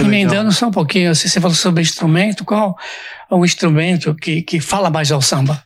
Emendando 0.01 0.51
só 0.51 0.67
um 0.67 0.71
pouquinho, 0.71 1.15
você 1.15 1.29
você 1.29 1.41
falou 1.41 1.55
sobre 1.55 1.83
instrumento, 1.83 2.45
qual 2.45 2.77
é 3.31 3.35
o 3.35 3.45
instrumento 3.45 4.15
que, 4.15 4.43
que 4.43 4.59
fala 4.59 4.91
mais 4.91 5.13
ao 5.13 5.23
samba? 5.23 5.63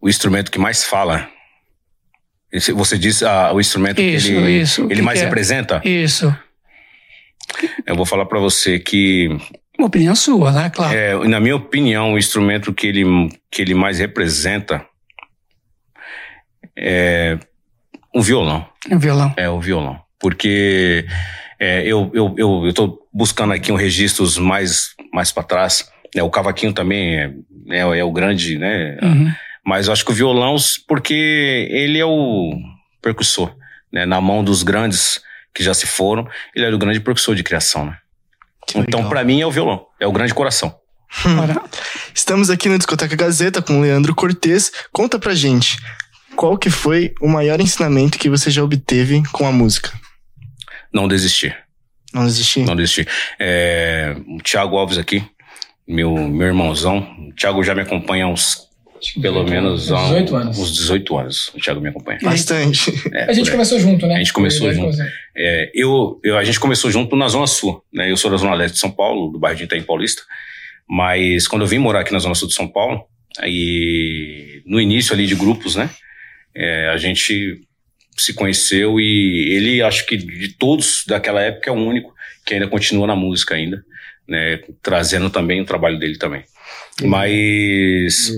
O 0.00 0.08
instrumento 0.08 0.50
que 0.50 0.58
mais 0.58 0.82
fala. 0.82 1.28
Você 2.52 2.96
diz 2.96 3.22
ah, 3.22 3.52
o 3.52 3.60
instrumento 3.60 4.00
Isso, 4.00 4.28
que 4.28 4.32
ele, 4.32 4.62
isso. 4.62 4.82
Ele 4.84 4.96
que 4.96 5.02
mais 5.02 5.18
que 5.18 5.24
é? 5.24 5.28
representa? 5.28 5.82
Isso. 5.84 6.34
Eu 7.86 7.94
vou 7.96 8.06
falar 8.06 8.24
para 8.26 8.40
você 8.40 8.78
que 8.78 9.28
Uma 9.80 9.86
opinião 9.86 10.14
sua, 10.14 10.52
né? 10.52 10.68
Claro. 10.68 10.94
É, 10.94 11.26
na 11.26 11.40
minha 11.40 11.56
opinião, 11.56 12.12
o 12.12 12.18
instrumento 12.18 12.70
que 12.70 12.86
ele, 12.86 13.30
que 13.50 13.62
ele 13.62 13.72
mais 13.72 13.98
representa 13.98 14.84
é 16.76 17.38
o 18.14 18.20
violão. 18.20 18.68
O 18.90 18.98
violão. 18.98 19.32
É 19.38 19.48
o 19.48 19.58
violão. 19.58 19.98
Porque 20.18 21.06
é, 21.58 21.80
eu, 21.86 22.10
eu, 22.12 22.34
eu, 22.36 22.66
eu 22.66 22.74
tô 22.74 23.08
buscando 23.10 23.54
aqui 23.54 23.72
um 23.72 23.74
registros 23.74 24.36
mais, 24.36 24.90
mais 25.14 25.32
para 25.32 25.44
trás. 25.44 25.90
né? 26.14 26.22
o 26.22 26.28
cavaquinho 26.28 26.74
também 26.74 27.18
é, 27.18 27.32
é, 27.70 28.00
é 28.00 28.04
o 28.04 28.12
grande, 28.12 28.58
né? 28.58 28.98
Uhum. 29.00 29.32
Mas 29.64 29.86
eu 29.86 29.94
acho 29.94 30.04
que 30.04 30.10
o 30.10 30.14
violão, 30.14 30.56
porque 30.86 31.66
ele 31.70 31.98
é 31.98 32.04
o 32.04 32.52
percussor, 33.00 33.56
né? 33.90 34.04
Na 34.04 34.20
mão 34.20 34.44
dos 34.44 34.62
grandes 34.62 35.22
que 35.54 35.64
já 35.64 35.72
se 35.72 35.86
foram, 35.86 36.28
ele 36.54 36.66
é 36.66 36.68
o 36.68 36.76
grande 36.76 37.00
percussor 37.00 37.34
de 37.34 37.42
criação, 37.42 37.86
né? 37.86 37.96
Então, 38.76 39.08
para 39.08 39.24
mim, 39.24 39.40
é 39.40 39.46
o 39.46 39.50
violão. 39.50 39.86
É 39.98 40.06
o 40.06 40.12
grande 40.12 40.34
coração. 40.34 40.74
Ora, 41.24 41.62
Estamos 42.14 42.50
aqui 42.50 42.68
no 42.68 42.76
Discoteca 42.76 43.16
Gazeta 43.16 43.62
com 43.62 43.78
o 43.78 43.80
Leandro 43.80 44.14
Cortez. 44.14 44.70
Conta 44.92 45.18
pra 45.18 45.34
gente, 45.34 45.78
qual 46.36 46.56
que 46.56 46.70
foi 46.70 47.14
o 47.20 47.28
maior 47.28 47.60
ensinamento 47.60 48.18
que 48.18 48.28
você 48.28 48.50
já 48.50 48.62
obteve 48.62 49.22
com 49.32 49.46
a 49.46 49.52
música? 49.52 49.92
Não 50.92 51.08
desistir. 51.08 51.56
Não 52.12 52.26
desistir? 52.26 52.64
Não 52.64 52.76
desistir. 52.76 53.08
É, 53.38 54.16
o 54.28 54.42
Thiago 54.42 54.76
Alves 54.76 54.98
aqui, 54.98 55.24
meu, 55.86 56.16
meu 56.16 56.48
irmãozão. 56.48 56.98
O 57.28 57.34
Thiago 57.34 57.62
já 57.62 57.74
me 57.74 57.82
acompanha 57.82 58.24
há 58.24 58.28
uns, 58.28 58.68
pelo 59.20 59.44
menos, 59.44 59.90
há 59.92 60.02
18 60.04 60.36
anos. 60.36 60.58
uns 60.58 60.72
18 60.76 61.16
anos. 61.18 61.48
O 61.54 61.58
Thiago 61.58 61.80
me 61.80 61.88
acompanha. 61.88 62.18
Bastante. 62.22 62.92
É, 63.12 63.24
A 63.24 63.32
gente 63.32 63.50
começou 63.50 63.78
junto, 63.78 64.06
né? 64.06 64.14
A 64.16 64.18
gente 64.18 64.32
começou 64.32 64.72
junto. 64.72 64.96
É, 65.36 65.70
eu, 65.74 66.20
eu- 66.24 66.36
a 66.38 66.44
gente 66.44 66.58
começou 66.60 66.90
junto 66.90 67.14
na 67.16 67.28
Zona 67.28 67.46
Sul, 67.46 67.82
né? 67.92 68.10
Eu 68.10 68.16
sou 68.16 68.30
da 68.30 68.36
Zona 68.36 68.54
Leste 68.54 68.74
de 68.74 68.80
São 68.80 68.90
Paulo, 68.90 69.30
do 69.32 69.38
bairro 69.38 69.56
de 69.58 69.64
Itaim 69.64 69.82
Paulista. 69.82 70.22
Mas 70.88 71.46
quando 71.46 71.62
eu 71.62 71.68
vim 71.68 71.78
morar 71.78 72.00
aqui 72.00 72.12
na 72.12 72.18
Zona 72.18 72.34
Sul 72.34 72.48
de 72.48 72.54
São 72.54 72.66
Paulo, 72.68 73.02
aí 73.38 74.62
no 74.66 74.80
início 74.80 75.14
ali 75.14 75.26
de 75.26 75.34
grupos, 75.34 75.76
né? 75.76 75.88
é, 76.54 76.88
a 76.88 76.96
gente 76.96 77.60
se 78.16 78.34
conheceu 78.34 78.98
e 79.00 79.46
ele, 79.54 79.82
acho 79.82 80.04
que 80.04 80.16
de 80.16 80.48
todos 80.58 81.04
daquela 81.06 81.40
época, 81.40 81.70
é 81.70 81.72
o 81.72 81.76
único 81.76 82.12
que 82.44 82.54
ainda 82.54 82.66
continua 82.66 83.06
na 83.06 83.14
música 83.16 83.54
ainda, 83.54 83.82
né? 84.28 84.58
Trazendo 84.82 85.30
também 85.30 85.60
o 85.60 85.64
trabalho 85.64 85.98
dele 85.98 86.18
também. 86.18 86.42
Mas 87.02 88.32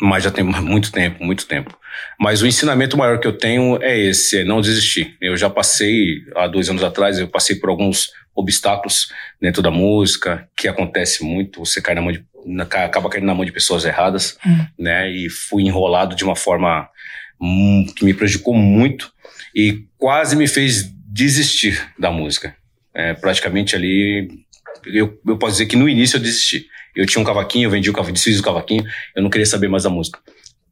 mas 0.00 0.24
já 0.24 0.30
tem 0.30 0.44
muito 0.62 0.90
tempo, 0.92 1.22
muito 1.24 1.46
tempo. 1.46 1.76
Mas 2.18 2.42
o 2.42 2.46
ensinamento 2.46 2.96
maior 2.96 3.18
que 3.20 3.26
eu 3.26 3.32
tenho 3.36 3.80
é 3.82 3.98
esse, 3.98 4.40
é 4.40 4.44
não 4.44 4.60
desistir. 4.60 5.16
Eu 5.20 5.36
já 5.36 5.48
passei, 5.48 6.22
há 6.34 6.46
dois 6.46 6.68
anos 6.68 6.82
atrás, 6.82 7.18
eu 7.18 7.28
passei 7.28 7.56
por 7.56 7.68
alguns 7.70 8.10
obstáculos 8.34 9.08
dentro 9.40 9.62
da 9.62 9.70
música, 9.70 10.48
que 10.56 10.66
acontece 10.66 11.22
muito, 11.24 11.64
você 11.64 11.80
cai 11.80 11.94
na 11.94 12.00
mão 12.02 12.10
de, 12.10 12.24
na- 12.44 12.66
ca- 12.66 12.84
acaba 12.84 13.08
caindo 13.08 13.26
na 13.26 13.34
mão 13.34 13.44
de 13.44 13.52
pessoas 13.52 13.84
erradas, 13.84 14.36
Hum. 14.44 14.66
né? 14.78 15.08
E 15.10 15.30
fui 15.30 15.62
enrolado 15.62 16.16
de 16.16 16.24
uma 16.24 16.34
forma 16.34 16.88
hum, 17.40 17.86
que 17.96 18.04
me 18.04 18.12
prejudicou 18.12 18.54
muito 18.54 19.12
e 19.54 19.84
quase 19.96 20.34
me 20.34 20.48
fez 20.48 20.90
desistir 21.06 21.80
da 21.96 22.10
música. 22.10 22.56
É, 22.92 23.14
praticamente 23.14 23.74
ali, 23.76 24.28
eu, 24.86 25.20
eu 25.26 25.36
posso 25.38 25.52
dizer 25.52 25.66
que 25.66 25.76
no 25.76 25.88
início 25.88 26.16
eu 26.16 26.20
desisti. 26.22 26.66
Eu 26.94 27.06
tinha 27.06 27.20
um 27.20 27.24
cavaquinho, 27.24 27.66
eu 27.66 27.70
vendi 27.70 27.90
o 27.90 27.92
cavaquinho, 27.92 28.14
desfiz 28.14 28.38
o 28.38 28.42
cavaquinho, 28.42 28.84
eu 29.16 29.22
não 29.22 29.30
queria 29.30 29.46
saber 29.46 29.68
mais 29.68 29.82
da 29.82 29.90
música, 29.90 30.18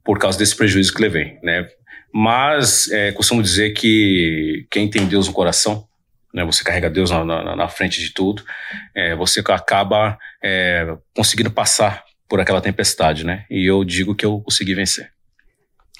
por 0.04 0.18
causa 0.18 0.38
desse 0.38 0.54
prejuízo 0.54 0.94
que 0.94 1.02
levei, 1.02 1.36
né? 1.42 1.66
Mas 2.14 2.90
é, 2.90 3.10
costumo 3.12 3.42
dizer 3.42 3.70
que 3.72 4.66
quem 4.70 4.88
tem 4.88 5.06
Deus 5.06 5.26
no 5.26 5.32
coração, 5.32 5.86
né, 6.32 6.44
você 6.44 6.62
carrega 6.62 6.88
Deus 6.90 7.10
na, 7.10 7.24
na- 7.24 7.56
na 7.56 7.68
frente 7.68 8.00
de 8.00 8.10
tudo, 8.10 8.42
é, 8.94 9.14
você 9.14 9.40
acaba 9.40 10.18
é, 10.42 10.86
conseguindo 11.16 11.50
passar 11.50 12.04
por 12.28 12.40
aquela 12.40 12.60
tempestade, 12.60 13.24
né? 13.24 13.44
E 13.50 13.66
eu 13.66 13.84
digo 13.84 14.14
que 14.14 14.24
eu 14.24 14.40
consegui 14.40 14.74
vencer. 14.74 15.10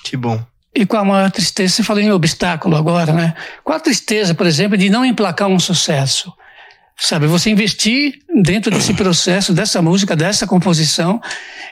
Que 0.05 0.17
bom. 0.17 0.45
E 0.75 0.87
com 0.87 0.97
a 0.97 1.05
maior 1.05 1.31
tristeza, 1.31 1.75
você 1.75 1.83
falou 1.83 2.03
em 2.03 2.11
obstáculo 2.11 2.77
agora, 2.77 3.13
né? 3.13 3.35
Qual 3.63 3.77
a 3.77 3.81
tristeza, 3.81 4.35
por 4.35 4.47
exemplo, 4.47 4.77
de 4.79 4.89
não 4.89 5.05
emplacar 5.05 5.49
um 5.49 5.59
sucesso? 5.59 6.33
Sabe, 6.97 7.27
você 7.27 7.51
investir 7.51 8.19
dentro 8.43 8.71
desse 8.71 8.95
processo, 8.95 9.53
dessa 9.53 9.83
música, 9.83 10.15
dessa 10.15 10.47
composição, 10.47 11.21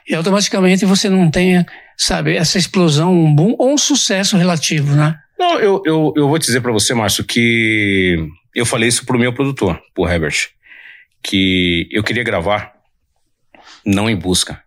e 0.08 0.14
automaticamente 0.14 0.84
você 0.84 1.08
não 1.08 1.30
tenha, 1.30 1.64
sabe, 1.96 2.36
essa 2.36 2.58
explosão, 2.58 3.12
um 3.12 3.34
boom 3.34 3.54
ou 3.58 3.72
um 3.72 3.78
sucesso 3.78 4.36
relativo, 4.36 4.94
né? 4.96 5.16
Não, 5.38 5.58
eu, 5.58 5.82
eu, 5.86 6.12
eu 6.16 6.28
vou 6.28 6.38
dizer 6.38 6.60
pra 6.60 6.72
você, 6.72 6.94
Márcio, 6.94 7.24
que 7.24 8.18
eu 8.54 8.66
falei 8.66 8.88
isso 8.88 9.06
pro 9.06 9.18
meu 9.18 9.32
produtor, 9.32 9.80
pro 9.94 10.08
Herbert, 10.08 10.48
que 11.22 11.88
eu 11.92 12.02
queria 12.02 12.24
gravar 12.24 12.72
não 13.84 14.08
em 14.10 14.16
busca 14.16 14.62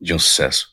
de 0.00 0.12
um 0.12 0.18
sucesso, 0.18 0.68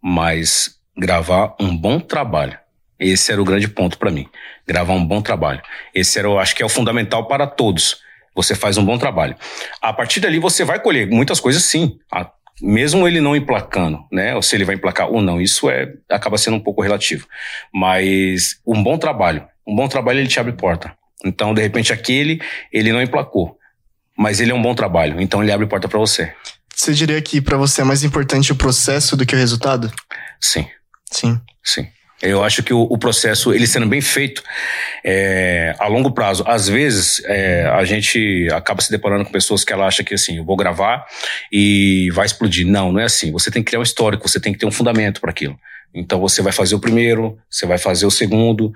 mas 0.00 0.78
gravar 0.96 1.54
um 1.60 1.76
bom 1.76 2.00
trabalho. 2.00 2.58
Esse 2.98 3.30
era 3.30 3.42
o 3.42 3.44
grande 3.44 3.68
ponto 3.68 3.98
pra 3.98 4.10
mim. 4.10 4.26
Gravar 4.66 4.94
um 4.94 5.04
bom 5.04 5.20
trabalho. 5.20 5.60
Esse 5.94 6.18
era, 6.18 6.28
eu 6.28 6.38
acho 6.38 6.54
que 6.54 6.62
é 6.62 6.66
o 6.66 6.70
fundamental 6.70 7.26
para 7.28 7.46
todos. 7.46 8.00
Você 8.36 8.54
faz 8.54 8.76
um 8.76 8.84
bom 8.84 8.98
trabalho. 8.98 9.34
A 9.80 9.92
partir 9.92 10.20
dali 10.20 10.38
você 10.38 10.62
vai 10.64 10.78
colher 10.78 11.08
muitas 11.08 11.40
coisas, 11.40 11.64
sim. 11.64 11.98
A- 12.12 12.30
mesmo 12.62 13.06
ele 13.08 13.20
não 13.20 13.34
emplacando, 13.36 14.04
né? 14.12 14.34
Ou 14.34 14.42
se 14.42 14.54
ele 14.56 14.64
vai 14.64 14.76
emplacar 14.76 15.08
ou 15.10 15.20
não, 15.20 15.40
isso 15.40 15.68
é 15.68 15.92
acaba 16.10 16.38
sendo 16.38 16.56
um 16.56 16.60
pouco 16.60 16.80
relativo. 16.82 17.26
Mas 17.72 18.60
um 18.66 18.82
bom 18.82 18.96
trabalho, 18.96 19.46
um 19.66 19.74
bom 19.74 19.88
trabalho 19.88 20.20
ele 20.20 20.28
te 20.28 20.38
abre 20.40 20.52
porta. 20.52 20.94
Então, 21.24 21.52
de 21.52 21.60
repente, 21.62 21.92
aquele 21.92 22.40
ele 22.72 22.92
não 22.92 23.02
emplacou, 23.02 23.58
mas 24.16 24.40
ele 24.40 24.50
é 24.52 24.54
um 24.54 24.62
bom 24.62 24.74
trabalho, 24.74 25.20
então 25.20 25.42
ele 25.42 25.52
abre 25.52 25.66
porta 25.66 25.88
para 25.88 25.98
você. 25.98 26.32
Você 26.74 26.92
diria 26.92 27.20
que 27.22 27.40
pra 27.40 27.56
você 27.56 27.80
é 27.80 27.84
mais 27.84 28.04
importante 28.04 28.52
o 28.52 28.56
processo 28.56 29.16
do 29.16 29.24
que 29.26 29.34
o 29.34 29.38
resultado? 29.38 29.90
Sim. 30.40 30.66
Sim. 31.10 31.40
Sim. 31.64 31.86
Eu 32.22 32.42
acho 32.42 32.62
que 32.62 32.72
o, 32.72 32.80
o 32.82 32.96
processo, 32.96 33.52
ele 33.52 33.66
sendo 33.66 33.86
bem 33.86 34.00
feito, 34.00 34.42
é, 35.04 35.74
a 35.78 35.86
longo 35.86 36.10
prazo, 36.12 36.42
às 36.46 36.66
vezes 36.66 37.22
é, 37.26 37.66
a 37.66 37.84
gente 37.84 38.48
acaba 38.52 38.80
se 38.80 38.90
deparando 38.90 39.24
com 39.24 39.30
pessoas 39.30 39.64
que 39.64 39.72
ela 39.72 39.86
acha 39.86 40.02
que 40.02 40.14
assim, 40.14 40.38
eu 40.38 40.44
vou 40.44 40.56
gravar 40.56 41.04
e 41.52 42.10
vai 42.14 42.24
explodir. 42.24 42.66
Não, 42.66 42.90
não 42.90 43.00
é 43.00 43.04
assim. 43.04 43.30
Você 43.32 43.50
tem 43.50 43.62
que 43.62 43.68
criar 43.68 43.80
um 43.80 43.82
histórico, 43.82 44.26
você 44.26 44.40
tem 44.40 44.52
que 44.52 44.58
ter 44.58 44.66
um 44.66 44.70
fundamento 44.70 45.20
para 45.20 45.30
aquilo. 45.30 45.58
Então 45.94 46.18
você 46.18 46.40
vai 46.40 46.52
fazer 46.52 46.74
o 46.74 46.80
primeiro, 46.80 47.38
você 47.50 47.66
vai 47.66 47.78
fazer 47.78 48.06
o 48.06 48.10
segundo 48.10 48.72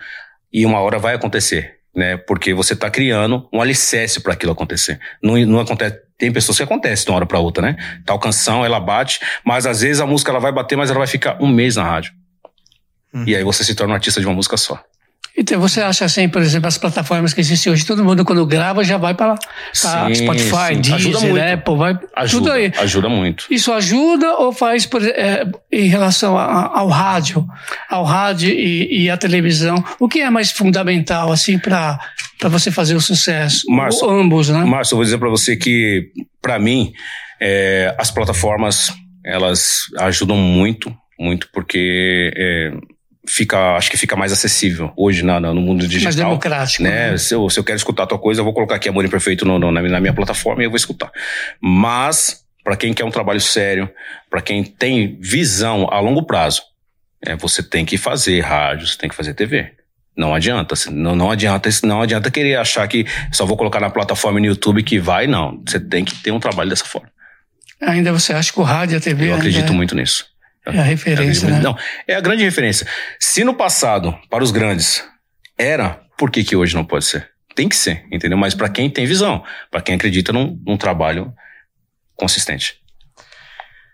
e 0.53 0.67
uma 0.67 0.81
hora 0.81 0.99
vai 0.99 1.15
acontecer, 1.15 1.77
né? 1.95 2.19
Porque 2.19 2.53
você 2.53 2.75
está 2.75 2.91
criando 2.91 3.49
um 3.53 3.61
alicerce 3.63 4.21
para 4.21 4.35
aquilo 4.35 4.53
acontecer. 4.53 5.01
Não, 5.23 5.37
não 5.47 5.61
acontece. 5.61 5.99
Tem 6.19 6.31
pessoas 6.31 6.59
que 6.59 6.65
acontece 6.65 7.05
de 7.05 7.11
uma 7.11 7.17
hora 7.17 7.27
para 7.27 7.39
outra, 7.39 7.63
né? 7.63 7.77
Tal 8.05 8.19
canção, 8.19 8.65
ela 8.65 8.79
bate, 8.79 9.21
mas 9.43 9.65
às 9.65 9.81
vezes 9.81 10.01
a 10.01 10.07
música 10.07 10.31
ela 10.31 10.41
vai 10.41 10.53
bater, 10.53 10.77
mas 10.77 10.91
ela 10.91 10.99
vai 10.99 11.09
ficar 11.09 11.43
um 11.43 11.49
mês 11.49 11.77
na 11.77 11.85
rádio. 11.85 12.13
E 13.27 13.35
aí 13.35 13.43
você 13.45 13.65
se 13.65 13.75
torna 13.75 13.93
um 13.93 13.97
artista 13.97 14.21
de 14.21 14.27
uma 14.27 14.35
música 14.35 14.57
só. 14.57 14.81
Então, 15.37 15.61
você 15.61 15.81
acha 15.81 16.05
assim, 16.05 16.29
por 16.29 16.43
exemplo, 16.43 16.67
as 16.69 16.77
plataformas 16.77 17.33
que 17.33 17.41
existem 17.41 17.73
hoje, 17.73 17.87
todo 17.87 18.05
mundo 18.05 18.25
quando 18.25 18.45
grava 18.45 18.83
já 18.85 18.99
vai 18.99 19.15
para 19.15 19.37
Spotify, 19.73 20.85
sim. 20.85 20.93
Ajuda 20.93 21.19
Deezer, 21.19 21.31
muito. 21.31 21.45
Apple, 21.55 21.77
vai 21.77 21.95
tudo 21.95 22.09
Ajuda, 22.17 22.53
aí. 22.55 22.73
ajuda 22.79 23.09
muito. 23.09 23.47
Isso 23.51 23.73
ajuda 23.73 24.35
ou 24.39 24.53
faz 24.53 24.87
por, 24.87 25.03
é, 25.03 25.45
em 25.73 25.89
relação 25.89 26.37
a- 26.37 26.79
ao 26.79 26.89
rádio, 26.89 27.47
ao 27.89 28.05
rádio 28.05 28.51
e, 28.51 29.05
e 29.05 29.11
à 29.11 29.17
televisão? 29.17 29.83
O 29.99 30.09
que 30.09 30.21
é 30.21 30.29
mais 30.31 30.51
fundamental 30.51 31.33
assim 31.33 31.59
para 31.59 31.99
para 32.39 32.49
você 32.49 32.71
fazer 32.71 32.95
o 32.95 33.01
sucesso? 33.01 33.71
Márcio, 33.71 34.07
Ou 34.09 34.19
ambos, 34.19 34.49
né? 34.49 34.65
Márcio, 34.65 34.95
eu 34.95 34.97
vou 34.97 35.05
dizer 35.05 35.19
pra 35.19 35.29
você 35.29 35.57
que, 35.57 36.11
pra 36.41 36.59
mim, 36.59 36.91
é, 37.41 37.95
as 37.99 38.11
plataformas, 38.11 38.93
elas 39.25 39.83
ajudam 39.99 40.37
muito, 40.39 40.91
muito, 41.19 41.49
porque 41.53 42.33
é, 42.35 42.73
fica, 43.27 43.77
acho 43.77 43.91
que 43.91 43.97
fica 43.97 44.17
mais 44.17 44.33
acessível 44.33 44.93
hoje 44.97 45.23
na, 45.23 45.39
na- 45.41 45.53
no 45.55 45.61
mundo 45.61 45.81
digital. 45.87 46.05
mais 46.05 46.17
democrático. 46.17 46.83
né? 46.83 47.17
Se, 47.19 47.35
eu, 47.35 47.49
se 47.51 47.59
eu 47.59 47.65
quero 47.65 47.77
escutar 47.77 48.05
a 48.05 48.07
tua 48.07 48.19
coisa, 48.19 48.41
eu 48.41 48.45
vou 48.45 48.53
colocar 48.55 48.77
aqui 48.77 48.89
Amor 48.89 49.05
Imperfeito 49.05 49.45
no, 49.45 49.59
no- 49.59 49.71
na, 49.71 49.83
na 49.83 50.01
minha 50.01 50.13
plataforma 50.13 50.63
e 50.63 50.67
eu 50.67 50.71
vou 50.71 50.77
escutar. 50.77 51.11
Mas, 51.61 52.45
para 52.65 52.77
quem 52.77 52.93
quer 52.95 53.05
um 53.05 53.11
trabalho 53.11 53.41
sério, 53.41 53.91
para 54.29 54.41
quem 54.41 54.65
tem 54.65 55.19
visão 55.21 55.89
a 55.93 56.01
longo 56.01 56.23
prazo, 56.23 56.63
é, 57.25 57.37
você 57.37 57.63
tem 57.63 57.85
que 57.85 57.99
fazer 57.99 58.41
rádio, 58.41 58.87
você 58.87 58.97
tem 58.97 59.09
que 59.09 59.15
fazer 59.15 59.35
TV. 59.35 59.73
Não 60.17 60.35
adianta, 60.35 60.75
não, 60.91 61.15
não 61.15 61.31
adianta, 61.31 61.69
não 61.85 62.03
adianta 62.03 62.31
querer 62.31 62.57
achar 62.57 62.87
que 62.89 63.07
só 63.33 63.47
vou 63.47 63.57
colocar 63.57 63.81
na 63.81 63.89
plataforma 63.91 64.41
no 64.41 64.47
YouTube 64.47 64.83
que 64.83 64.99
vai, 64.99 65.27
não. 65.27 65.63
Você 65.67 65.79
tem 65.79 66.05
que 66.05 66.15
ter 66.17 66.31
um 66.33 66.41
trabalho 66.41 66.69
dessa 66.69 66.85
forma. 66.85 67.09
Ainda 67.81 68.13
você 68.13 68.33
acha 68.35 68.53
que 68.53 68.61
o 68.61 68.63
rádio 68.63 68.95
e 68.95 68.97
a 68.99 69.01
TV 69.01 69.31
Eu 69.31 69.35
acredito 69.37 69.73
é, 69.73 69.75
muito 69.75 69.95
nisso. 69.95 70.27
É 70.67 70.79
a 70.79 70.83
referência, 70.83 71.47
Eu 71.47 71.49
acredito 71.49 71.51
né? 71.51 71.61
Não, 71.61 71.77
é 72.07 72.15
a 72.15 72.21
grande 72.21 72.43
referência. 72.45 72.87
Se 73.19 73.43
no 73.45 73.55
passado, 73.55 74.17
para 74.29 74.43
os 74.45 74.51
grandes, 74.51 75.05
era, 75.59 76.01
por 76.19 76.31
que, 76.31 76.43
que 76.45 76.55
hoje 76.57 76.75
não 76.75 76.85
pode 76.85 77.05
ser? 77.05 77.29
Tem 77.55 77.69
que 77.69 77.77
ser, 77.77 78.05
entendeu? 78.13 78.39
Mas 78.39 78.55
para 78.55 78.69
quem 78.69 78.89
tem 78.89 79.05
visão, 79.07 79.43
para 79.71 79.81
quem 79.83 79.95
acredita 79.95 80.33
num, 80.33 80.59
num 80.67 80.77
trabalho 80.77 81.33
consistente. 82.15 82.75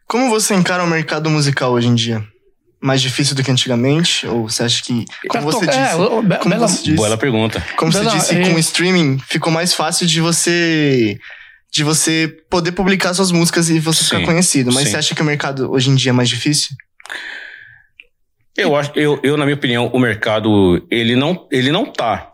Como 0.07 0.29
você 0.29 0.55
encara 0.55 0.85
o 0.85 0.87
mercado 0.87 1.29
musical 1.31 1.73
hoje 1.73 1.89
em 1.89 1.95
dia? 1.95 2.23
Mais 2.81 3.01
difícil 3.01 3.35
do 3.35 3.43
que 3.43 3.51
antigamente? 3.51 4.27
Ou 4.27 4.49
você 4.49 4.63
acha 4.63 4.83
que, 4.85 5.05
como 5.29 5.45
você 5.45 5.67
disse, 5.67 5.79
é, 5.79 5.95
o- 5.97 6.09
como 6.09 6.23
bela- 6.29 6.69
você 6.69 6.83
disse, 6.85 6.95
Boa 6.97 7.17
pergunta. 7.17 7.65
como 7.77 7.91
você 7.91 8.01
Bela, 8.01 8.13
disse, 8.17 8.37
é- 8.37 8.43
com 8.49 8.55
o 8.55 8.59
streaming 8.59 9.19
ficou 9.27 9.51
mais 9.53 9.73
fácil 9.75 10.07
de 10.07 10.21
você 10.21 11.19
de 11.77 11.85
você 11.85 12.35
poder 12.51 12.73
publicar 12.73 13.13
suas 13.15 13.31
músicas 13.31 13.69
e 13.69 13.79
você 13.79 14.03
ficar 14.03 14.19
Sim, 14.19 14.25
conhecido. 14.25 14.73
Mas 14.73 14.85
sim. 14.85 14.91
você 14.91 14.97
acha 14.97 15.15
que 15.15 15.21
o 15.23 15.25
mercado 15.25 15.71
hoje 15.71 15.91
em 15.91 15.95
dia 15.95 16.11
é 16.11 16.13
mais 16.13 16.29
difícil? 16.29 16.75
Eu 18.57 18.75
acho, 18.75 18.91
eu, 18.97 19.21
eu, 19.23 19.37
na 19.37 19.45
minha 19.45 19.55
opinião, 19.57 19.89
o 19.89 19.99
mercado, 19.99 20.87
ele 20.91 21.15
não, 21.15 21.47
ele 21.53 21.71
não 21.71 21.85
tá 21.85 22.33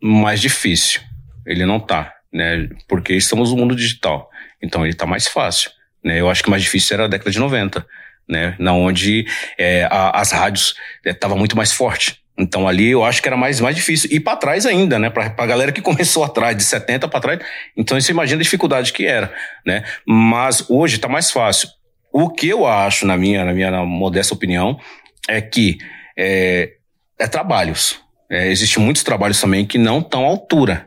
mais 0.00 0.40
difícil. 0.40 1.00
Ele 1.44 1.66
não 1.66 1.80
tá, 1.80 2.12
né? 2.32 2.68
Porque 2.86 3.14
estamos 3.14 3.50
no 3.50 3.56
mundo 3.56 3.74
digital. 3.74 4.30
Então 4.62 4.84
ele 4.84 4.94
tá 4.94 5.06
mais 5.06 5.26
fácil, 5.26 5.70
né? 6.04 6.20
Eu 6.20 6.30
acho 6.30 6.44
que 6.44 6.50
mais 6.50 6.62
difícil 6.62 6.94
era 6.94 7.06
a 7.06 7.08
década 7.08 7.30
de 7.30 7.38
90, 7.40 7.84
né? 8.28 8.54
Na 8.58 8.72
onde 8.72 9.26
é, 9.58 9.84
a- 9.90 10.12
as 10.20 10.30
rádios 10.30 10.74
estavam 11.04 11.36
muito 11.36 11.56
mais 11.56 11.72
forte. 11.72 12.20
Então 12.38 12.68
ali 12.68 12.90
eu 12.90 13.04
acho 13.04 13.20
que 13.20 13.28
era 13.28 13.36
mais, 13.36 13.60
mais 13.60 13.74
difícil. 13.74 14.08
E 14.12 14.20
para 14.20 14.36
trás 14.36 14.64
ainda, 14.64 14.98
né? 14.98 15.10
Pra, 15.10 15.28
pra 15.30 15.44
galera 15.46 15.72
que 15.72 15.80
começou 15.82 16.22
atrás, 16.22 16.56
de 16.56 16.62
70 16.62 17.08
para 17.08 17.20
trás. 17.20 17.40
Então 17.76 18.00
você 18.00 18.12
imagina 18.12 18.40
a 18.40 18.42
dificuldade 18.42 18.92
que 18.92 19.04
era, 19.06 19.32
né? 19.66 19.82
Mas 20.06 20.64
hoje 20.70 20.98
tá 20.98 21.08
mais 21.08 21.30
fácil. 21.30 21.68
O 22.12 22.30
que 22.30 22.48
eu 22.48 22.66
acho, 22.66 23.06
na 23.06 23.16
minha, 23.16 23.44
na 23.44 23.52
minha 23.52 23.84
modesta 23.84 24.32
opinião, 24.34 24.78
é 25.28 25.40
que 25.40 25.78
é, 26.16 26.72
é 27.18 27.26
trabalhos. 27.26 28.00
É, 28.30 28.48
Existem 28.48 28.82
muitos 28.82 29.02
trabalhos 29.02 29.40
também 29.40 29.66
que 29.66 29.76
não 29.78 29.98
estão 29.98 30.24
à 30.24 30.28
altura 30.28 30.86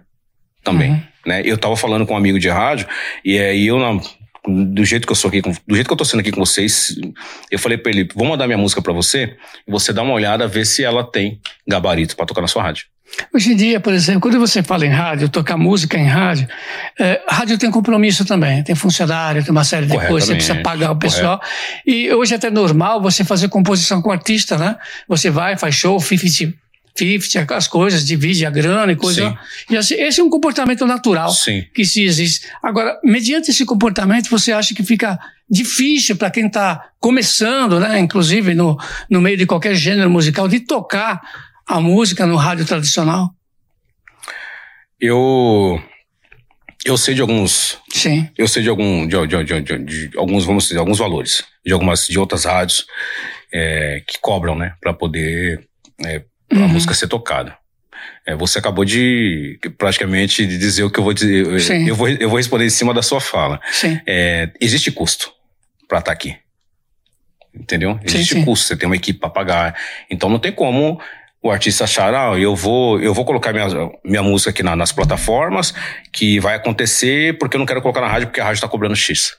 também. 0.64 0.92
Uhum. 0.92 1.02
Né? 1.26 1.42
Eu 1.46 1.56
estava 1.56 1.76
falando 1.76 2.06
com 2.06 2.14
um 2.14 2.18
amigo 2.18 2.40
de 2.40 2.50
rádio 2.50 2.88
e 3.24 3.38
aí 3.38 3.68
eu 3.68 3.78
na- 3.78 4.02
do 4.48 4.84
jeito 4.84 5.06
que 5.06 5.12
eu 5.12 5.16
sou 5.16 5.30
aqui, 5.30 5.42
do 5.42 5.76
jeito 5.76 5.88
que 5.88 5.94
eu 5.94 5.98
tô 5.98 6.06
sendo 6.06 6.22
aqui 6.22 6.32
com 6.32 6.44
vocês, 6.44 6.96
eu 7.52 7.60
falei 7.60 7.78
para 7.78 7.92
ele, 7.92 8.10
vou 8.16 8.28
mandar 8.28 8.48
minha 8.48 8.58
música 8.58 8.82
para 8.82 8.92
você 8.92 9.36
e 9.68 9.72
você 9.72 9.94
dá 9.94 10.02
uma 10.02 10.14
olhada 10.14 10.48
ver 10.48 10.66
se 10.66 10.84
ela 10.84 11.04
tem 11.04 11.40
gabarito 11.68 12.16
para 12.16 12.26
tocar 12.26 12.42
na 12.42 12.48
sua 12.48 12.64
rádio. 12.64 12.86
Hoje 13.34 13.52
em 13.52 13.56
dia, 13.56 13.80
por 13.80 13.94
exemplo, 13.94 14.22
quando 14.22 14.40
você 14.40 14.64
fala 14.64 14.86
em 14.86 14.90
rádio, 14.90 15.30
tocar 15.30 15.58
música 15.58 15.98
em 15.98 16.06
rádio, 16.06 16.48
é, 17.00 17.22
rádio 17.28 17.58
tem 17.58 17.70
compromisso 17.70 18.26
também, 18.26 18.64
tem 18.64 18.74
funcionário, 18.74 19.44
tem 19.44 19.52
uma 19.52 19.64
série 19.64 19.86
de 19.86 19.98
coisas, 19.98 20.30
você 20.30 20.36
precisa 20.36 20.56
pagar 20.62 20.92
o 20.92 20.96
pessoal. 20.96 21.40
E 21.86 22.12
hoje 22.14 22.34
é 22.34 22.38
até 22.38 22.50
normal 22.50 23.02
você 23.02 23.24
fazer 23.24 23.50
composição 23.50 24.02
com 24.02 24.12
artista, 24.12 24.58
né? 24.58 24.78
Você 25.08 25.30
vai, 25.30 25.58
faz 25.58 25.76
show, 25.76 26.00
50, 26.00 26.54
50 26.96 27.56
as 27.56 27.68
coisas, 27.68 28.06
divide 28.06 28.46
a 28.46 28.50
grana 28.50 28.92
e 28.92 28.96
coisa. 28.96 29.38
E 29.70 29.78
assim, 29.78 29.96
esse 29.96 30.20
é 30.20 30.24
um 30.24 30.30
comportamento 30.30 30.86
natural 30.86 31.32
Sim. 31.32 31.64
que 31.74 31.86
se 31.86 32.04
existe. 32.04 32.48
Agora, 32.62 33.00
mediante 33.04 33.50
esse 33.52 33.66
comportamento, 33.66 34.30
você 34.30 34.52
acha 34.52 34.74
que 34.76 34.84
fica 34.84 35.18
difícil 35.50 36.16
para 36.16 36.30
quem 36.32 36.48
está 36.48 36.90
começando, 37.00 37.80
né, 37.80 38.00
inclusive 38.00 38.54
no, 38.54 38.78
no 39.10 39.22
meio 39.22 39.38
de 39.38 39.46
qualquer 39.46 39.76
gênero 39.76 40.10
musical, 40.10 40.48
de 40.48 40.60
tocar 40.62 41.20
a 41.68 41.80
música 41.80 42.26
no 42.26 42.36
rádio 42.36 42.66
tradicional? 42.66 43.34
Eu 45.00 45.82
eu 46.86 46.98
sei 46.98 47.14
de 47.14 47.22
alguns 47.22 47.78
Sim. 47.92 48.28
eu 48.38 48.48
sei 48.48 48.64
de 48.64 48.70
algum 48.70 49.08
de, 49.08 49.28
de- 49.28 49.44
de- 49.44 49.62
de- 49.62 50.08
de 50.10 50.18
alguns 50.18 50.46
vamos 50.46 50.64
dizer 50.66 50.80
alguns 50.80 50.98
valores 50.98 51.44
de 51.66 51.72
algumas 51.74 52.08
de 52.08 52.18
outras 52.20 52.46
rádios 52.46 52.86
é, 53.54 54.02
que 54.08 54.20
cobram 54.20 54.56
né 54.56 54.74
para 54.82 54.94
poder 54.94 55.68
é, 56.04 56.24
a 56.52 56.56
Uhum. 56.56 56.68
música 56.70 56.94
ser 56.94 57.08
tocada 57.08 57.58
É, 58.26 58.36
você 58.36 58.60
acabou 58.60 58.86
de 58.86 59.60
praticamente 59.78 60.46
de 60.46 60.58
dizer 60.58 60.84
o 60.84 60.90
que 60.92 61.00
eu 61.00 61.04
vou 61.04 61.14
dizer 61.14 61.46
eu- 61.46 61.60
Sim. 61.60 61.88
eu 61.88 61.96
vou 61.96 62.08
eu 62.10 62.30
vou 62.30 62.38
responder 62.38 62.66
em 62.66 62.70
cima 62.70 62.94
da 62.94 63.02
sua 63.02 63.20
fala 63.20 63.60
Sim. 63.72 64.00
É, 64.06 64.50
existe 64.60 64.92
custo 64.92 65.32
para 65.88 66.00
estar 66.00 66.12
aqui 66.12 66.36
entendeu 67.54 68.00
existe 68.04 68.36
sim. 68.36 68.46
custo 68.46 68.68
você 68.68 68.76
tem 68.78 68.88
uma 68.88 68.96
equipe 68.96 69.20
para 69.20 69.30
pagar 69.30 69.76
então 70.10 70.30
não 70.30 70.40
tem 70.40 70.52
como 70.52 71.00
o 71.44 71.50
artista 71.50 71.86
achar, 71.86 72.14
ah, 72.14 72.38
eu 72.38 72.56
vou, 72.56 73.02
eu 73.02 73.16
vou 73.16 73.26
colocar 73.26 73.52
minha, 73.52 73.66
minha 74.06 74.22
música 74.22 74.52
aqui 74.52 74.62
na- 74.62 74.76
nas 74.76 74.92
plataformas, 74.92 75.74
que 76.14 76.40
vai 76.40 76.54
acontecer 76.54 77.36
porque 77.40 77.56
eu 77.56 77.60
não 77.60 77.66
quero 77.66 77.82
colocar 77.82 78.00
na 78.00 78.06
rádio 78.08 78.28
porque 78.28 78.40
a 78.40 78.44
rádio 78.44 78.58
está 78.60 78.68
cobrando 78.68 78.96
X. 78.96 79.38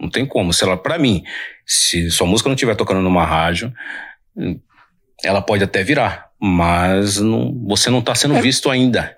Não 0.00 0.08
tem 0.08 0.24
como. 0.24 0.54
Se 0.54 0.64
ela, 0.64 0.74
para 0.78 0.96
mim, 0.98 1.22
se 1.66 2.10
sua 2.10 2.26
música 2.26 2.48
não 2.48 2.54
estiver 2.54 2.74
tocando 2.76 3.02
numa 3.02 3.26
rádio, 3.26 3.70
ela 5.24 5.40
pode 5.42 5.64
até 5.64 5.82
virar, 5.82 6.26
mas 6.40 7.18
não, 7.20 7.52
você 7.66 7.90
não 7.90 7.98
está 8.00 8.14
sendo 8.14 8.36
É. 8.36 8.40
visto 8.40 8.70
ainda. 8.70 9.14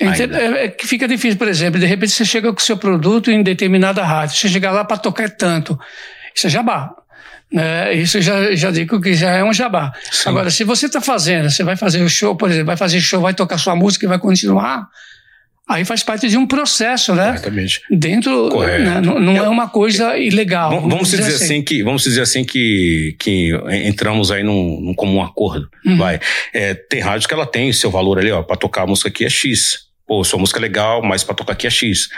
É, 0.00 0.06
inter- 0.06 0.22
Ainda. 0.22 0.38
é- 0.60 0.64
é 0.64 0.68
que 0.68 0.86
fica 0.86 1.08
difícil, 1.08 1.36
por 1.38 1.48
exemplo, 1.48 1.78
de 1.80 1.86
repente 1.86 2.12
você 2.12 2.24
chega 2.24 2.52
com 2.52 2.58
o 2.60 2.62
seu 2.62 2.76
produto 2.76 3.30
em 3.30 3.42
determinada 3.42 4.04
rádio, 4.04 4.36
você 4.36 4.48
chega 4.48 4.70
lá 4.70 4.84
para 4.84 4.96
tocar 4.96 5.28
tanto, 5.30 5.78
isso 6.34 6.46
é 6.46 6.50
jabá. 6.50 6.90
Né? 7.50 7.94
Isso 7.94 8.20
já, 8.20 8.54
já 8.54 8.70
digo 8.70 9.00
que 9.00 9.14
já 9.14 9.30
é 9.32 9.42
um 9.42 9.52
jabá. 9.54 9.90
Sim. 10.12 10.28
Agora, 10.28 10.50
se 10.50 10.64
você 10.64 10.84
está 10.86 11.00
fazendo, 11.00 11.48
você 11.50 11.64
vai 11.64 11.76
fazer 11.76 12.02
o 12.02 12.08
show, 12.08 12.36
por 12.36 12.50
exemplo, 12.50 12.66
vai 12.66 12.76
fazer 12.76 13.00
show, 13.00 13.20
vai 13.22 13.32
tocar 13.34 13.56
sua 13.58 13.74
música 13.74 14.04
e 14.04 14.08
vai 14.08 14.18
continuar, 14.18 14.86
aí 15.68 15.84
faz 15.84 16.02
parte 16.02 16.28
de 16.28 16.36
um 16.36 16.46
processo, 16.46 17.14
né? 17.14 17.34
Exatamente. 17.34 17.80
Dentro, 17.90 18.48
né? 18.60 19.00
não, 19.00 19.18
não 19.20 19.36
é 19.36 19.48
uma 19.48 19.68
coisa 19.68 20.16
ilegal. 20.16 20.70
Vamos, 20.70 20.90
vamos 20.90 21.10
dizer 21.10 21.26
assim 21.26 21.62
que 21.62 21.82
vamos 21.82 22.02
dizer 22.02 22.22
assim 22.22 22.44
que, 22.44 23.14
que 23.18 23.50
entramos 23.84 24.30
aí 24.30 24.42
num, 24.42 24.80
num 24.80 24.94
comum 24.94 25.22
acordo. 25.22 25.68
Uhum. 25.84 25.96
Vai. 25.98 26.18
É, 26.52 26.74
tem 26.74 27.00
rádio 27.00 27.28
que 27.28 27.34
ela 27.34 27.46
tem 27.46 27.72
seu 27.72 27.90
valor 27.90 28.18
ali, 28.18 28.30
ó, 28.30 28.42
para 28.42 28.56
tocar 28.56 28.82
a 28.82 28.86
música 28.86 29.08
aqui 29.08 29.24
é 29.24 29.28
X. 29.28 29.86
Pô, 30.06 30.24
sua 30.24 30.38
música 30.38 30.58
é 30.58 30.62
legal, 30.62 31.02
mas 31.02 31.22
para 31.22 31.34
tocar 31.34 31.52
aqui 31.52 31.66
é 31.66 31.70
X. 31.70 32.08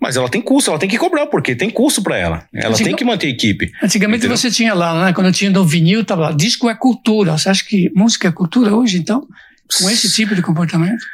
Mas 0.00 0.16
ela 0.16 0.28
tem 0.28 0.42
custo, 0.42 0.68
ela 0.70 0.80
tem 0.80 0.88
que 0.88 0.98
cobrar, 0.98 1.26
porque 1.26 1.54
tem 1.54 1.70
custo 1.70 2.02
para 2.02 2.18
ela. 2.18 2.44
Ela 2.52 2.70
Antiga- 2.74 2.88
tem 2.88 2.96
que 2.96 3.04
manter 3.04 3.28
a 3.28 3.30
equipe. 3.30 3.70
Antigamente 3.80 4.18
Entendeu? 4.18 4.36
você 4.36 4.50
tinha 4.50 4.74
lá, 4.74 5.04
né? 5.06 5.12
Quando 5.12 5.30
tinha 5.30 5.48
no 5.48 5.64
vinil, 5.64 6.04
tava 6.04 6.22
lá, 6.22 6.32
disco 6.32 6.68
é 6.68 6.74
cultura. 6.74 7.38
Você 7.38 7.48
acha 7.48 7.64
que 7.64 7.88
música 7.94 8.26
é 8.26 8.32
cultura 8.32 8.74
hoje, 8.74 8.98
então? 8.98 9.28
Com 9.80 9.88
esse 9.88 10.12
tipo 10.12 10.34
de 10.34 10.42
comportamento? 10.42 11.04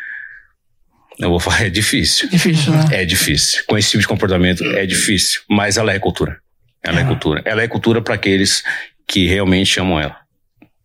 Eu 1.18 1.30
vou 1.30 1.38
falar, 1.40 1.66
é 1.66 1.70
difícil. 1.70 2.28
Difícil, 2.28 2.72
né? 2.72 2.84
É 2.92 3.04
difícil. 3.04 3.62
Com 3.66 3.76
esse 3.78 3.90
tipo 3.90 4.00
de 4.00 4.08
comportamento 4.08 4.64
é 4.64 4.86
difícil. 4.86 5.40
Mas 5.48 5.76
ela 5.76 5.92
é 5.92 5.98
cultura. 5.98 6.38
Ela 6.82 7.00
é, 7.00 7.02
É. 7.02 7.06
cultura. 7.06 7.42
Ela 7.44 7.62
é 7.62 7.68
cultura 7.68 8.00
para 8.02 8.14
aqueles 8.14 8.62
que 9.06 9.26
realmente 9.26 9.78
amam 9.78 10.00
ela. 10.00 10.16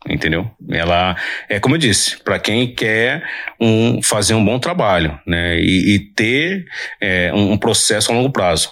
Entendeu? 0.07 0.49
Ela 0.69 1.17
é 1.49 1.59
como 1.59 1.75
eu 1.75 1.80
disse, 1.80 2.17
para 2.23 2.39
quem 2.39 2.73
quer 2.73 3.23
um, 3.59 4.01
fazer 4.01 4.34
um 4.36 4.45
bom 4.45 4.57
trabalho, 4.59 5.19
né? 5.28 5.59
E, 5.59 5.95
e 5.95 5.99
ter 5.99 6.65
é, 7.01 7.32
um, 7.34 7.53
um 7.53 7.57
processo 7.57 8.11
a 8.11 8.15
longo 8.15 8.32
prazo. 8.32 8.71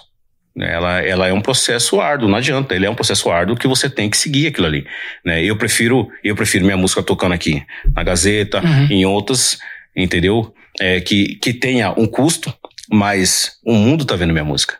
Ela, 0.58 1.00
ela 1.02 1.26
é 1.28 1.32
um 1.34 1.42
processo 1.42 2.00
árduo, 2.00 2.28
não 2.28 2.38
adianta. 2.38 2.74
Ele 2.74 2.86
é 2.86 2.90
um 2.90 2.94
processo 2.94 3.30
árduo 3.30 3.56
que 3.56 3.66
você 3.68 3.90
tem 3.90 4.08
que 4.08 4.16
seguir 4.16 4.46
aquilo 4.46 4.66
ali. 4.66 4.86
Né? 5.22 5.44
Eu 5.44 5.56
prefiro, 5.56 6.08
eu 6.24 6.34
prefiro 6.34 6.64
minha 6.64 6.76
música 6.78 7.02
tocando 7.02 7.32
aqui 7.34 7.62
na 7.94 8.02
Gazeta, 8.02 8.62
Uhum. 8.64 8.86
em 8.90 9.04
outras, 9.04 9.58
entendeu? 9.94 10.54
É, 10.80 11.00
que, 11.00 11.36
que 11.36 11.54
tenha 11.54 11.92
um 11.92 12.06
custo, 12.06 12.52
mas 12.90 13.52
o 13.64 13.72
mundo 13.72 14.04
tá 14.04 14.14
vendo 14.14 14.32
minha 14.32 14.44
música. 14.44 14.78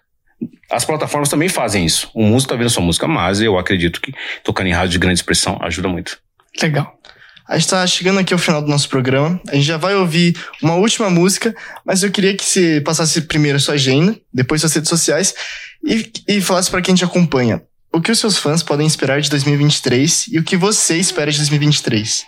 As 0.70 0.84
plataformas 0.84 1.28
também 1.28 1.48
fazem 1.48 1.86
isso. 1.86 2.10
O 2.14 2.22
mundo 2.22 2.46
tá 2.46 2.56
vendo 2.56 2.70
sua 2.70 2.82
música, 2.82 3.06
mas 3.06 3.40
eu 3.40 3.58
acredito 3.58 4.00
que 4.00 4.12
tocando 4.42 4.66
em 4.66 4.72
rádio 4.72 4.90
de 4.90 4.98
grande 4.98 5.18
expressão 5.18 5.58
ajuda 5.62 5.88
muito. 5.88 6.18
Legal. 6.60 6.98
A 7.48 7.56
gente 7.56 7.70
tá 7.70 7.86
chegando 7.86 8.18
aqui 8.18 8.32
ao 8.32 8.38
final 8.38 8.60
do 8.60 8.68
nosso 8.68 8.88
programa. 8.88 9.40
A 9.48 9.54
gente 9.54 9.64
já 9.64 9.76
vai 9.76 9.94
ouvir 9.94 10.36
uma 10.60 10.74
última 10.74 11.08
música, 11.08 11.54
mas 11.84 12.02
eu 12.02 12.10
queria 12.10 12.36
que 12.36 12.44
você 12.44 12.80
passasse 12.80 13.22
primeiro 13.22 13.56
a 13.56 13.60
sua 13.60 13.74
agenda, 13.74 14.18
depois 14.32 14.60
suas 14.60 14.74
redes 14.74 14.88
sociais 14.88 15.32
e, 15.84 16.10
e 16.26 16.40
falasse 16.40 16.70
pra 16.70 16.82
quem 16.82 16.94
te 16.94 17.04
acompanha. 17.04 17.62
O 17.92 18.00
que 18.00 18.10
os 18.10 18.18
seus 18.18 18.36
fãs 18.36 18.62
podem 18.62 18.86
esperar 18.86 19.20
de 19.20 19.30
2023 19.30 20.26
e 20.32 20.38
o 20.38 20.42
que 20.42 20.56
você 20.56 20.96
espera 20.96 21.30
de 21.30 21.38
2023? 21.38 22.26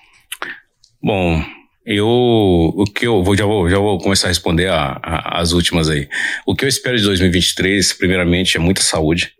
Bom, 1.02 1.44
eu 1.88 2.06
o 2.06 2.84
que 2.84 3.06
eu 3.06 3.22
vou 3.22 3.34
já 3.36 3.46
vou 3.46 3.68
já 3.70 3.78
vou 3.78 3.98
começar 3.98 4.26
a 4.26 4.30
responder 4.30 4.68
a- 4.68 5.00
a- 5.02 5.40
as 5.40 5.52
últimas 5.52 5.88
aí. 5.88 6.06
O 6.46 6.54
que 6.54 6.64
eu 6.64 6.68
espero 6.68 6.96
de 6.98 7.02
2023, 7.04 7.92
primeiramente, 7.94 8.56
é 8.56 8.60
muita 8.60 8.82
saúde, 8.82 9.32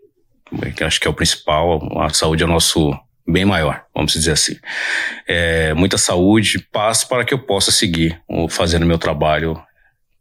que 0.75 0.81
eu 0.83 0.87
acho 0.87 0.99
que 0.99 1.07
é 1.07 1.11
o 1.11 1.13
principal. 1.13 1.79
A 2.01 2.09
saúde 2.09 2.41
é 2.41 2.45
o 2.45 2.49
nosso 2.49 2.91
bem 3.27 3.45
maior, 3.45 3.83
vamos 3.93 4.13
dizer 4.13 4.31
assim. 4.31 4.55
É, 5.27 5.73
muita 5.75 5.97
saúde, 5.97 6.59
paz 6.71 7.03
para 7.03 7.23
que 7.23 7.33
eu 7.33 7.39
possa 7.39 7.71
seguir 7.71 8.19
fazendo 8.49 8.85
meu 8.85 8.97
trabalho 8.97 9.61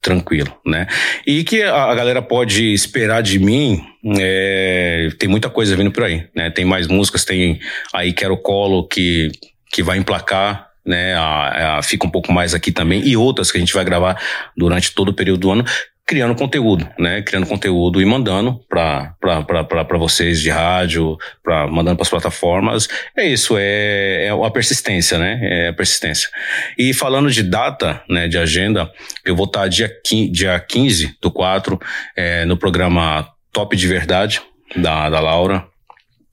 tranquilo, 0.03 0.55
né? 0.65 0.87
E 1.27 1.43
que 1.43 1.63
a 1.63 1.95
galera 1.95 2.21
pode 2.23 2.73
esperar 2.73 3.23
de 3.23 3.39
mim, 3.39 3.83
é, 4.21 5.09
tem 5.19 5.29
muita 5.29 5.49
coisa 5.51 5.75
vindo 5.75 5.91
por 5.91 6.05
aí, 6.05 6.29
né? 6.37 6.51
Tem 6.51 6.65
mais 6.65 6.87
músicas, 6.87 7.25
tem 7.25 7.59
aí 7.93 8.13
Quero 8.13 8.37
Colo 8.37 8.87
que, 8.87 9.31
que 9.73 9.83
vai 9.83 9.99
emplacar, 9.99 10.68
né? 10.89 11.15
A, 11.15 11.79
a- 11.79 11.83
fica 11.83 12.07
um 12.07 12.11
pouco 12.11 12.33
mais 12.33 12.55
aqui 12.55 12.73
também, 12.73 13.07
e 13.07 13.17
outras 13.17 13.53
que 13.53 13.59
a 13.59 13.61
gente 13.61 13.75
vai 13.75 13.85
gravar 13.85 14.19
durante 14.57 14.93
todo 14.93 15.11
o 15.11 15.15
período 15.15 15.41
do 15.41 15.51
ano, 15.51 15.65
criando 16.07 16.35
conteúdo, 16.35 16.89
né? 16.99 17.21
Criando 17.21 17.47
conteúdo 17.47 18.01
e 18.01 18.05
mandando 18.07 18.59
para 18.67 19.99
vocês 19.99 20.41
de 20.41 20.49
rádio, 20.49 21.19
pra, 21.43 21.67
mandando 21.67 21.97
para 21.97 22.03
as 22.05 22.09
plataformas. 22.09 22.89
É 23.15 23.27
isso, 23.27 23.57
é, 23.59 24.27
é 24.27 24.31
a 24.31 24.51
persistência, 24.51 25.19
né? 25.19 25.39
É 25.43 25.69
a 25.69 25.73
persistência. 25.75 26.31
E 26.79 26.95
falando 26.95 27.31
de 27.31 27.43
data, 27.43 28.03
né, 28.09 28.27
de 28.27 28.39
agenda, 28.39 28.91
eu 29.23 29.37
vou 29.37 29.45
estar 29.45 29.69
dia, 29.69 29.91
quin- 30.03 30.33
dia 30.33 30.59
15 30.59 31.15
do 31.21 31.31
4 31.31 31.79
é, 32.17 32.47
no 32.47 32.57
programa 32.57 33.29
Top 33.53 33.77
de 33.77 33.87
Verdade, 33.87 34.41
da, 34.75 35.11
da 35.11 35.21
Laura. 35.21 35.67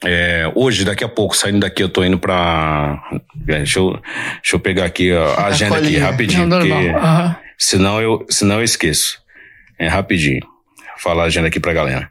É, 0.06 0.52
hoje, 0.54 0.86
daqui 0.86 1.04
a 1.04 1.10
pouco, 1.10 1.36
saindo 1.36 1.60
daqui, 1.60 1.82
eu 1.82 1.90
tô 1.90 2.04
indo 2.04 2.20
pra. 2.20 3.02
é, 3.48 3.58
deixa, 3.58 3.80
eu, 3.80 4.00
deixa 4.42 4.56
eu 4.56 4.60
pegar 4.60 4.86
aqui 4.86 5.12
ó, 5.12 5.34
a 5.34 5.48
agenda 5.48 5.78
aqui 5.78 5.98
rapidinho. 5.98 6.48
Não, 6.48 6.60
porque 6.60 6.72
Aham. 6.90 7.36
senão, 7.58 8.02
eu, 8.02 8.26
senão 8.30 8.58
eu 8.58 8.64
esqueço. 8.64 9.20
É 9.80 9.88
rapidinho. 9.88 10.42
Vou 10.42 11.00
falar 11.00 11.24
a 11.24 11.26
agenda 11.26 11.48
aqui 11.48 11.60
pra 11.60 11.74
galera. 11.74 12.10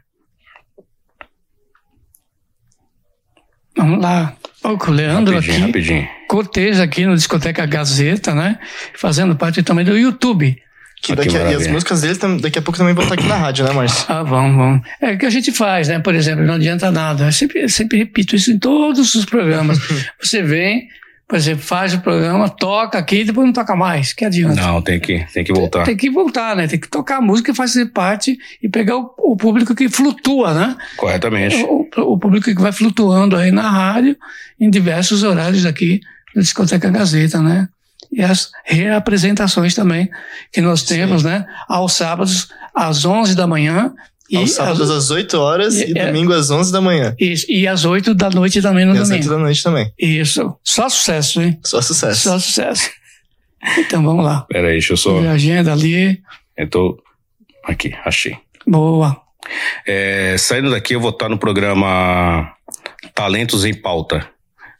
Vamos 3.77 4.01
lá. 4.01 4.35
O 4.63 4.91
Leandro 4.91 5.35
rapidinho, 5.35 5.57
aqui, 5.57 5.65
rapidinho. 5.67 6.09
Cortez 6.27 6.79
aqui 6.79 7.05
no 7.05 7.15
Discoteca 7.15 7.65
Gazeta, 7.65 8.33
né? 8.33 8.57
Fazendo 8.95 9.35
parte 9.35 9.61
também 9.61 9.85
do 9.85 9.97
YouTube. 9.97 10.57
Que 11.05 11.13
Ah, 11.13 11.17
que 11.17 11.37
a, 11.37 11.51
e 11.51 11.55
as 11.55 11.67
músicas 11.67 12.01
dele 12.01 12.15
tam- 12.15 12.37
daqui 12.37 12.57
a 12.57 12.61
pouco 12.63 12.77
também 12.77 12.93
vão 12.95 13.03
estar 13.03 13.13
aqui 13.13 13.27
na 13.27 13.35
rádio, 13.35 13.63
né, 13.63 13.71
Márcio? 13.71 14.05
Ah, 14.09 14.23
vamos, 14.23 14.55
vamos. 14.57 14.81
É 14.99 15.11
o 15.13 15.17
que 15.19 15.25
a 15.27 15.29
gente 15.29 15.51
faz, 15.51 15.87
né? 15.87 15.99
Por 15.99 16.15
exemplo, 16.15 16.43
não 16.43 16.55
adianta 16.55 16.89
nada. 16.91 17.25
Eu 17.25 17.31
sempre, 17.31 17.69
sempre 17.69 17.97
repito 17.99 18.35
isso 18.35 18.51
em 18.51 18.57
todos 18.57 19.13
os 19.13 19.23
programas. 19.25 19.77
Você 20.19 20.41
vem, 20.41 20.87
por 21.27 21.35
exemplo, 21.37 21.61
faz 21.63 21.93
o 21.93 21.99
programa, 21.99 22.49
toca 22.49 22.97
aqui 22.97 23.17
e 23.21 23.23
depois 23.25 23.45
não 23.45 23.53
toca 23.53 23.75
mais. 23.75 24.13
Que 24.13 24.25
adianta? 24.25 24.59
Não, 24.59 24.81
tem 24.81 24.99
que, 24.99 25.23
tem 25.31 25.43
que 25.43 25.53
voltar. 25.53 25.83
Tem 25.83 25.95
que 25.95 26.09
voltar, 26.09 26.55
né? 26.55 26.67
Tem 26.67 26.79
que 26.79 26.87
tocar 26.89 27.17
a 27.17 27.21
música 27.21 27.51
e 27.51 27.55
fazer 27.55 27.85
parte 27.87 28.35
e 28.63 28.67
pegar 28.67 28.97
o, 28.97 29.13
o 29.19 29.35
público 29.37 29.75
que 29.75 29.87
flutua, 29.89 30.53
né? 30.55 30.75
Corretamente. 30.97 31.55
O, 31.67 31.87
o 32.13 32.17
público 32.17 32.45
que 32.45 32.59
vai 32.61 32.71
flutuando 32.71 33.35
aí 33.35 33.51
na 33.51 33.69
rádio 33.69 34.17
em 34.59 34.69
diversos 34.71 35.21
horários 35.23 35.65
aqui 35.67 35.99
da 36.33 36.41
Discoteca 36.41 36.89
Gazeta, 36.89 37.39
né? 37.41 37.69
E 38.15 38.23
as 38.23 38.49
reapresentações 38.63 39.75
também 39.75 40.09
que 40.51 40.61
nós 40.61 40.83
temos, 40.83 41.21
né? 41.23 41.45
Aos 41.67 41.93
sábados, 41.93 42.47
às 42.73 43.03
11 43.03 43.35
da 43.35 43.45
manhã. 43.45 43.93
E 44.29 44.37
Aos 44.37 44.51
sábados 44.53 44.89
às, 44.89 44.97
às 45.05 45.11
8 45.11 45.37
horas 45.37 45.75
e, 45.75 45.91
E- 45.91 45.97
é- 45.99 46.05
domingo 46.07 46.33
às 46.33 46.49
11 46.49 46.71
da 46.71 46.79
manhã. 46.81 47.13
isso, 47.19 47.45
e 47.47 47.67
às 47.67 47.83
8 47.85 48.15
da 48.15 48.29
noite 48.29 48.61
também 48.61 48.85
no 48.85 48.95
E 48.95 48.97
às 48.97 49.09
8 49.09 49.19
domingo. 49.23 49.29
da 49.29 49.37
noite 49.37 49.61
também. 49.61 49.93
Isso. 49.99 50.55
Só 50.63 50.87
sucesso, 50.89 51.41
hein? 51.41 51.59
Só 51.63 51.81
sucesso. 51.81 52.21
Só 52.29 52.39
sucesso. 52.39 52.89
Então 53.79 54.03
vamos 54.03 54.23
lá. 54.23 54.41
Pera 54.47 54.67
aí, 54.67 54.73
deixa 54.73 54.93
eu 54.93 54.97
só. 54.97 55.19
Ver 55.19 55.27
a 55.27 55.31
agenda 55.31 55.73
ali. 55.73 56.21
Eu 56.55 56.69
tô. 56.69 57.01
Aqui, 57.63 57.95
achei. 58.05 58.37
Boa. 58.65 59.19
É, 59.87 60.35
saindo 60.37 60.69
daqui, 60.69 60.93
eu 60.93 60.99
vou 61.01 61.09
estar 61.09 61.27
no 61.29 61.37
programa 61.39 62.51
Talentos 63.15 63.65
em 63.65 63.73
Pauta 63.73 64.27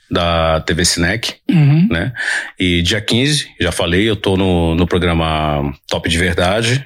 da 0.09 0.61
TV 0.61 0.85
Cinec, 0.85 1.35
Uhum. 1.49 1.87
né? 1.89 2.13
E 2.59 2.81
dia 2.81 3.01
15, 3.01 3.47
já 3.59 3.71
falei, 3.71 4.09
eu 4.09 4.15
tô 4.15 4.37
no, 4.37 4.75
no 4.75 4.85
programa 4.87 5.73
Top 5.87 6.07
de 6.07 6.17
Verdade. 6.17 6.85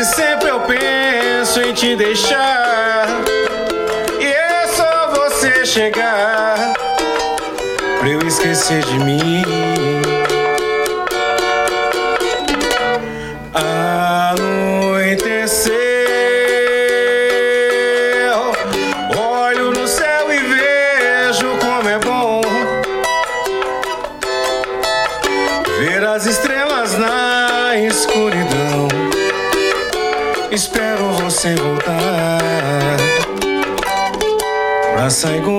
Sempre 0.03 0.49
eu 0.49 0.61
penso 0.61 1.59
em 1.61 1.73
te 1.73 1.93
deixar. 1.93 3.05
E 4.17 4.25
é 4.25 4.67
só 4.67 5.11
você 5.13 5.65
chegar 5.65 6.73
pra 7.99 8.07
eu 8.07 8.19
esquecer 8.25 8.81
de 8.85 8.97
mim. 8.99 9.43
Você 31.39 31.55
voltar 31.55 32.97
pra 34.93 35.09
Saigon. 35.09 35.58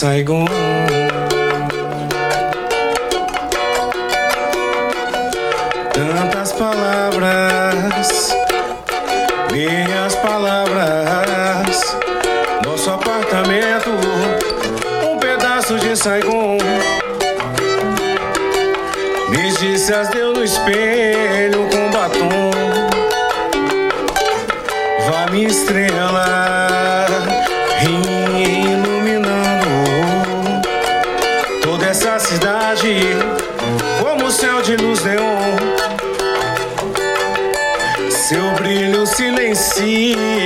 Saigon. 0.00 0.59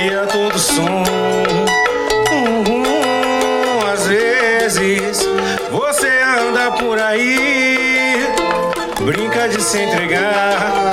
Silencia 0.05 0.27
todo 0.27 0.59
som. 0.59 1.03
Uhum, 2.31 2.83
às 3.91 4.07
vezes 4.07 5.27
você 5.71 6.09
anda 6.21 6.71
por 6.71 6.99
aí, 7.01 8.19
brinca 9.01 9.49
de 9.49 9.61
se 9.61 9.79
entregar, 9.81 10.91